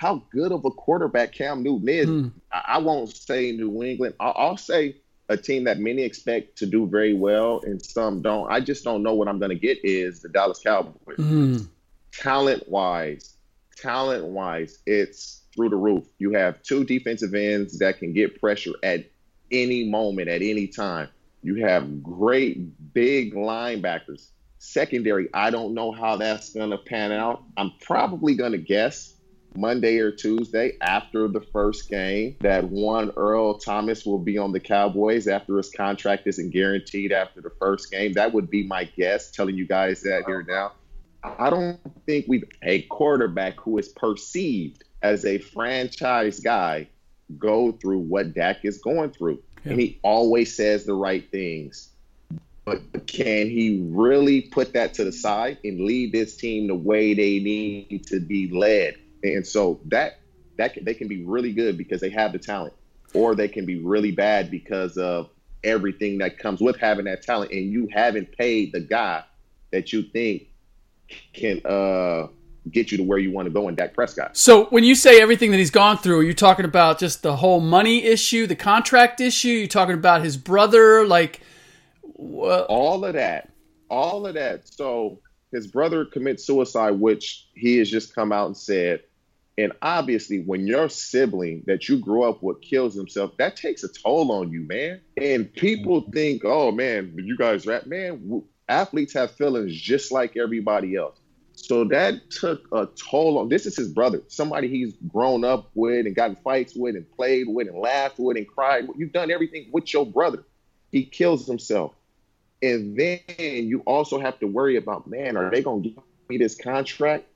how 0.00 0.22
good 0.32 0.50
of 0.50 0.64
a 0.64 0.70
quarterback 0.70 1.30
Cam 1.30 1.62
Newton 1.62 1.88
is. 1.90 2.06
Hmm. 2.06 2.28
I, 2.50 2.78
won't 2.78 3.14
say 3.14 3.52
New 3.52 3.82
England. 3.82 4.14
I'll, 4.18 4.32
I'll 4.34 4.56
say 4.56 4.96
a 5.28 5.36
team 5.36 5.64
that 5.64 5.78
many 5.78 6.04
expect 6.04 6.56
to 6.56 6.66
do 6.66 6.86
very 6.86 7.12
well 7.12 7.60
and 7.64 7.84
some 7.84 8.22
don't. 8.22 8.50
I 8.50 8.60
just 8.60 8.82
don't 8.82 9.02
know 9.02 9.12
what 9.12 9.28
I'm 9.28 9.38
going 9.38 9.50
to 9.50 9.58
get 9.58 9.76
is 9.84 10.22
the 10.22 10.30
Dallas 10.30 10.58
Cowboys. 10.64 11.18
Mm. 11.18 11.68
Talent 12.12 12.66
wise, 12.66 13.36
talent 13.76 14.24
wise, 14.24 14.78
it's 14.86 15.42
through 15.54 15.68
the 15.68 15.76
roof. 15.76 16.06
You 16.18 16.32
have 16.32 16.62
two 16.62 16.82
defensive 16.84 17.34
ends 17.34 17.78
that 17.80 17.98
can 17.98 18.14
get 18.14 18.40
pressure 18.40 18.72
at 18.82 19.04
any 19.50 19.86
moment, 19.86 20.30
at 20.30 20.40
any 20.40 20.66
time. 20.66 21.10
You 21.42 21.56
have 21.66 22.02
great 22.02 22.94
big 22.94 23.34
linebackers. 23.34 24.28
Secondary, 24.60 25.28
I 25.34 25.50
don't 25.50 25.74
know 25.74 25.92
how 25.92 26.16
that's 26.16 26.54
going 26.54 26.70
to 26.70 26.78
pan 26.78 27.12
out. 27.12 27.42
I'm 27.58 27.72
probably 27.82 28.34
going 28.34 28.52
to 28.52 28.58
guess 28.58 29.16
Monday 29.56 29.98
or 29.98 30.10
Tuesday 30.12 30.76
after 30.80 31.28
the 31.28 31.40
first 31.40 31.88
game 31.88 32.36
that 32.40 32.64
one 32.64 33.10
Earl 33.16 33.58
Thomas 33.58 34.06
will 34.06 34.18
be 34.18 34.38
on 34.38 34.52
the 34.52 34.60
Cowboys 34.60 35.26
after 35.26 35.56
his 35.56 35.70
contract 35.70 36.26
isn't 36.26 36.50
guaranteed 36.50 37.12
after 37.12 37.40
the 37.40 37.50
first 37.58 37.90
game. 37.90 38.12
That 38.12 38.32
would 38.32 38.50
be 38.50 38.66
my 38.66 38.84
guess, 38.84 39.30
telling 39.30 39.56
you 39.56 39.66
guys 39.66 40.02
that 40.02 40.24
here 40.26 40.44
now. 40.48 40.72
I 41.22 41.50
don't 41.50 41.78
think 42.06 42.26
we've 42.28 42.44
a 42.62 42.82
quarterback 42.82 43.60
who 43.60 43.78
is 43.78 43.88
perceived 43.88 44.84
as 45.02 45.24
a 45.24 45.38
franchise 45.38 46.40
guy 46.40 46.88
go 47.38 47.72
through 47.72 48.00
what 48.00 48.34
Dak 48.34 48.64
is 48.64 48.78
going 48.78 49.10
through. 49.10 49.42
Yeah. 49.64 49.72
And 49.72 49.80
he 49.80 49.98
always 50.02 50.54
says 50.54 50.84
the 50.84 50.94
right 50.94 51.30
things. 51.30 51.90
But 52.64 53.06
can 53.06 53.48
he 53.48 53.82
really 53.90 54.42
put 54.42 54.74
that 54.74 54.94
to 54.94 55.04
the 55.04 55.12
side 55.12 55.58
and 55.64 55.80
lead 55.80 56.12
this 56.12 56.36
team 56.36 56.68
the 56.68 56.74
way 56.74 57.14
they 57.14 57.40
need 57.40 58.06
to 58.08 58.20
be 58.20 58.48
led? 58.48 58.96
And 59.22 59.46
so 59.46 59.80
that 59.86 60.18
that 60.56 60.74
can, 60.74 60.84
they 60.84 60.94
can 60.94 61.08
be 61.08 61.24
really 61.24 61.52
good 61.52 61.78
because 61.78 62.00
they 62.00 62.10
have 62.10 62.32
the 62.32 62.38
talent, 62.38 62.74
or 63.14 63.34
they 63.34 63.48
can 63.48 63.66
be 63.66 63.78
really 63.78 64.12
bad 64.12 64.50
because 64.50 64.96
of 64.96 65.30
everything 65.64 66.18
that 66.18 66.38
comes 66.38 66.60
with 66.60 66.76
having 66.76 67.04
that 67.06 67.22
talent, 67.22 67.52
and 67.52 67.72
you 67.72 67.88
haven't 67.92 68.36
paid 68.36 68.72
the 68.72 68.80
guy 68.80 69.24
that 69.72 69.92
you 69.92 70.02
think 70.02 70.48
can 71.32 71.60
uh, 71.64 72.28
get 72.70 72.90
you 72.90 72.98
to 72.98 73.02
where 73.02 73.18
you 73.18 73.30
want 73.32 73.46
to 73.46 73.50
go 73.50 73.68
in 73.68 73.74
Dak 73.74 73.94
Prescott. 73.94 74.36
So 74.36 74.66
when 74.66 74.84
you 74.84 74.94
say 74.94 75.20
everything 75.20 75.50
that 75.50 75.58
he's 75.58 75.70
gone 75.70 75.98
through, 75.98 76.20
are 76.20 76.22
you 76.22 76.34
talking 76.34 76.64
about 76.64 76.98
just 76.98 77.22
the 77.22 77.36
whole 77.36 77.60
money 77.60 78.04
issue, 78.04 78.46
the 78.46 78.56
contract 78.56 79.20
issue? 79.20 79.48
You 79.48 79.68
talking 79.68 79.94
about 79.94 80.22
his 80.22 80.36
brother? 80.36 81.06
Like, 81.06 81.40
what? 82.02 82.66
all 82.66 83.04
of 83.04 83.14
that, 83.14 83.50
all 83.88 84.26
of 84.26 84.34
that. 84.34 84.68
So 84.68 85.20
his 85.52 85.66
brother 85.66 86.04
commits 86.04 86.44
suicide, 86.44 86.92
which 86.92 87.48
he 87.54 87.78
has 87.78 87.90
just 87.90 88.14
come 88.14 88.32
out 88.32 88.46
and 88.46 88.56
said. 88.56 89.02
And 89.60 89.72
obviously, 89.82 90.40
when 90.40 90.66
your 90.66 90.88
sibling 90.88 91.64
that 91.66 91.86
you 91.86 91.98
grew 91.98 92.22
up 92.22 92.42
with 92.42 92.62
kills 92.62 92.94
himself, 92.94 93.36
that 93.36 93.56
takes 93.56 93.84
a 93.84 93.88
toll 93.88 94.32
on 94.32 94.50
you, 94.50 94.62
man. 94.62 95.02
And 95.18 95.52
people 95.52 96.00
mm-hmm. 96.00 96.12
think, 96.12 96.42
oh 96.46 96.72
man, 96.72 97.14
you 97.18 97.36
guys 97.36 97.66
rap, 97.66 97.84
man. 97.84 98.42
Athletes 98.70 99.12
have 99.12 99.32
feelings 99.32 99.78
just 99.78 100.12
like 100.12 100.38
everybody 100.38 100.96
else. 100.96 101.18
So 101.52 101.84
that 101.84 102.30
took 102.30 102.68
a 102.72 102.86
toll 102.86 103.38
on. 103.38 103.50
This 103.50 103.66
is 103.66 103.76
his 103.76 103.88
brother, 103.88 104.22
somebody 104.28 104.66
he's 104.66 104.94
grown 105.08 105.44
up 105.44 105.70
with 105.74 106.06
and 106.06 106.16
gotten 106.16 106.36
fights 106.36 106.74
with 106.74 106.96
and 106.96 107.10
played 107.10 107.46
with 107.46 107.68
and 107.68 107.76
laughed 107.76 108.18
with 108.18 108.38
and 108.38 108.48
cried. 108.48 108.88
with. 108.88 108.96
You've 108.96 109.12
done 109.12 109.30
everything 109.30 109.68
with 109.72 109.92
your 109.92 110.06
brother. 110.06 110.42
He 110.90 111.04
kills 111.04 111.46
himself. 111.46 111.92
And 112.62 112.96
then 112.96 113.20
you 113.36 113.80
also 113.80 114.18
have 114.18 114.38
to 114.40 114.46
worry 114.46 114.76
about, 114.76 115.06
man, 115.06 115.36
are 115.36 115.50
they 115.50 115.62
going 115.62 115.82
to 115.82 115.90
give 115.90 116.02
me 116.30 116.38
this 116.38 116.54
contract? 116.54 117.26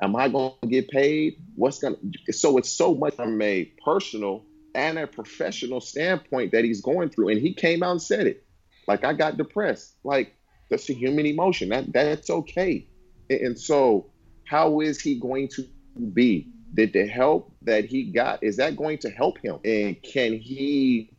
Am 0.00 0.14
I 0.14 0.28
going 0.28 0.52
to 0.62 0.68
get 0.68 0.88
paid? 0.88 1.42
What's 1.56 1.78
going 1.80 1.96
to, 2.26 2.32
so 2.32 2.56
it's 2.56 2.70
so 2.70 2.94
much 2.94 3.14
from 3.16 3.40
a 3.42 3.64
personal 3.84 4.44
and 4.74 4.98
a 4.98 5.06
professional 5.06 5.80
standpoint 5.80 6.52
that 6.52 6.64
he's 6.64 6.80
going 6.80 7.10
through. 7.10 7.28
And 7.30 7.40
he 7.40 7.52
came 7.52 7.82
out 7.82 7.92
and 7.92 8.02
said 8.02 8.26
it. 8.26 8.44
Like, 8.86 9.04
I 9.04 9.12
got 9.12 9.36
depressed. 9.36 9.94
Like, 10.04 10.34
that's 10.70 10.88
a 10.88 10.92
human 10.92 11.26
emotion. 11.26 11.70
That 11.70 11.92
That's 11.92 12.30
okay. 12.30 12.86
And- 13.28 13.40
And 13.40 13.58
so, 13.58 14.06
how 14.44 14.80
is 14.80 15.00
he 15.00 15.18
going 15.18 15.48
to 15.48 15.66
be? 16.14 16.48
Did 16.74 16.92
the 16.92 17.06
help 17.06 17.52
that 17.62 17.84
he 17.86 18.04
got, 18.04 18.42
is 18.42 18.56
that 18.58 18.76
going 18.76 18.98
to 18.98 19.10
help 19.10 19.38
him? 19.38 19.58
And 19.64 20.00
can 20.02 20.34
he 20.38 21.10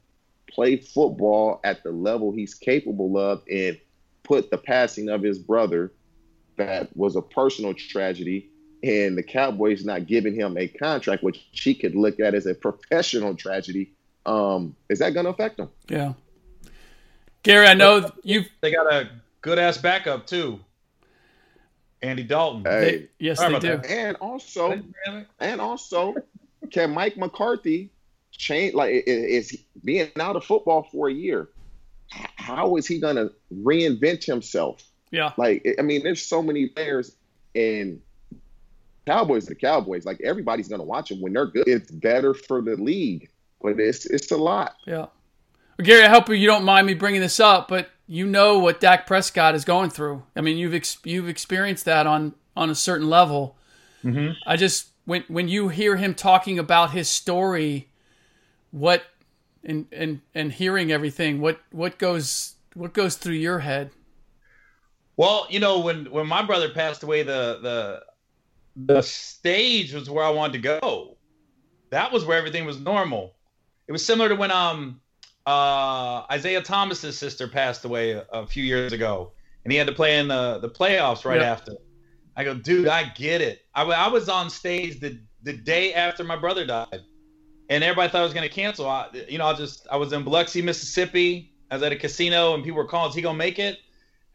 play 0.49 0.77
football 0.77 1.59
at 1.63 1.83
the 1.83 1.91
level 1.91 2.31
he's 2.31 2.53
capable 2.55 3.17
of 3.17 3.43
and 3.49 3.77
put 4.23 4.49
the 4.51 4.57
passing 4.57 5.09
of 5.09 5.21
his 5.21 5.37
brother 5.39 5.91
that 6.57 6.95
was 6.95 7.15
a 7.15 7.21
personal 7.21 7.73
tragedy 7.73 8.49
and 8.83 9.17
the 9.17 9.23
Cowboys 9.23 9.83
not 9.85 10.05
giving 10.07 10.33
him 10.33 10.57
a 10.57 10.67
contract, 10.67 11.23
which 11.23 11.47
she 11.51 11.73
could 11.73 11.95
look 11.95 12.19
at 12.19 12.33
as 12.33 12.45
a 12.45 12.53
professional 12.53 13.35
tragedy, 13.35 13.91
um, 14.25 14.75
is 14.89 14.99
that 14.99 15.13
going 15.13 15.25
to 15.25 15.31
affect 15.31 15.59
him? 15.59 15.69
Yeah. 15.89 16.13
Gary, 17.43 17.67
I 17.67 17.73
know 17.73 18.09
you. 18.23 18.43
They 18.61 18.71
got 18.71 18.91
a 18.91 19.09
good 19.41 19.59
ass 19.59 19.77
backup 19.77 20.27
too. 20.27 20.59
Andy 22.01 22.23
Dalton. 22.23 22.63
Hey, 22.65 23.09
Yes, 23.19 23.37
Sorry 23.39 23.53
they 23.53 23.59
do. 23.59 23.67
that. 23.77 23.85
and 23.91 24.17
also, 24.21 24.81
and 25.39 25.59
also, 25.61 26.15
can 26.71 26.91
Mike 26.93 27.17
McCarthy 27.17 27.91
change? 28.31 28.73
Like, 28.73 28.91
i- 28.91 28.97
i- 28.97 29.01
is 29.05 29.49
he 29.49 29.65
being 29.83 30.09
out 30.17 30.35
of 30.37 30.45
football 30.45 30.83
for 30.91 31.09
a 31.09 31.13
year? 31.13 31.49
How 32.09 32.75
is 32.77 32.87
he 32.87 32.99
going 32.99 33.17
to 33.17 33.31
reinvent 33.53 34.23
himself 34.23 34.83
Yeah. 35.11 35.31
Like, 35.37 35.67
I 35.77 35.81
mean, 35.81 36.03
there's 36.03 36.21
so 36.21 36.41
many 36.41 36.67
players 36.67 37.15
and 37.55 38.01
Cowboys 39.09 39.47
the 39.47 39.55
Cowboys. 39.55 40.05
Like 40.05 40.21
everybody's 40.21 40.67
gonna 40.67 40.83
watch 40.83 41.09
them 41.09 41.19
when 41.21 41.33
they're 41.33 41.47
good. 41.47 41.67
It's 41.67 41.89
better 41.89 42.33
for 42.33 42.61
the 42.61 42.75
league, 42.75 43.29
but 43.61 43.79
it's 43.79 44.05
it's 44.05 44.31
a 44.31 44.37
lot. 44.37 44.75
Yeah. 44.85 45.07
Well, 45.77 45.83
Gary, 45.83 46.03
I 46.03 46.09
hope 46.09 46.29
you 46.29 46.45
don't 46.45 46.63
mind 46.63 46.85
me 46.85 46.93
bringing 46.93 47.21
this 47.21 47.39
up, 47.39 47.67
but 47.67 47.89
you 48.05 48.27
know 48.27 48.59
what 48.59 48.79
Dak 48.79 49.07
Prescott 49.07 49.55
is 49.55 49.65
going 49.65 49.89
through. 49.89 50.23
I 50.35 50.41
mean, 50.41 50.57
you've 50.57 50.75
ex- 50.75 50.99
you've 51.03 51.27
experienced 51.27 51.85
that 51.85 52.05
on 52.05 52.35
on 52.55 52.69
a 52.69 52.75
certain 52.75 53.09
level. 53.09 53.57
Mm-hmm. 54.03 54.33
I 54.45 54.55
just 54.55 54.89
when 55.05 55.23
when 55.27 55.47
you 55.47 55.69
hear 55.69 55.95
him 55.95 56.13
talking 56.13 56.59
about 56.59 56.91
his 56.91 57.09
story, 57.09 57.89
what 58.71 59.03
and 59.63 59.87
and 59.91 60.21
and 60.35 60.51
hearing 60.51 60.91
everything, 60.91 61.41
what 61.41 61.59
what 61.71 61.97
goes 61.97 62.55
what 62.75 62.93
goes 62.93 63.15
through 63.15 63.33
your 63.33 63.59
head? 63.59 63.89
Well, 65.17 65.47
you 65.49 65.59
know, 65.59 65.79
when 65.79 66.05
when 66.11 66.27
my 66.27 66.43
brother 66.43 66.69
passed 66.69 67.03
away, 67.03 67.23
the 67.23 67.59
the 67.61 68.03
the 68.85 69.01
stage 69.01 69.93
was 69.93 70.09
where 70.09 70.23
I 70.23 70.29
wanted 70.29 70.61
to 70.61 70.79
go. 70.79 71.17
That 71.89 72.11
was 72.11 72.25
where 72.25 72.37
everything 72.37 72.65
was 72.65 72.79
normal. 72.79 73.35
It 73.87 73.91
was 73.91 74.05
similar 74.05 74.29
to 74.29 74.35
when 74.35 74.51
um 74.51 75.01
uh 75.45 76.23
Isaiah 76.31 76.61
Thomas's 76.61 77.17
sister 77.17 77.47
passed 77.47 77.85
away 77.85 78.11
a, 78.11 78.25
a 78.31 78.45
few 78.45 78.63
years 78.63 78.93
ago, 78.93 79.31
and 79.63 79.71
he 79.71 79.77
had 79.77 79.87
to 79.87 79.93
play 79.93 80.19
in 80.19 80.27
the 80.27 80.59
the 80.59 80.69
playoffs 80.69 81.25
right 81.25 81.41
Yeah. 81.41 81.51
after. 81.51 81.73
I 82.35 82.43
go, 82.45 82.53
dude, 82.53 82.87
I 82.87 83.03
get 83.15 83.41
it. 83.41 83.65
I, 83.75 83.83
I 83.83 84.07
was 84.07 84.29
on 84.29 84.49
stage 84.49 84.99
the 84.99 85.19
the 85.43 85.53
day 85.53 85.93
after 85.93 86.23
my 86.23 86.35
brother 86.35 86.65
died, 86.65 87.01
and 87.69 87.83
everybody 87.83 88.09
thought 88.09 88.21
I 88.21 88.23
was 88.23 88.33
gonna 88.33 88.49
cancel. 88.49 88.87
I, 88.87 89.07
you 89.27 89.37
know, 89.37 89.47
I 89.47 89.53
just 89.53 89.87
I 89.91 89.97
was 89.97 90.13
in 90.13 90.23
Biloxi, 90.23 90.61
Mississippi. 90.61 91.51
I 91.71 91.75
was 91.75 91.83
at 91.83 91.91
a 91.91 91.95
casino, 91.95 92.53
and 92.53 92.63
people 92.63 92.77
were 92.77 92.87
calling, 92.87 93.09
"Is 93.09 93.15
he 93.15 93.21
gonna 93.21 93.37
make 93.37 93.59
it?" 93.59 93.79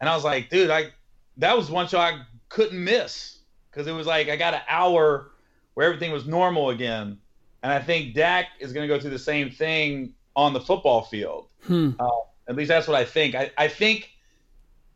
And 0.01 0.09
I 0.09 0.15
was 0.15 0.23
like, 0.23 0.49
dude, 0.49 0.69
I 0.69 0.91
that 1.37 1.55
was 1.57 1.71
one 1.71 1.87
show 1.87 1.99
I 1.99 2.21
couldn't 2.49 2.81
miss 2.83 3.34
because 3.75 3.87
it 3.87 3.91
was 3.91 4.07
like 4.07 4.29
I 4.29 4.37
got 4.37 4.53
an 4.53 4.61
hour 4.69 5.31
where 5.73 5.85
everything 5.85 6.11
was 6.11 6.25
normal 6.25 6.69
again. 6.69 7.19
And 7.61 7.73
I 7.73 7.79
think 7.79 8.13
Dak 8.13 8.47
is 8.59 8.71
going 8.71 8.87
to 8.87 8.93
go 8.93 8.99
through 8.99 9.09
the 9.09 9.19
same 9.19 9.49
thing 9.49 10.13
on 10.35 10.53
the 10.53 10.61
football 10.61 11.03
field. 11.03 11.47
Hmm. 11.63 11.91
Uh, 11.99 12.07
at 12.47 12.55
least 12.55 12.69
that's 12.69 12.87
what 12.87 12.95
I 12.95 13.03
think. 13.03 13.35
I, 13.35 13.51
I 13.57 13.67
think 13.67 14.11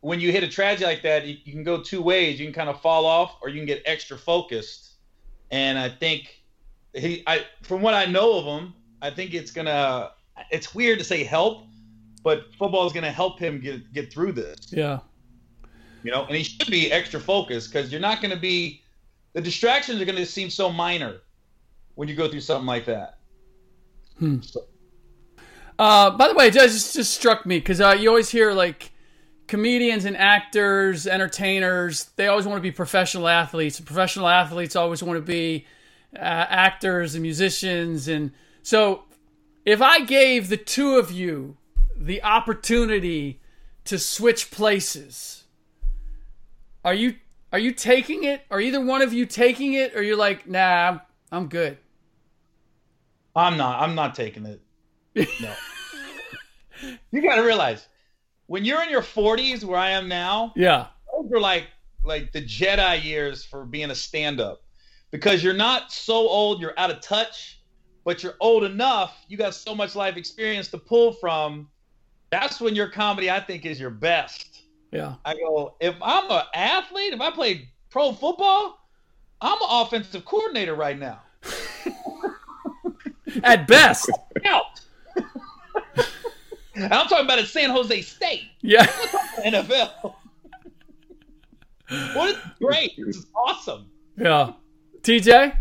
when 0.00 0.20
you 0.20 0.32
hit 0.32 0.44
a 0.44 0.48
tragedy 0.48 0.84
like 0.86 1.02
that, 1.02 1.26
you, 1.26 1.36
you 1.44 1.52
can 1.52 1.64
go 1.64 1.82
two 1.82 2.00
ways. 2.00 2.38
You 2.40 2.46
can 2.46 2.54
kind 2.54 2.70
of 2.70 2.80
fall 2.80 3.06
off, 3.06 3.36
or 3.42 3.48
you 3.48 3.58
can 3.58 3.66
get 3.66 3.82
extra 3.84 4.16
focused. 4.16 4.92
And 5.50 5.78
I 5.78 5.88
think 5.88 6.42
he, 6.94 7.22
I, 7.26 7.44
from 7.62 7.82
what 7.82 7.94
I 7.94 8.06
know 8.06 8.38
of 8.38 8.44
him, 8.44 8.74
I 9.02 9.10
think 9.10 9.34
it's 9.34 9.50
gonna. 9.50 10.12
It's 10.50 10.74
weird 10.74 10.98
to 11.00 11.04
say 11.04 11.24
help, 11.24 11.64
but 12.22 12.54
football 12.58 12.86
is 12.86 12.92
gonna 12.92 13.10
help 13.10 13.38
him 13.38 13.60
get 13.60 13.92
get 13.92 14.12
through 14.12 14.32
this 14.32 14.72
Yeah. 14.72 15.00
You 16.02 16.10
know, 16.10 16.24
and 16.24 16.36
he 16.36 16.42
should 16.42 16.70
be 16.70 16.90
extra 16.92 17.20
focused 17.20 17.72
because 17.72 17.90
you're 17.90 18.00
not 18.00 18.20
going 18.20 18.34
to 18.34 18.40
be 18.40 18.82
the 19.32 19.40
distractions 19.40 20.00
are 20.00 20.04
going 20.04 20.16
to 20.16 20.26
seem 20.26 20.50
so 20.50 20.70
minor 20.70 21.18
when 21.94 22.08
you 22.08 22.14
go 22.14 22.28
through 22.28 22.40
something 22.40 22.66
like 22.66 22.86
that. 22.86 23.18
Uh, 25.78 26.10
by 26.10 26.28
the 26.28 26.34
way, 26.34 26.48
it 26.48 26.54
just 26.54 26.94
just 26.94 27.14
struck 27.14 27.46
me 27.46 27.58
because 27.58 27.80
uh, 27.80 27.96
you 27.98 28.08
always 28.08 28.28
hear 28.28 28.52
like 28.52 28.92
comedians 29.46 30.04
and 30.04 30.16
actors, 30.16 31.06
entertainers. 31.06 32.10
They 32.16 32.28
always 32.28 32.46
want 32.46 32.58
to 32.58 32.62
be 32.62 32.70
professional 32.70 33.26
athletes. 33.28 33.78
And 33.78 33.86
professional 33.86 34.28
athletes 34.28 34.76
always 34.76 35.02
want 35.02 35.16
to 35.16 35.24
be 35.24 35.66
uh, 36.14 36.18
actors 36.20 37.14
and 37.14 37.22
musicians. 37.22 38.08
And 38.08 38.32
so, 38.62 39.04
if 39.64 39.80
I 39.80 40.00
gave 40.00 40.48
the 40.48 40.56
two 40.56 40.96
of 40.96 41.10
you 41.10 41.56
the 41.96 42.22
opportunity 42.22 43.40
to 43.84 43.98
switch 43.98 44.50
places, 44.50 45.39
are 46.84 46.94
you 46.94 47.14
are 47.52 47.58
you 47.58 47.72
taking 47.72 48.24
it? 48.24 48.42
Are 48.50 48.60
either 48.60 48.80
one 48.80 49.02
of 49.02 49.12
you 49.12 49.26
taking 49.26 49.74
it, 49.74 49.96
or 49.96 50.02
you're 50.02 50.16
like, 50.16 50.48
nah, 50.48 50.88
I'm, 50.88 51.00
I'm 51.32 51.48
good. 51.48 51.78
I'm 53.34 53.56
not. 53.56 53.80
I'm 53.80 53.94
not 53.94 54.14
taking 54.14 54.46
it. 54.46 54.60
No. 55.40 55.54
you 57.10 57.22
got 57.22 57.36
to 57.36 57.42
realize 57.42 57.88
when 58.46 58.64
you're 58.64 58.82
in 58.82 58.90
your 58.90 59.02
40s, 59.02 59.64
where 59.64 59.78
I 59.78 59.90
am 59.90 60.08
now, 60.08 60.52
Yeah. 60.56 60.86
Those 61.12 61.32
are 61.32 61.40
like 61.40 61.66
like 62.04 62.32
the 62.32 62.42
Jedi 62.42 63.02
years 63.04 63.44
for 63.44 63.64
being 63.66 63.90
a 63.90 63.94
stand-up 63.94 64.62
because 65.10 65.44
you're 65.44 65.52
not 65.52 65.92
so 65.92 66.14
old, 66.14 66.60
you're 66.60 66.78
out 66.78 66.90
of 66.90 67.00
touch, 67.00 67.60
but 68.04 68.22
you're 68.22 68.36
old 68.40 68.64
enough. 68.64 69.24
You 69.28 69.36
got 69.36 69.54
so 69.54 69.74
much 69.74 69.94
life 69.94 70.16
experience 70.16 70.68
to 70.68 70.78
pull 70.78 71.12
from. 71.12 71.68
That's 72.30 72.60
when 72.60 72.74
your 72.74 72.88
comedy, 72.88 73.30
I 73.30 73.40
think, 73.40 73.66
is 73.66 73.78
your 73.78 73.90
best. 73.90 74.49
Yeah. 74.92 75.14
I 75.24 75.34
go, 75.34 75.74
if 75.80 75.94
I'm 76.02 76.30
an 76.30 76.42
athlete, 76.54 77.12
if 77.12 77.20
I 77.20 77.30
played 77.30 77.68
pro 77.90 78.12
football, 78.12 78.78
I'm 79.40 79.56
an 79.60 79.68
offensive 79.70 80.24
coordinator 80.24 80.74
right 80.74 80.98
now. 80.98 81.20
At 83.44 83.68
best. 83.68 84.10
Out. 84.44 84.80
and 86.74 86.92
I'm 86.92 87.06
talking 87.06 87.24
about 87.24 87.38
at 87.38 87.46
San 87.46 87.70
Jose 87.70 88.02
State, 88.02 88.42
Yeah. 88.60 88.86
NFL. 89.44 89.90
what 92.14 92.30
is 92.30 92.36
great? 92.60 92.92
This 92.98 93.16
is 93.18 93.26
awesome. 93.34 93.86
Yeah. 94.16 94.52
TJ? 95.02 95.56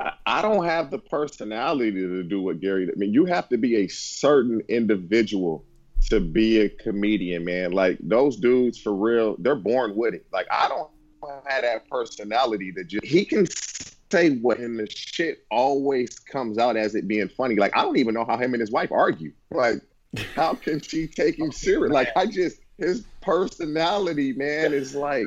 I, 0.00 0.12
I 0.24 0.42
don't 0.42 0.64
have 0.64 0.90
the 0.90 0.98
personality 0.98 1.92
to 1.92 2.22
do 2.22 2.40
what 2.40 2.60
Gary. 2.60 2.86
did. 2.86 2.94
I 2.94 2.98
mean, 2.98 3.12
you 3.12 3.26
have 3.26 3.48
to 3.50 3.58
be 3.58 3.76
a 3.76 3.88
certain 3.88 4.62
individual 4.68 5.64
to 6.10 6.20
be 6.20 6.60
a 6.60 6.68
comedian, 6.68 7.44
man. 7.44 7.72
Like 7.72 7.98
those 8.00 8.36
dudes, 8.36 8.78
for 8.78 8.94
real, 8.94 9.36
they're 9.38 9.54
born 9.54 9.96
with 9.96 10.14
it. 10.14 10.26
Like 10.32 10.46
I 10.50 10.68
don't 10.68 10.90
have 11.48 11.62
that 11.62 11.88
personality 11.88 12.72
that 12.76 12.86
just. 12.88 13.04
He 13.04 13.24
can 13.24 13.46
say 14.10 14.36
what, 14.36 14.58
and 14.58 14.78
the 14.78 14.88
shit 14.90 15.44
always 15.50 16.18
comes 16.18 16.58
out 16.58 16.76
as 16.76 16.94
it 16.94 17.06
being 17.08 17.28
funny. 17.28 17.54
Like 17.56 17.76
I 17.76 17.82
don't 17.82 17.96
even 17.98 18.14
know 18.14 18.24
how 18.24 18.36
him 18.36 18.54
and 18.54 18.60
his 18.60 18.70
wife 18.70 18.92
argue. 18.92 19.32
Like 19.50 19.80
how 20.34 20.54
can 20.54 20.80
she 20.80 21.06
take 21.06 21.38
him 21.38 21.52
serious? 21.52 21.92
Like 21.92 22.08
I 22.16 22.26
just 22.26 22.58
his 22.78 23.04
personality, 23.20 24.32
man, 24.32 24.72
is 24.72 24.94
like 24.94 25.26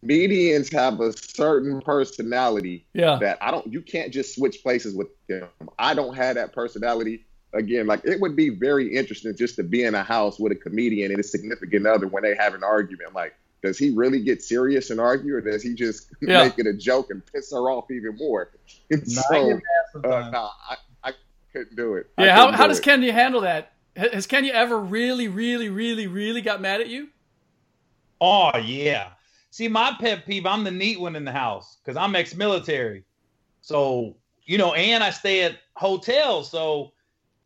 comedians 0.00 0.70
have 0.72 1.00
a 1.00 1.12
certain 1.12 1.80
personality 1.80 2.86
Yeah. 2.94 3.18
that 3.20 3.38
I 3.40 3.50
don't 3.50 3.70
you 3.72 3.82
can't 3.82 4.12
just 4.12 4.34
switch 4.36 4.62
places 4.62 4.94
with 4.94 5.08
them. 5.28 5.48
I 5.78 5.94
don't 5.94 6.14
have 6.14 6.36
that 6.36 6.52
personality. 6.52 7.24
Again, 7.52 7.86
like 7.86 8.04
it 8.04 8.20
would 8.20 8.36
be 8.36 8.48
very 8.50 8.94
interesting 8.94 9.34
just 9.36 9.56
to 9.56 9.64
be 9.64 9.82
in 9.82 9.94
a 9.94 10.02
house 10.04 10.38
with 10.38 10.52
a 10.52 10.56
comedian 10.56 11.10
and 11.10 11.18
his 11.18 11.30
significant 11.32 11.86
other 11.86 12.06
when 12.06 12.22
they 12.22 12.36
have 12.36 12.54
an 12.54 12.62
argument. 12.62 13.12
Like, 13.14 13.34
does 13.62 13.76
he 13.76 13.90
really 13.90 14.20
get 14.22 14.42
serious 14.42 14.90
and 14.90 15.00
argue, 15.00 15.34
or 15.34 15.40
does 15.40 15.62
he 15.62 15.74
just 15.74 16.14
Yeah. 16.20 16.44
make 16.44 16.58
it 16.58 16.66
a 16.66 16.74
joke 16.74 17.10
and 17.10 17.22
piss 17.26 17.50
her 17.52 17.70
off 17.70 17.90
even 17.90 18.16
more? 18.16 18.50
And 18.90 19.02
Nah, 19.06 19.22
so, 19.22 19.48
get 19.48 19.62
uh, 20.04 20.30
nah, 20.30 20.50
I, 20.68 20.76
I 21.02 21.12
couldn't 21.52 21.76
do 21.76 21.94
it. 21.94 22.06
Yeah. 22.18 22.34
How, 22.34 22.44
couldn't 22.46 22.58
how 22.58 22.64
do 22.64 22.68
does 22.68 22.78
it. 22.78 22.82
Kenya 22.82 23.12
handle 23.12 23.40
that? 23.42 23.72
Has 23.96 24.26
Kenya 24.26 24.52
ever 24.52 24.78
really, 24.78 25.26
really, 25.28 25.68
really, 25.68 26.06
really 26.06 26.40
got 26.42 26.60
mad 26.60 26.80
at 26.80 26.88
you? 26.88 27.08
Oh 28.20 28.56
yeah. 28.58 29.10
See, 29.50 29.66
my 29.68 29.96
pet 30.00 30.26
peeve, 30.26 30.46
I'm 30.46 30.62
the 30.64 30.70
neat 30.70 31.00
one 31.00 31.16
in 31.16 31.24
the 31.24 31.32
house 31.32 31.78
because 31.82 31.96
I'm 31.96 32.14
ex-military. 32.14 33.04
So, 33.62 34.16
you 34.44 34.58
know, 34.58 34.74
and 34.74 35.02
I 35.02 35.10
stay 35.10 35.42
at 35.42 35.58
hotels. 35.74 36.50
So 36.50 36.92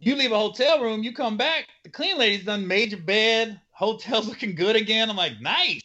you 0.07 0.17
leave 0.17 0.33
a 0.33 0.39
hotel 0.39 0.81
room, 0.83 1.03
you 1.03 1.13
come 1.13 1.37
back, 1.37 1.67
the 1.83 1.91
clean 1.91 2.19
lady's 2.19 2.45
done 2.45 2.67
made 2.67 2.91
your 2.91 3.01
bed, 3.01 3.61
hotel's 3.71 4.29
looking 4.29 4.55
good 4.55 4.77
again. 4.77 5.11
I'm 5.11 5.17
like, 5.17 5.41
nice. 5.41 5.81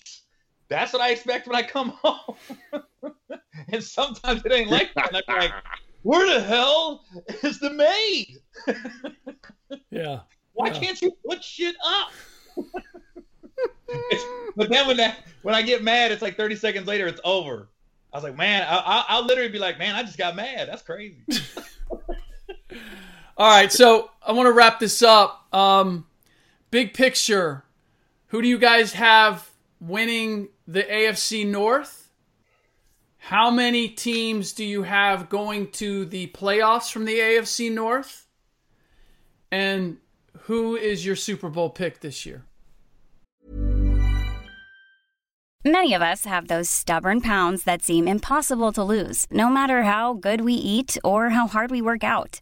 That's 0.70 0.94
what 0.94 1.02
I 1.02 1.10
expect 1.10 1.48
when 1.48 1.56
I 1.56 1.64
come 1.64 1.90
home. 2.04 2.36
and 3.72 3.84
sometimes 3.84 4.44
it 4.46 4.52
ain't 4.52 4.70
like 4.70 4.94
that. 4.96 5.08
And 5.14 5.24
I'm 5.28 5.38
like, 5.40 5.52
where 6.04 6.34
the 6.34 6.42
hell 6.46 7.04
is 7.44 7.60
the 7.60 7.72
maid? 7.72 8.38
Yeah. 9.90 10.22
Why 10.54 10.68
Yeah. 10.68 10.80
can't 10.80 11.02
you 11.02 11.12
put 11.28 11.44
shit 11.44 11.76
up? 11.84 12.12
But 14.56 14.70
then 14.70 14.88
when 14.88 14.98
that 14.98 15.26
when 15.42 15.56
I 15.56 15.62
get 15.62 15.84
mad, 15.84 16.12
it's 16.12 16.22
like 16.22 16.36
30 16.38 16.56
seconds 16.56 16.88
later, 16.88 17.08
it's 17.08 17.22
over. 17.24 17.70
I 18.12 18.18
was 18.18 18.24
like, 18.24 18.36
man, 18.36 18.64
I, 18.68 18.78
I, 18.78 19.06
I'll 19.10 19.26
literally 19.26 19.52
be 19.52 19.60
like, 19.60 19.78
man, 19.78 19.96
I 19.96 20.04
just 20.04 20.18
got 20.18 20.36
mad. 20.36 20.68
That's 20.68 20.82
crazy. 20.82 21.26
All 23.40 23.50
right. 23.50 23.72
So 23.72 24.12
I 24.22 24.34
want 24.34 24.48
to 24.48 24.52
wrap 24.52 24.82
this 24.82 25.02
up. 25.02 25.48
Um, 25.54 26.06
big 26.72 26.94
picture. 26.94 27.64
Who 28.28 28.42
do 28.42 28.50
you 28.50 28.58
guys 28.58 28.92
have 28.94 29.50
winning 29.80 30.50
the 30.68 30.84
AFC 30.84 31.48
North? 31.48 32.12
How 33.18 33.50
many 33.50 33.88
teams 33.88 34.52
do 34.52 34.66
you 34.66 34.84
have 34.84 35.30
going 35.30 35.72
to 35.72 36.06
the 36.06 36.28
playoffs 36.28 36.92
from 36.92 37.06
the 37.06 37.16
AFC 37.16 37.72
North? 37.72 38.28
And 39.52 39.98
who 40.42 40.76
is 40.76 41.06
your 41.06 41.16
Super 41.16 41.50
Bowl 41.50 41.70
pick 41.70 42.02
this 42.02 42.26
year? 42.26 42.44
Many 45.64 45.94
of 45.94 46.02
us 46.02 46.26
have 46.26 46.48
those 46.48 46.70
stubborn 46.70 47.22
pounds 47.22 47.64
that 47.64 47.84
seem 47.84 48.08
impossible 48.08 48.72
to 48.74 48.84
lose, 48.84 49.28
no 49.32 49.50
matter 49.50 49.84
how 49.84 50.14
good 50.14 50.42
we 50.42 50.54
eat 50.54 50.98
or 51.04 51.30
how 51.30 51.48
hard 51.48 51.72
we 51.72 51.82
work 51.82 52.04
out. 52.04 52.42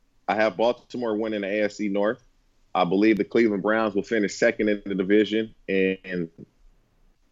I 0.27 0.35
have 0.35 0.57
Baltimore 0.57 1.15
winning 1.15 1.41
the 1.41 1.47
AFC 1.47 1.91
North. 1.91 2.23
I 2.73 2.85
believe 2.85 3.17
the 3.17 3.23
Cleveland 3.23 3.63
Browns 3.63 3.95
will 3.95 4.03
finish 4.03 4.35
second 4.35 4.69
in 4.69 4.81
the 4.85 4.95
division 4.95 5.53
and 5.67 6.29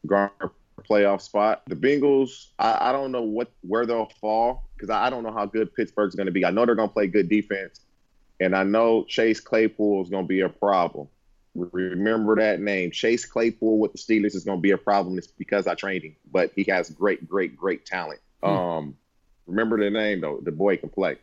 garner 0.06 0.52
playoff 0.90 1.22
spot. 1.22 1.64
The 1.68 1.76
Bengals, 1.76 2.48
I, 2.58 2.90
I 2.90 2.92
don't 2.92 3.12
know 3.12 3.22
what 3.22 3.52
where 3.62 3.86
they'll 3.86 4.12
fall 4.20 4.70
because 4.76 4.90
I, 4.90 5.08
I 5.08 5.10
don't 5.10 5.24
know 5.24 5.32
how 5.32 5.46
good 5.46 5.74
Pittsburgh's 5.74 6.16
going 6.16 6.26
to 6.26 6.32
be. 6.32 6.46
I 6.46 6.52
know 6.52 6.66
they're 6.66 6.76
going 6.76 6.90
to 6.90 6.94
play 6.94 7.08
good 7.08 7.30
defense, 7.30 7.82
and 8.40 8.56
I 8.56 8.64
know 8.64 9.04
Chase 9.06 9.40
Claypool 9.40 10.04
is 10.04 10.10
going 10.10 10.26
to 10.26 10.28
be 10.28 10.42
a 10.42 10.50
problem. 10.50 11.08
Remember 11.56 12.36
that 12.36 12.62
name, 12.62 12.92
Chase 12.92 13.26
Claypool 13.26 13.80
with 13.80 13.92
the 13.92 13.98
Steelers 13.98 14.36
is 14.36 14.44
going 14.44 14.60
to 14.60 14.62
be 14.62 14.72
a 14.72 14.78
problem. 14.78 15.18
It's 15.18 15.28
because 15.28 15.68
I 15.68 15.76
trained 15.76 16.04
him, 16.04 16.16
but 16.32 16.52
he 16.56 16.64
has 16.70 16.90
great, 16.90 17.28
great, 17.28 17.58
great 17.58 17.86
talent. 17.86 18.20
Hmm. 18.44 18.50
Um, 18.50 18.98
remember 19.48 19.78
the 19.78 19.90
name 19.90 20.22
though. 20.22 20.40
The 20.42 20.52
boy 20.52 20.78
can 20.78 20.90
play. 20.90 21.18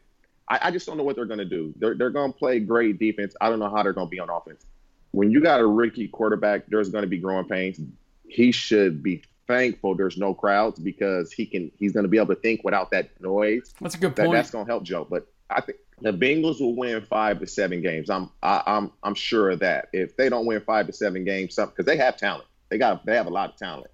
I, 0.49 0.61
I 0.65 0.71
just 0.71 0.87
don't 0.87 0.97
know 0.97 1.03
what 1.03 1.17
they're 1.17 1.27
going 1.27 1.39
to 1.39 1.45
do. 1.45 1.75
They're 1.77 1.95
they're 1.95 2.11
going 2.11 2.33
to 2.33 2.39
play 2.39 2.61
great 2.61 2.99
defense. 2.99 3.35
I 3.41 3.49
don't 3.51 3.59
know 3.59 3.71
how 3.71 3.83
they're 3.83 3.93
going 3.93 4.07
to 4.07 4.11
be 4.11 4.21
on 4.21 4.31
offense. 4.31 4.65
When 5.13 5.31
you 5.31 5.41
got 5.41 5.61
a 5.61 5.67
rookie 5.67 6.09
quarterback, 6.09 6.67
there's 6.69 6.91
going 6.91 7.03
to 7.03 7.09
be 7.09 7.19
growing 7.19 7.47
pains. 7.47 7.81
He 8.29 8.53
should 8.53 9.03
be 9.03 9.23
thankful 9.47 9.95
there's 9.95 10.17
no 10.17 10.35
crowds 10.35 10.79
because 10.79 11.33
he 11.33 11.47
can 11.47 11.71
he's 11.79 11.93
going 11.93 12.05
to 12.05 12.09
be 12.09 12.19
able 12.19 12.35
to 12.35 12.41
think 12.41 12.63
without 12.65 12.91
that 12.91 13.21
noise. 13.21 13.73
That's 13.81 13.95
a 13.95 13.99
good 13.99 14.17
That, 14.17 14.27
point. 14.27 14.37
that's 14.37 14.51
going 14.51 14.67
to 14.67 14.71
help 14.71 14.83
Joe. 14.83 15.07
But 15.09 15.27
I 15.51 15.61
think 15.61 15.79
the 16.01 16.13
Bengals 16.13 16.61
will 16.61 16.75
win 16.75 17.01
five 17.03 17.41
to 17.41 17.47
seven 17.47 17.81
games. 17.83 18.11
I'm 18.11 18.31
I, 18.43 18.63
I'm 18.67 18.93
I'm 19.03 19.15
sure 19.15 19.51
of 19.51 19.61
that. 19.61 19.89
If 19.93 20.17
they 20.17 20.29
don't 20.29 20.47
win 20.47 20.61
five 20.61 20.87
to 20.87 20.93
seven 20.93 21.25
games, 21.25 21.55
something 21.55 21.73
because 21.75 21.87
they 21.87 21.97
have 21.97 22.17
talent. 22.17 22.45
They 22.69 22.79
got 22.79 23.07
they 23.07 23.17
have 23.17 23.27
a 23.27 23.31
lot 23.31 23.51
of 23.51 23.57
talent. 23.57 23.91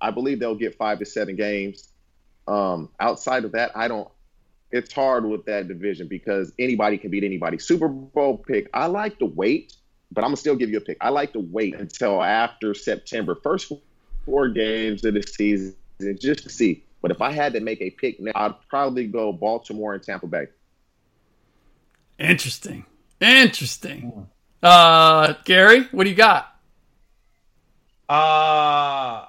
I 0.00 0.10
believe 0.10 0.40
they'll 0.40 0.54
get 0.54 0.74
five 0.74 0.98
to 0.98 1.06
seven 1.06 1.36
games. 1.36 1.88
Um, 2.46 2.90
outside 3.00 3.44
of 3.44 3.52
that, 3.52 3.72
I 3.74 3.88
don't. 3.88 4.08
It's 4.72 4.92
hard 4.92 5.24
with 5.24 5.44
that 5.46 5.68
division 5.68 6.08
because 6.08 6.52
anybody 6.58 6.98
can 6.98 7.10
beat 7.10 7.24
anybody. 7.24 7.58
Super 7.58 7.88
Bowl 7.88 8.38
pick. 8.38 8.68
I 8.74 8.86
like 8.86 9.18
to 9.20 9.26
wait, 9.26 9.74
but 10.12 10.24
I'm 10.24 10.28
gonna 10.28 10.36
still 10.36 10.56
give 10.56 10.70
you 10.70 10.78
a 10.78 10.80
pick. 10.80 10.96
I 11.00 11.10
like 11.10 11.32
to 11.34 11.40
wait 11.40 11.74
until 11.74 12.22
after 12.22 12.74
September, 12.74 13.36
first 13.36 13.72
four 14.24 14.48
games 14.48 15.04
of 15.04 15.14
the 15.14 15.22
season, 15.22 15.76
just 16.20 16.42
to 16.42 16.50
see. 16.50 16.84
But 17.00 17.10
if 17.12 17.22
I 17.22 17.30
had 17.30 17.52
to 17.52 17.60
make 17.60 17.80
a 17.80 17.90
pick 17.90 18.18
now, 18.18 18.32
I'd 18.34 18.54
probably 18.68 19.06
go 19.06 19.32
Baltimore 19.32 19.94
and 19.94 20.02
Tampa 20.02 20.26
Bay. 20.26 20.46
Interesting. 22.18 22.84
Interesting. 23.20 24.26
Uh, 24.62 25.34
Gary, 25.44 25.86
what 25.92 26.04
do 26.04 26.10
you 26.10 26.16
got? 26.16 26.52
Uh 28.08 29.26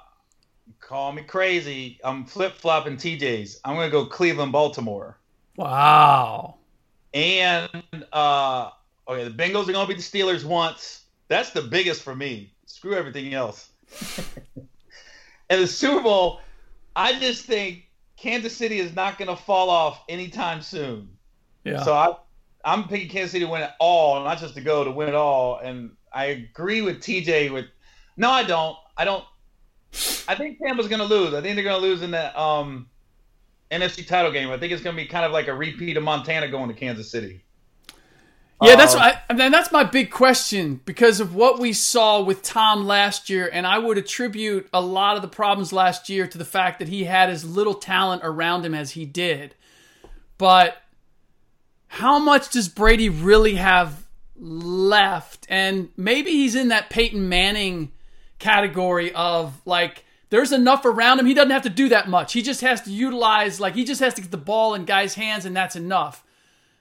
call 0.88 1.12
me 1.12 1.22
crazy. 1.22 2.00
I'm 2.02 2.24
flip 2.24 2.54
flopping 2.54 2.96
TJs. 2.96 3.60
I'm 3.64 3.74
gonna 3.74 3.90
go 3.90 4.06
Cleveland, 4.06 4.52
Baltimore. 4.52 5.17
Wow. 5.58 6.54
And 7.12 7.68
uh 8.12 8.70
okay, 9.08 9.24
the 9.24 9.30
Bengals 9.30 9.68
are 9.68 9.72
gonna 9.72 9.88
beat 9.88 9.96
the 9.96 10.02
Steelers 10.02 10.44
once. 10.44 11.02
That's 11.26 11.50
the 11.50 11.62
biggest 11.62 12.02
for 12.02 12.14
me. 12.14 12.52
Screw 12.66 12.94
everything 12.94 13.34
else. 13.34 13.70
and 15.50 15.60
the 15.60 15.66
Super 15.66 16.00
Bowl, 16.00 16.40
I 16.94 17.18
just 17.18 17.44
think 17.44 17.88
Kansas 18.16 18.56
City 18.56 18.78
is 18.78 18.94
not 18.94 19.18
gonna 19.18 19.36
fall 19.36 19.68
off 19.68 20.00
anytime 20.08 20.62
soon. 20.62 21.08
Yeah. 21.64 21.82
So 21.82 21.92
I 21.92 22.14
I'm 22.64 22.86
picking 22.86 23.08
Kansas 23.08 23.32
City 23.32 23.44
to 23.44 23.50
win 23.50 23.62
it 23.62 23.70
all, 23.80 24.22
not 24.22 24.38
just 24.38 24.54
to 24.54 24.60
go 24.60 24.84
to 24.84 24.92
win 24.92 25.08
it 25.08 25.16
all. 25.16 25.58
And 25.58 25.90
I 26.12 26.26
agree 26.26 26.82
with 26.82 27.02
TJ 27.02 27.52
with 27.52 27.66
no, 28.16 28.30
I 28.30 28.44
don't. 28.44 28.76
I 28.96 29.04
don't 29.04 29.24
I 30.28 30.36
think 30.36 30.58
Tampa's 30.60 30.86
gonna 30.86 31.04
lose. 31.04 31.34
I 31.34 31.40
think 31.40 31.56
they're 31.56 31.64
gonna 31.64 31.78
lose 31.78 32.02
in 32.02 32.12
that 32.12 32.38
um 32.38 32.88
NFC 33.70 34.06
title 34.06 34.32
game. 34.32 34.50
I 34.50 34.58
think 34.58 34.72
it's 34.72 34.82
gonna 34.82 34.96
be 34.96 35.06
kind 35.06 35.24
of 35.24 35.32
like 35.32 35.48
a 35.48 35.54
repeat 35.54 35.96
of 35.96 36.02
Montana 36.02 36.48
going 36.48 36.68
to 36.68 36.74
Kansas 36.74 37.10
City. 37.10 37.44
Yeah, 38.60 38.74
that's 38.74 38.94
Uh, 38.94 38.98
I, 38.98 39.20
and 39.28 39.54
that's 39.54 39.70
my 39.70 39.84
big 39.84 40.10
question 40.10 40.80
because 40.84 41.20
of 41.20 41.34
what 41.34 41.60
we 41.60 41.72
saw 41.72 42.20
with 42.20 42.42
Tom 42.42 42.86
last 42.86 43.30
year, 43.30 43.48
and 43.52 43.66
I 43.66 43.78
would 43.78 43.98
attribute 43.98 44.68
a 44.72 44.80
lot 44.80 45.14
of 45.14 45.22
the 45.22 45.28
problems 45.28 45.72
last 45.72 46.08
year 46.08 46.26
to 46.26 46.38
the 46.38 46.44
fact 46.44 46.80
that 46.80 46.88
he 46.88 47.04
had 47.04 47.30
as 47.30 47.44
little 47.44 47.74
talent 47.74 48.22
around 48.24 48.66
him 48.66 48.74
as 48.74 48.92
he 48.92 49.04
did. 49.04 49.54
But 50.38 50.76
how 51.86 52.18
much 52.18 52.50
does 52.50 52.68
Brady 52.68 53.08
really 53.08 53.54
have 53.54 54.06
left? 54.36 55.46
And 55.48 55.90
maybe 55.96 56.32
he's 56.32 56.56
in 56.56 56.68
that 56.68 56.90
Peyton 56.90 57.28
Manning 57.28 57.92
category 58.40 59.12
of 59.12 59.60
like 59.66 60.04
there's 60.30 60.52
enough 60.52 60.84
around 60.84 61.18
him. 61.18 61.26
He 61.26 61.34
doesn't 61.34 61.50
have 61.50 61.62
to 61.62 61.70
do 61.70 61.88
that 61.88 62.08
much. 62.08 62.32
He 62.32 62.42
just 62.42 62.60
has 62.60 62.82
to 62.82 62.90
utilize 62.90 63.60
like 63.60 63.74
he 63.74 63.84
just 63.84 64.00
has 64.00 64.14
to 64.14 64.22
get 64.22 64.30
the 64.30 64.36
ball 64.36 64.74
in 64.74 64.84
guys' 64.84 65.14
hands, 65.14 65.44
and 65.44 65.56
that's 65.56 65.76
enough. 65.76 66.24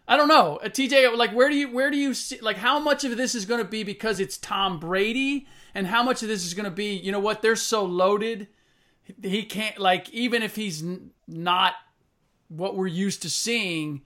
I 0.08 0.16
don't 0.16 0.30
know, 0.30 0.58
uh, 0.64 0.70
TJ. 0.70 1.16
Like, 1.18 1.32
where 1.32 1.50
do 1.50 1.56
you 1.56 1.70
where 1.70 1.92
do 1.92 1.98
you 1.98 2.14
see 2.14 2.40
like 2.40 2.58
how 2.58 2.80
much 2.80 3.04
of 3.04 3.16
this 3.18 3.36
is 3.36 3.46
going 3.46 3.62
to 3.64 3.70
be 3.70 3.84
because 3.84 4.20
it's 4.20 4.38
Tom 4.38 4.80
Brady, 4.80 5.48
and 5.74 5.88
how 5.88 6.04
much 6.04 6.22
of 6.22 6.30
this 6.30 6.46
is 6.46 6.54
going 6.54 6.66
to 6.66 6.72
be 6.72 6.96
you 6.96 7.12
know 7.12 7.20
what 7.20 7.42
they're 7.42 7.56
so 7.56 7.84
loaded, 7.86 8.48
he 9.22 9.44
can't 9.44 9.80
like 9.80 10.10
even 10.10 10.44
if 10.44 10.56
he's 10.56 10.84
not 11.28 11.74
what 12.50 12.76
we're 12.76 12.88
used 12.88 13.22
to 13.22 13.30
seeing, 13.30 14.02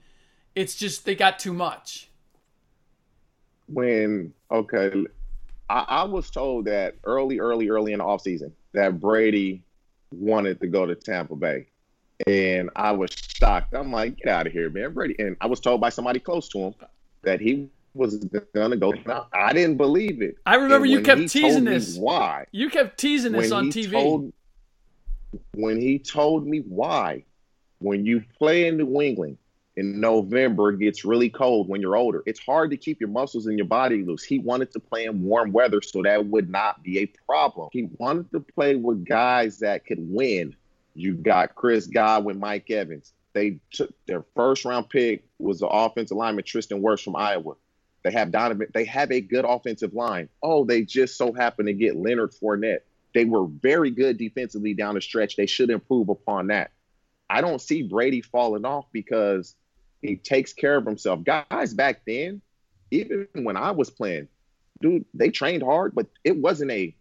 it's 0.54 0.74
just 0.74 1.04
they 1.04 1.14
got 1.14 1.38
too 1.38 1.52
much. 1.52 2.10
when 3.66 4.32
okay, 4.50 5.04
I, 5.70 5.84
I 5.88 6.04
was 6.04 6.30
told 6.30 6.66
that 6.66 6.96
early, 7.04 7.38
early, 7.38 7.68
early 7.68 7.92
in 7.92 7.98
the 7.98 8.04
offseason 8.04 8.52
that 8.72 9.00
Brady 9.00 9.62
wanted 10.12 10.60
to 10.60 10.66
go 10.66 10.86
to 10.86 10.94
Tampa 10.94 11.36
Bay. 11.36 11.66
And 12.26 12.70
I 12.76 12.92
was 12.92 13.10
shocked. 13.12 13.74
I'm 13.74 13.90
like, 13.90 14.16
get 14.18 14.28
out 14.28 14.46
of 14.46 14.52
here, 14.52 14.70
man. 14.70 14.92
Brady. 14.92 15.16
And 15.18 15.36
I 15.40 15.46
was 15.46 15.60
told 15.60 15.80
by 15.80 15.88
somebody 15.88 16.20
close 16.20 16.48
to 16.50 16.58
him 16.58 16.74
that 17.22 17.40
he 17.40 17.68
was 17.94 18.16
gonna 18.54 18.76
go. 18.76 18.94
I 19.32 19.52
didn't 19.52 19.76
believe 19.76 20.22
it. 20.22 20.36
I 20.46 20.54
remember 20.54 20.86
you 20.86 21.02
kept 21.02 21.28
teasing 21.28 21.64
this. 21.64 21.96
Why? 21.96 22.46
You 22.52 22.70
kept 22.70 22.98
teasing 22.98 23.32
this 23.32 23.52
on 23.52 23.70
TV. 23.70 23.92
Told, 23.92 24.32
when 25.54 25.80
he 25.80 25.98
told 25.98 26.46
me 26.46 26.60
why, 26.60 27.24
when 27.80 28.06
you 28.06 28.22
play 28.38 28.68
in 28.68 28.76
New 28.76 29.00
England 29.02 29.38
in 29.76 30.00
November, 30.00 30.70
it 30.70 30.78
gets 30.78 31.04
really 31.04 31.30
cold 31.30 31.68
when 31.68 31.80
you're 31.80 31.96
older. 31.96 32.22
It's 32.26 32.40
hard 32.40 32.70
to 32.70 32.76
keep 32.76 33.00
your 33.00 33.08
muscles 33.08 33.46
in 33.46 33.56
your 33.56 33.66
body 33.66 34.04
loose. 34.04 34.22
He 34.22 34.38
wanted 34.38 34.70
to 34.72 34.80
play 34.80 35.06
in 35.06 35.22
warm 35.22 35.52
weather 35.52 35.80
so 35.80 36.02
that 36.02 36.26
would 36.26 36.50
not 36.50 36.82
be 36.82 36.98
a 37.00 37.06
problem. 37.26 37.68
He 37.72 37.88
wanted 37.98 38.30
to 38.32 38.40
play 38.40 38.76
with 38.76 39.04
guys 39.04 39.60
that 39.60 39.86
could 39.86 39.98
win. 40.00 40.54
You 40.94 41.14
got 41.14 41.54
Chris 41.54 41.86
Godwin, 41.86 42.38
Mike 42.38 42.70
Evans. 42.70 43.14
They 43.32 43.60
took 43.72 43.94
their 44.06 44.24
first 44.36 44.66
round 44.66 44.90
pick 44.90 45.24
was 45.38 45.60
the 45.60 45.66
offensive 45.66 46.18
lineman 46.18 46.44
Tristan 46.44 46.82
Wirfs 46.82 47.02
from 47.02 47.16
Iowa. 47.16 47.54
They 48.04 48.12
have 48.12 48.30
Donovan. 48.30 48.66
They 48.74 48.84
have 48.84 49.10
a 49.10 49.20
good 49.22 49.46
offensive 49.46 49.94
line. 49.94 50.28
Oh, 50.42 50.64
they 50.64 50.82
just 50.82 51.16
so 51.16 51.32
happen 51.32 51.66
to 51.66 51.72
get 51.72 51.96
Leonard 51.96 52.32
Fournette. 52.32 52.80
They 53.14 53.24
were 53.24 53.46
very 53.46 53.90
good 53.90 54.18
defensively 54.18 54.74
down 54.74 54.96
the 54.96 55.00
stretch. 55.00 55.36
They 55.36 55.46
should 55.46 55.70
improve 55.70 56.10
upon 56.10 56.48
that. 56.48 56.72
I 57.30 57.40
don't 57.40 57.60
see 57.60 57.82
Brady 57.82 58.20
falling 58.20 58.66
off 58.66 58.86
because 58.92 59.54
he 60.02 60.16
takes 60.16 60.52
care 60.52 60.76
of 60.76 60.84
himself. 60.84 61.20
Guys 61.24 61.72
back 61.72 62.02
then, 62.06 62.42
even 62.90 63.28
when 63.34 63.56
I 63.56 63.70
was 63.70 63.88
playing, 63.88 64.28
dude, 64.80 65.04
they 65.14 65.30
trained 65.30 65.62
hard, 65.62 65.94
but 65.94 66.08
it 66.24 66.36
wasn't 66.36 66.72
a 66.72 66.94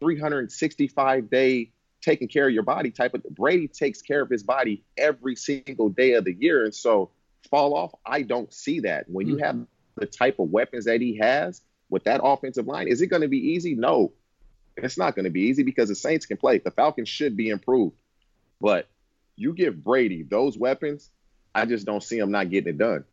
365 0.00 1.30
day 1.30 1.70
taking 2.00 2.28
care 2.28 2.48
of 2.48 2.52
your 2.54 2.62
body 2.62 2.90
type 2.90 3.14
of 3.14 3.22
Brady 3.30 3.68
takes 3.68 4.02
care 4.02 4.22
of 4.22 4.30
his 4.30 4.42
body 4.42 4.82
every 4.96 5.36
single 5.36 5.88
day 5.88 6.14
of 6.14 6.24
the 6.24 6.32
year. 6.32 6.64
And 6.64 6.74
so 6.74 7.10
fall 7.50 7.74
off, 7.74 7.94
I 8.04 8.22
don't 8.22 8.52
see 8.52 8.80
that. 8.80 9.08
When 9.08 9.26
you 9.26 9.36
have 9.38 9.54
mm-hmm. 9.54 9.64
the 9.96 10.06
type 10.06 10.38
of 10.38 10.50
weapons 10.50 10.86
that 10.86 11.00
he 11.00 11.18
has 11.18 11.62
with 11.88 12.04
that 12.04 12.20
offensive 12.22 12.66
line, 12.66 12.88
is 12.88 13.02
it 13.02 13.08
going 13.08 13.22
to 13.22 13.28
be 13.28 13.52
easy? 13.52 13.74
No. 13.74 14.12
It's 14.76 14.96
not 14.96 15.14
going 15.14 15.24
to 15.24 15.30
be 15.30 15.42
easy 15.42 15.62
because 15.62 15.88
the 15.88 15.94
Saints 15.94 16.26
can 16.26 16.38
play. 16.38 16.58
The 16.58 16.70
Falcons 16.70 17.08
should 17.08 17.36
be 17.36 17.50
improved. 17.50 17.96
But 18.60 18.88
you 19.36 19.52
give 19.52 19.82
Brady 19.82 20.22
those 20.22 20.56
weapons, 20.56 21.10
I 21.54 21.64
just 21.66 21.84
don't 21.86 22.02
see 22.02 22.18
him 22.18 22.30
not 22.30 22.50
getting 22.50 22.74
it 22.74 22.78
done. 22.78 23.04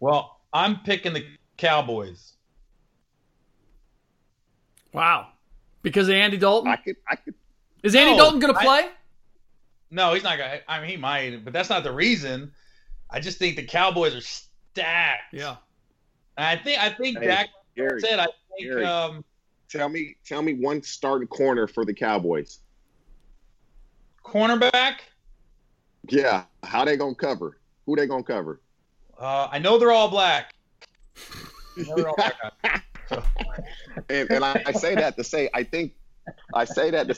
Well, 0.00 0.40
I'm 0.52 0.80
picking 0.80 1.12
the 1.14 1.24
Cowboys. 1.56 2.32
Wow, 4.92 5.28
because 5.82 6.08
of 6.08 6.14
Andy 6.14 6.36
Dalton. 6.36 6.70
I 6.70 6.76
could, 6.76 6.96
I 7.08 7.16
could. 7.16 7.34
Is 7.82 7.94
Andy 7.94 8.12
No, 8.12 8.18
Dalton 8.18 8.40
going 8.40 8.54
to 8.54 8.60
I- 8.60 8.64
play? 8.64 8.88
No, 9.90 10.12
he's 10.14 10.24
not 10.24 10.38
gonna. 10.38 10.58
I 10.66 10.80
mean, 10.80 10.90
he 10.90 10.96
might, 10.96 11.44
but 11.44 11.52
that's 11.52 11.68
not 11.70 11.84
the 11.84 11.92
reason. 11.92 12.52
I 13.10 13.20
just 13.20 13.38
think 13.38 13.54
the 13.56 13.62
Cowboys 13.64 14.14
are 14.14 14.20
stacked. 14.20 15.32
Yeah. 15.32 15.56
And 16.36 16.46
I 16.46 16.56
think 16.60 16.80
I 16.80 16.90
think 16.90 17.18
Hey. 17.18 17.26
Dak 17.26 17.48
Gary, 17.76 18.00
said 18.00 18.18
I 18.18 18.24
think 18.24 18.70
Gary. 18.70 18.84
um, 18.84 19.24
tell 19.68 19.88
me, 19.88 20.16
tell 20.24 20.42
me 20.42 20.54
one 20.54 20.82
starting 20.82 21.28
corner 21.28 21.68
for 21.68 21.84
the 21.84 21.94
Cowboys. 21.94 22.58
cornerback. 24.24 24.94
Yeah, 26.08 26.44
how 26.62 26.84
they 26.84 26.96
gonna 26.96 27.14
cover? 27.14 27.58
Who 27.86 27.96
they 27.96 28.06
gonna 28.06 28.22
cover? 28.22 28.60
Uh, 29.18 29.48
I 29.50 29.58
know 29.58 29.78
they're 29.78 29.92
all 29.92 30.10
black. 30.10 30.54
They're 31.76 32.08
all 32.08 32.16
black. 32.16 32.84
And, 34.08 34.30
and 34.30 34.44
I, 34.44 34.62
I 34.66 34.72
say 34.72 34.94
that 34.94 35.16
to 35.16 35.24
say 35.24 35.50
I 35.54 35.62
think 35.62 35.92
I 36.54 36.64
say 36.64 36.90
that 36.90 37.08
to 37.08 37.16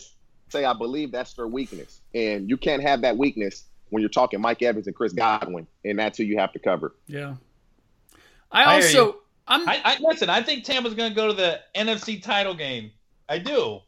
say 0.49 0.65
I 0.65 0.73
believe 0.73 1.13
that's 1.13 1.35
their 1.35 1.47
weakness, 1.47 2.01
and 2.15 2.49
you 2.49 2.57
can't 2.57 2.83
have 2.83 3.03
that 3.03 3.17
weakness 3.17 3.65
when 3.91 4.01
you're 4.01 4.11
talking 4.11 4.41
Mike 4.41 4.63
Evans 4.63 4.87
and 4.87 4.97
Chris 4.97 5.13
Godwin, 5.13 5.67
and 5.85 5.99
that's 5.99 6.19
who 6.19 6.25
you 6.25 6.39
have 6.39 6.53
to 6.53 6.59
cover. 6.59 6.95
Yeah. 7.07 7.35
I 8.51 8.65
I 8.65 8.75
also 8.77 9.07
you. 9.07 9.17
I'm 9.49 9.69
I, 9.69 9.81
I 9.85 9.99
listen. 10.01 10.31
I 10.31 10.43
think 10.43 10.65
Tampa's 10.65 10.95
going 10.95 11.11
to 11.11 11.17
go 11.17 11.29
to 11.29 11.33
the 11.33 11.61
NFC 11.75 12.23
title 12.23 12.55
game. 12.55 12.91
I 13.29 13.39
do. 13.39 13.81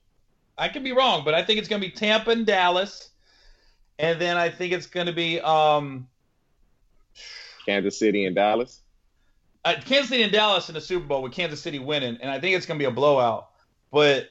I 0.56 0.68
could 0.68 0.84
be 0.84 0.92
wrong, 0.92 1.24
but 1.24 1.34
I 1.34 1.44
think 1.44 1.58
it's 1.58 1.68
going 1.68 1.80
to 1.80 1.88
be 1.88 1.94
Tampa 1.94 2.30
and 2.30 2.44
Dallas, 2.44 3.10
and 3.98 4.20
then 4.20 4.36
I 4.36 4.50
think 4.50 4.72
it's 4.72 4.86
going 4.86 5.06
to 5.06 5.12
be 5.12 5.40
um, 5.40 6.08
Kansas 7.66 7.98
City 7.98 8.24
and 8.26 8.34
Dallas. 8.36 8.80
uh, 9.64 9.74
Kansas 9.84 10.08
City 10.10 10.22
and 10.22 10.32
Dallas 10.32 10.68
in 10.68 10.74
the 10.74 10.80
Super 10.80 11.06
Bowl 11.06 11.22
with 11.22 11.32
Kansas 11.32 11.60
City 11.60 11.78
winning, 11.78 12.18
and 12.20 12.30
I 12.30 12.40
think 12.40 12.56
it's 12.56 12.66
going 12.66 12.78
to 12.78 12.82
be 12.82 12.88
a 12.88 12.90
blowout. 12.94 13.50
But 13.92 14.28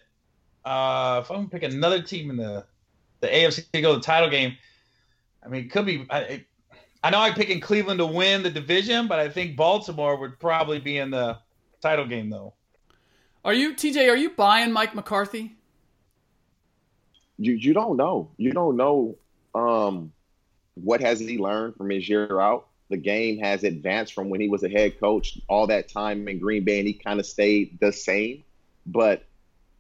uh, 0.66 1.22
if 1.24 1.30
I'm 1.32 1.38
going 1.38 1.50
to 1.50 1.60
pick 1.60 1.64
another 1.64 2.02
team 2.02 2.30
in 2.30 2.38
the 2.38 2.66
the 3.22 3.28
AFC 3.28 3.72
to 3.72 3.82
go 3.82 3.94
to 3.94 4.00
the 4.00 4.04
title 4.06 4.30
game, 4.30 4.56
I 5.44 5.48
mean, 5.50 5.66
it 5.66 5.72
could 5.72 5.86
be. 5.86 6.06
I, 6.10 6.46
I 7.04 7.10
know 7.12 7.20
I'm 7.20 7.36
picking 7.36 7.60
Cleveland 7.62 8.00
to 8.00 8.06
win 8.08 8.44
the 8.44 8.50
division, 8.50 9.08
but 9.08 9.20
I 9.20 9.30
think 9.30 9.56
Baltimore 9.56 10.18
would 10.18 10.40
probably 10.40 10.80
be 10.80 10.98
in 10.98 11.12
the 11.12 11.38
title 11.82 12.06
game 12.08 12.30
though. 12.30 12.54
Are 13.46 13.54
you 13.54 13.76
TJ, 13.76 14.10
are 14.10 14.18
you 14.18 14.32
buying 14.32 14.72
Mike 14.74 14.96
McCarthy? 14.96 15.56
You 17.38 17.54
you 17.54 17.74
don't 17.74 17.98
know. 17.98 18.32
You 18.38 18.52
don't 18.52 18.76
know 18.78 19.18
um, 19.56 20.12
what 20.76 21.02
has 21.02 21.20
he 21.20 21.38
learned 21.38 21.76
from 21.76 21.90
his 21.90 22.08
year 22.08 22.40
out. 22.40 22.68
The 22.90 22.98
game 22.98 23.40
has 23.40 23.64
advanced 23.64 24.14
from 24.14 24.30
when 24.30 24.40
he 24.40 24.48
was 24.48 24.64
a 24.64 24.70
head 24.70 25.00
coach 25.00 25.38
all 25.50 25.68
that 25.68 25.90
time 25.90 26.28
in 26.28 26.40
Green 26.40 26.64
Bay, 26.64 26.80
and 26.80 26.88
he 26.88 26.94
kind 26.94 27.20
of 27.20 27.26
stayed 27.26 27.80
the 27.82 27.92
same. 27.92 28.44
But 28.86 29.26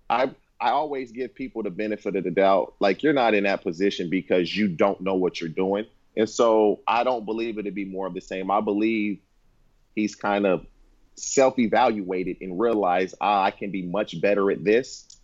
I 0.10 0.32
I 0.60 0.72
always 0.72 1.12
give 1.12 1.34
people 1.34 1.64
the 1.64 1.70
benefit 1.70 2.16
of 2.16 2.24
the 2.26 2.32
doubt. 2.32 2.74
Like 2.80 3.04
you're 3.04 3.14
not 3.14 3.34
in 3.34 3.46
that 3.46 3.64
position 3.64 4.10
because 4.10 4.56
you 4.56 4.68
don't 4.68 5.00
know 5.02 5.16
what 5.16 5.40
you're 5.40 5.50
doing, 5.50 5.86
and 6.18 6.30
so 6.30 6.82
I 6.86 7.06
don't 7.06 7.24
believe 7.24 7.58
it'd 7.58 7.74
be 7.74 7.86
more 7.86 8.08
of 8.08 8.14
the 8.14 8.22
same. 8.22 8.52
I 8.52 8.60
believe 8.60 9.20
he's 9.96 10.16
kind 10.16 10.46
of 10.46 10.66
self-evaluated 11.16 12.38
and 12.42 12.60
realized 12.60 13.16
ah, 13.22 13.44
I 13.44 13.52
can 13.52 13.72
be 13.72 13.84
much 13.84 14.20
better 14.20 14.52
at 14.52 14.64
this. 14.66 15.17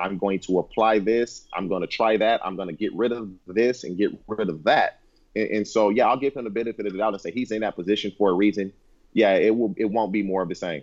I'm 0.00 0.18
going 0.18 0.40
to 0.40 0.58
apply 0.58 0.98
this. 0.98 1.46
I'm 1.52 1.68
going 1.68 1.82
to 1.82 1.86
try 1.86 2.16
that. 2.16 2.40
I'm 2.44 2.56
going 2.56 2.68
to 2.68 2.74
get 2.74 2.94
rid 2.94 3.12
of 3.12 3.30
this 3.46 3.84
and 3.84 3.96
get 3.96 4.10
rid 4.26 4.48
of 4.48 4.64
that. 4.64 5.00
And, 5.36 5.48
and 5.50 5.68
so, 5.68 5.90
yeah, 5.90 6.06
I'll 6.06 6.18
give 6.18 6.34
him 6.34 6.44
the 6.44 6.50
benefit 6.50 6.86
of 6.86 6.92
the 6.92 6.98
doubt 6.98 7.12
and 7.12 7.20
say 7.20 7.30
he's 7.30 7.50
in 7.50 7.60
that 7.60 7.76
position 7.76 8.12
for 8.16 8.30
a 8.30 8.32
reason. 8.32 8.72
Yeah, 9.12 9.34
it 9.34 9.54
will. 9.56 9.74
It 9.76 9.86
won't 9.86 10.12
be 10.12 10.22
more 10.22 10.42
of 10.42 10.48
the 10.48 10.54
same. 10.54 10.82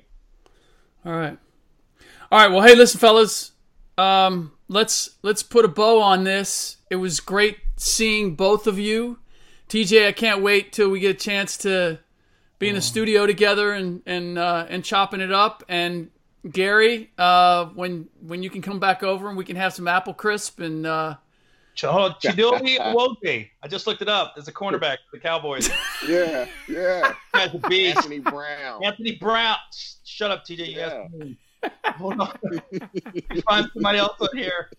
All 1.05 1.13
right. 1.13 1.38
All 2.32 2.39
right. 2.39 2.51
Well, 2.51 2.61
hey, 2.61 2.76
listen, 2.76 2.99
fellas. 2.99 3.53
Um, 3.97 4.51
let's 4.68 5.11
let's 5.24 5.43
put 5.43 5.65
a 5.65 5.70
bow 5.70 6.01
on 6.01 6.24
this. 6.24 6.78
It 6.89 6.97
was 6.97 7.20
great 7.20 7.57
seeing 7.78 8.36
both 8.36 8.68
of 8.68 8.78
you. 8.78 9.20
TJ, 9.70 10.07
I 10.07 10.11
can't 10.11 10.41
wait 10.41 10.72
till 10.72 10.89
we 10.89 10.99
get 10.99 11.11
a 11.11 11.20
chance 11.20 11.57
to 11.59 11.99
be 12.59 12.70
in 12.70 12.76
the 12.76 12.82
studio 12.82 13.26
together 13.26 13.72
and 13.72 14.01
and 14.05 14.38
uh, 14.38 14.65
and 14.70 14.84
chopping 14.84 15.22
it 15.22 15.32
up. 15.32 15.63
And 15.70 16.09
Gary, 16.51 17.11
uh, 17.17 17.65
when 17.67 18.07
when 18.21 18.43
you 18.43 18.49
can 18.49 18.61
come 18.61 18.79
back 18.79 19.03
over 19.03 19.27
and 19.29 19.37
we 19.37 19.43
can 19.45 19.55
have 19.55 19.73
some 19.73 19.87
apple 19.87 20.13
crisp 20.13 20.59
and 20.59 20.85
uh, 20.85 21.15
Ch- 21.75 21.83
oh, 21.85 22.13
Chidobe 22.23 22.77
Awoke. 22.79 23.17
I 23.63 23.67
just 23.67 23.85
looked 23.87 24.01
it 24.01 24.09
up. 24.09 24.33
There's 24.35 24.47
a 24.47 24.51
cornerback 24.53 24.97
for 25.09 25.17
the 25.17 25.19
Cowboys. 25.19 25.69
Yeah, 26.07 26.47
yeah. 26.69 27.13
Guy's 27.33 27.53
a 27.53 27.57
beast. 27.67 27.97
Anthony 27.97 28.19
Brown. 28.19 28.83
Anthony 28.85 29.15
Brown. 29.15 29.57
Shut 30.05 30.29
up, 30.31 30.45
TJ. 30.45 30.67
You 30.69 30.77
Yeah. 30.77 31.07
guys. 31.19 31.73
Hold 31.97 32.19
on. 32.21 32.37
Find 33.47 33.69
somebody 33.73 33.97
else 33.97 34.15
on 34.21 34.29
here. 34.37 34.69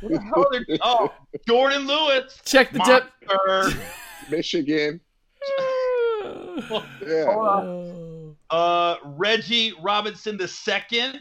What 0.00 0.12
the 0.12 0.20
hell 0.20 0.46
are 0.52 0.64
they- 0.66 0.78
Oh, 0.82 1.12
Jourdan 1.48 1.86
Lewis. 1.86 2.40
check 2.44 2.70
the 2.72 2.78
depth. 2.80 3.12
Monster. 3.28 3.80
Michigan. 4.30 5.00
Yeah. 7.06 7.24
Hold 7.32 7.46
on. 7.46 8.36
Uh, 8.50 8.96
Reggie 9.04 9.72
Robinson 9.82 10.36
the 10.36 10.48
second. 10.48 11.20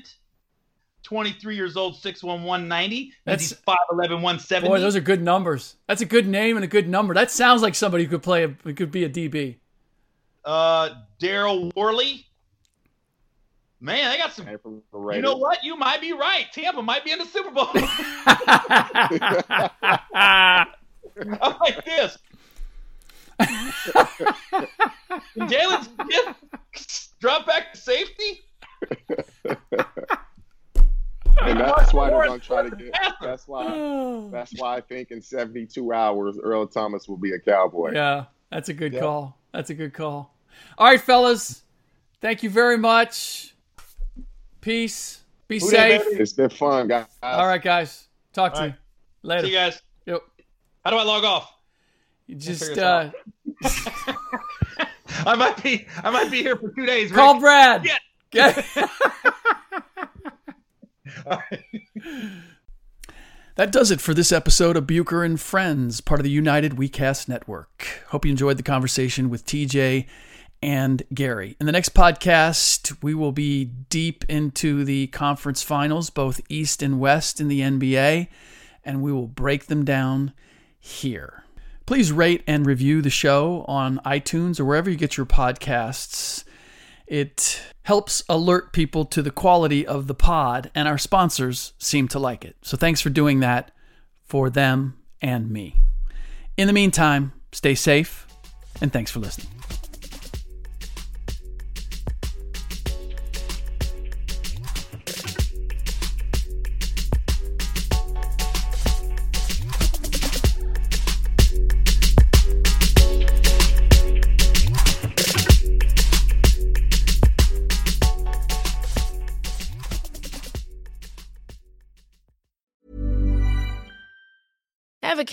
23 1.04 1.56
years 1.56 1.78
old, 1.78 1.94
6'1", 1.96 2.24
190. 2.24 3.14
That's- 3.26 3.50
That's 3.50 3.62
5'11", 3.62 4.22
170. 4.24 4.68
Boy, 4.68 4.80
those 4.80 4.96
are 4.96 5.02
good 5.02 5.22
numbers. 5.22 5.76
That's 5.88 6.02
a 6.02 6.06
good 6.06 6.28
name 6.28 6.58
and 6.58 6.64
a 6.64 6.68
good 6.68 6.90
number. 6.90 7.14
That 7.14 7.30
sounds 7.30 7.62
like 7.62 7.76
somebody 7.76 8.06
who 8.06 8.10
could 8.10 8.24
play. 8.24 8.44
A, 8.46 8.48
who 8.64 8.74
could 8.74 8.90
be 8.90 9.04
a 9.04 9.10
DB. 9.10 9.58
uh, 10.46 10.90
Daryl 11.22 11.72
Worley. 11.76 12.26
Man, 13.80 14.10
they 14.10 14.18
got 14.18 14.34
some. 14.34 14.46
Came 14.46 14.58
from 14.58 14.82
the 14.92 15.16
You 15.16 15.22
know 15.22 15.36
what? 15.38 15.64
You 15.64 15.76
might 15.78 16.02
be 16.02 16.12
right. 16.14 16.46
Tampa 16.52 16.82
might 16.82 17.04
be 17.06 17.12
in 17.12 17.20
the 17.20 17.26
Super 17.26 17.52
Bowl. 17.52 17.68
I'm 20.16 21.56
like 21.60 21.86
this. 21.86 22.18
Jaylon 25.38 25.84
Smith 25.84 26.36
drop 27.20 27.46
back 27.46 27.74
to 27.74 27.80
safety. 27.80 28.42
and 31.42 31.60
that's 31.60 31.94
why 31.94 32.10
they're 32.10 32.28
gonna 32.28 32.40
try 32.40 32.68
to 32.68 32.76
get. 32.76 32.94
That's 33.22 33.48
why. 33.48 33.66
That's 34.32 34.58
why 34.60 34.78
I 34.78 34.82
think 34.82 35.12
in 35.12 35.22
72 35.22 35.94
hours, 35.94 36.38
Earl 36.42 36.68
Thomas 36.68 37.08
will 37.08 37.18
be 37.18 37.34
a 37.34 37.40
Cowboy. 37.40 37.94
Yeah, 37.94 38.26
that's 38.50 38.70
a 38.70 38.74
good 38.74 38.98
call. 38.98 39.38
That's 39.54 39.70
a 39.70 39.74
good 39.74 39.94
call. 39.94 40.36
All 40.78 40.88
right, 40.88 41.00
fellas. 41.00 41.64
Thank 42.22 42.44
you 42.44 42.50
very 42.50 42.78
much. 42.78 43.56
Peace. 44.62 45.22
Be 45.48 45.60
Who 45.60 45.70
safe. 45.70 46.02
It's 46.08 46.34
been 46.34 46.50
fun, 46.50 46.88
guys. 46.88 47.06
All 47.22 47.46
right, 47.46 47.62
guys. 47.62 48.08
Talk 48.34 48.54
to 48.56 48.60
All 48.60 48.68
you 48.68 48.74
later. 49.22 49.44
See 49.44 49.52
you 49.52 49.56
guys. 49.56 49.82
Yep. 50.06 50.22
How 50.84 50.92
do 50.92 50.98
I 50.98 51.04
log 51.04 51.24
off? 51.24 51.55
You 52.28 52.36
just 52.36 52.78
uh, 52.78 53.12
I 55.26 55.36
might 55.36 55.62
be. 55.62 55.86
I 56.04 56.10
might 56.10 56.32
be 56.32 56.42
here 56.42 56.56
for 56.56 56.70
two 56.70 56.86
days. 56.86 57.12
Ric. 57.12 57.18
call 57.18 57.40
Brad. 57.40 57.86
Yeah. 57.86 57.98
Okay. 58.36 58.86
That 63.56 63.72
does 63.72 63.90
it 63.90 64.02
for 64.02 64.14
this 64.14 64.34
episode 64.34 64.76
of 64.76 64.86
Bucher 64.86 65.24
and 65.24 65.40
Friends, 65.40 66.02
part 66.02 66.20
of 66.20 66.26
the 66.26 66.30
United 66.30 66.74
WeCast 66.74 67.30
Network. 67.30 68.04
Hope 68.08 68.26
you 68.26 68.32
enjoyed 68.32 68.58
the 68.58 68.64
conversation 68.64 69.30
with 69.30 69.46
TJ 69.46 70.08
and 70.62 71.04
Gary. 71.14 71.56
In 71.58 71.66
the 71.66 71.72
next 71.72 71.94
podcast, 71.94 73.02
we 73.02 73.14
will 73.14 73.32
be 73.32 73.64
deep 73.64 74.26
into 74.28 74.84
the 74.84 75.08
conference 75.08 75.64
finals, 75.64 76.10
both 76.10 76.42
East 76.50 76.84
and 76.84 77.00
West 77.00 77.40
in 77.40 77.48
the 77.48 77.62
NBA, 77.62 78.28
and 78.84 79.02
we 79.02 79.14
will 79.14 79.28
break 79.28 79.68
them 79.68 79.86
down 79.86 80.34
here. 80.78 81.45
Please 81.86 82.12
rate 82.12 82.44
and 82.48 82.66
review 82.66 83.02
the 83.02 83.12
show 83.12 83.64
on 83.68 84.00
iTunes 84.06 84.60
or 84.60 84.66
wherever 84.66 84.90
you 84.90 84.96
get 84.96 85.18
your 85.18 85.26
podcasts. 85.26 86.44
It 87.06 87.62
helps 87.84 88.24
alert 88.28 88.74
people 88.74 89.06
to 89.06 89.22
the 89.22 89.30
quality 89.30 89.86
of 89.86 90.08
the 90.08 90.16
pod, 90.16 90.72
and 90.74 90.88
our 90.88 90.98
sponsors 90.98 91.74
seem 91.78 92.08
to 92.08 92.18
like 92.18 92.44
it. 92.44 92.56
So 92.64 92.76
thanks 92.76 93.02
for 93.02 93.12
doing 93.12 93.42
that 93.42 93.72
for 94.24 94.50
them 94.50 94.98
and 95.22 95.52
me. 95.52 95.76
In 96.58 96.66
the 96.66 96.74
meantime, 96.74 97.34
stay 97.52 97.76
safe, 97.76 98.26
and 98.82 98.92
thanks 98.92 99.12
for 99.12 99.20
listening. 99.20 99.55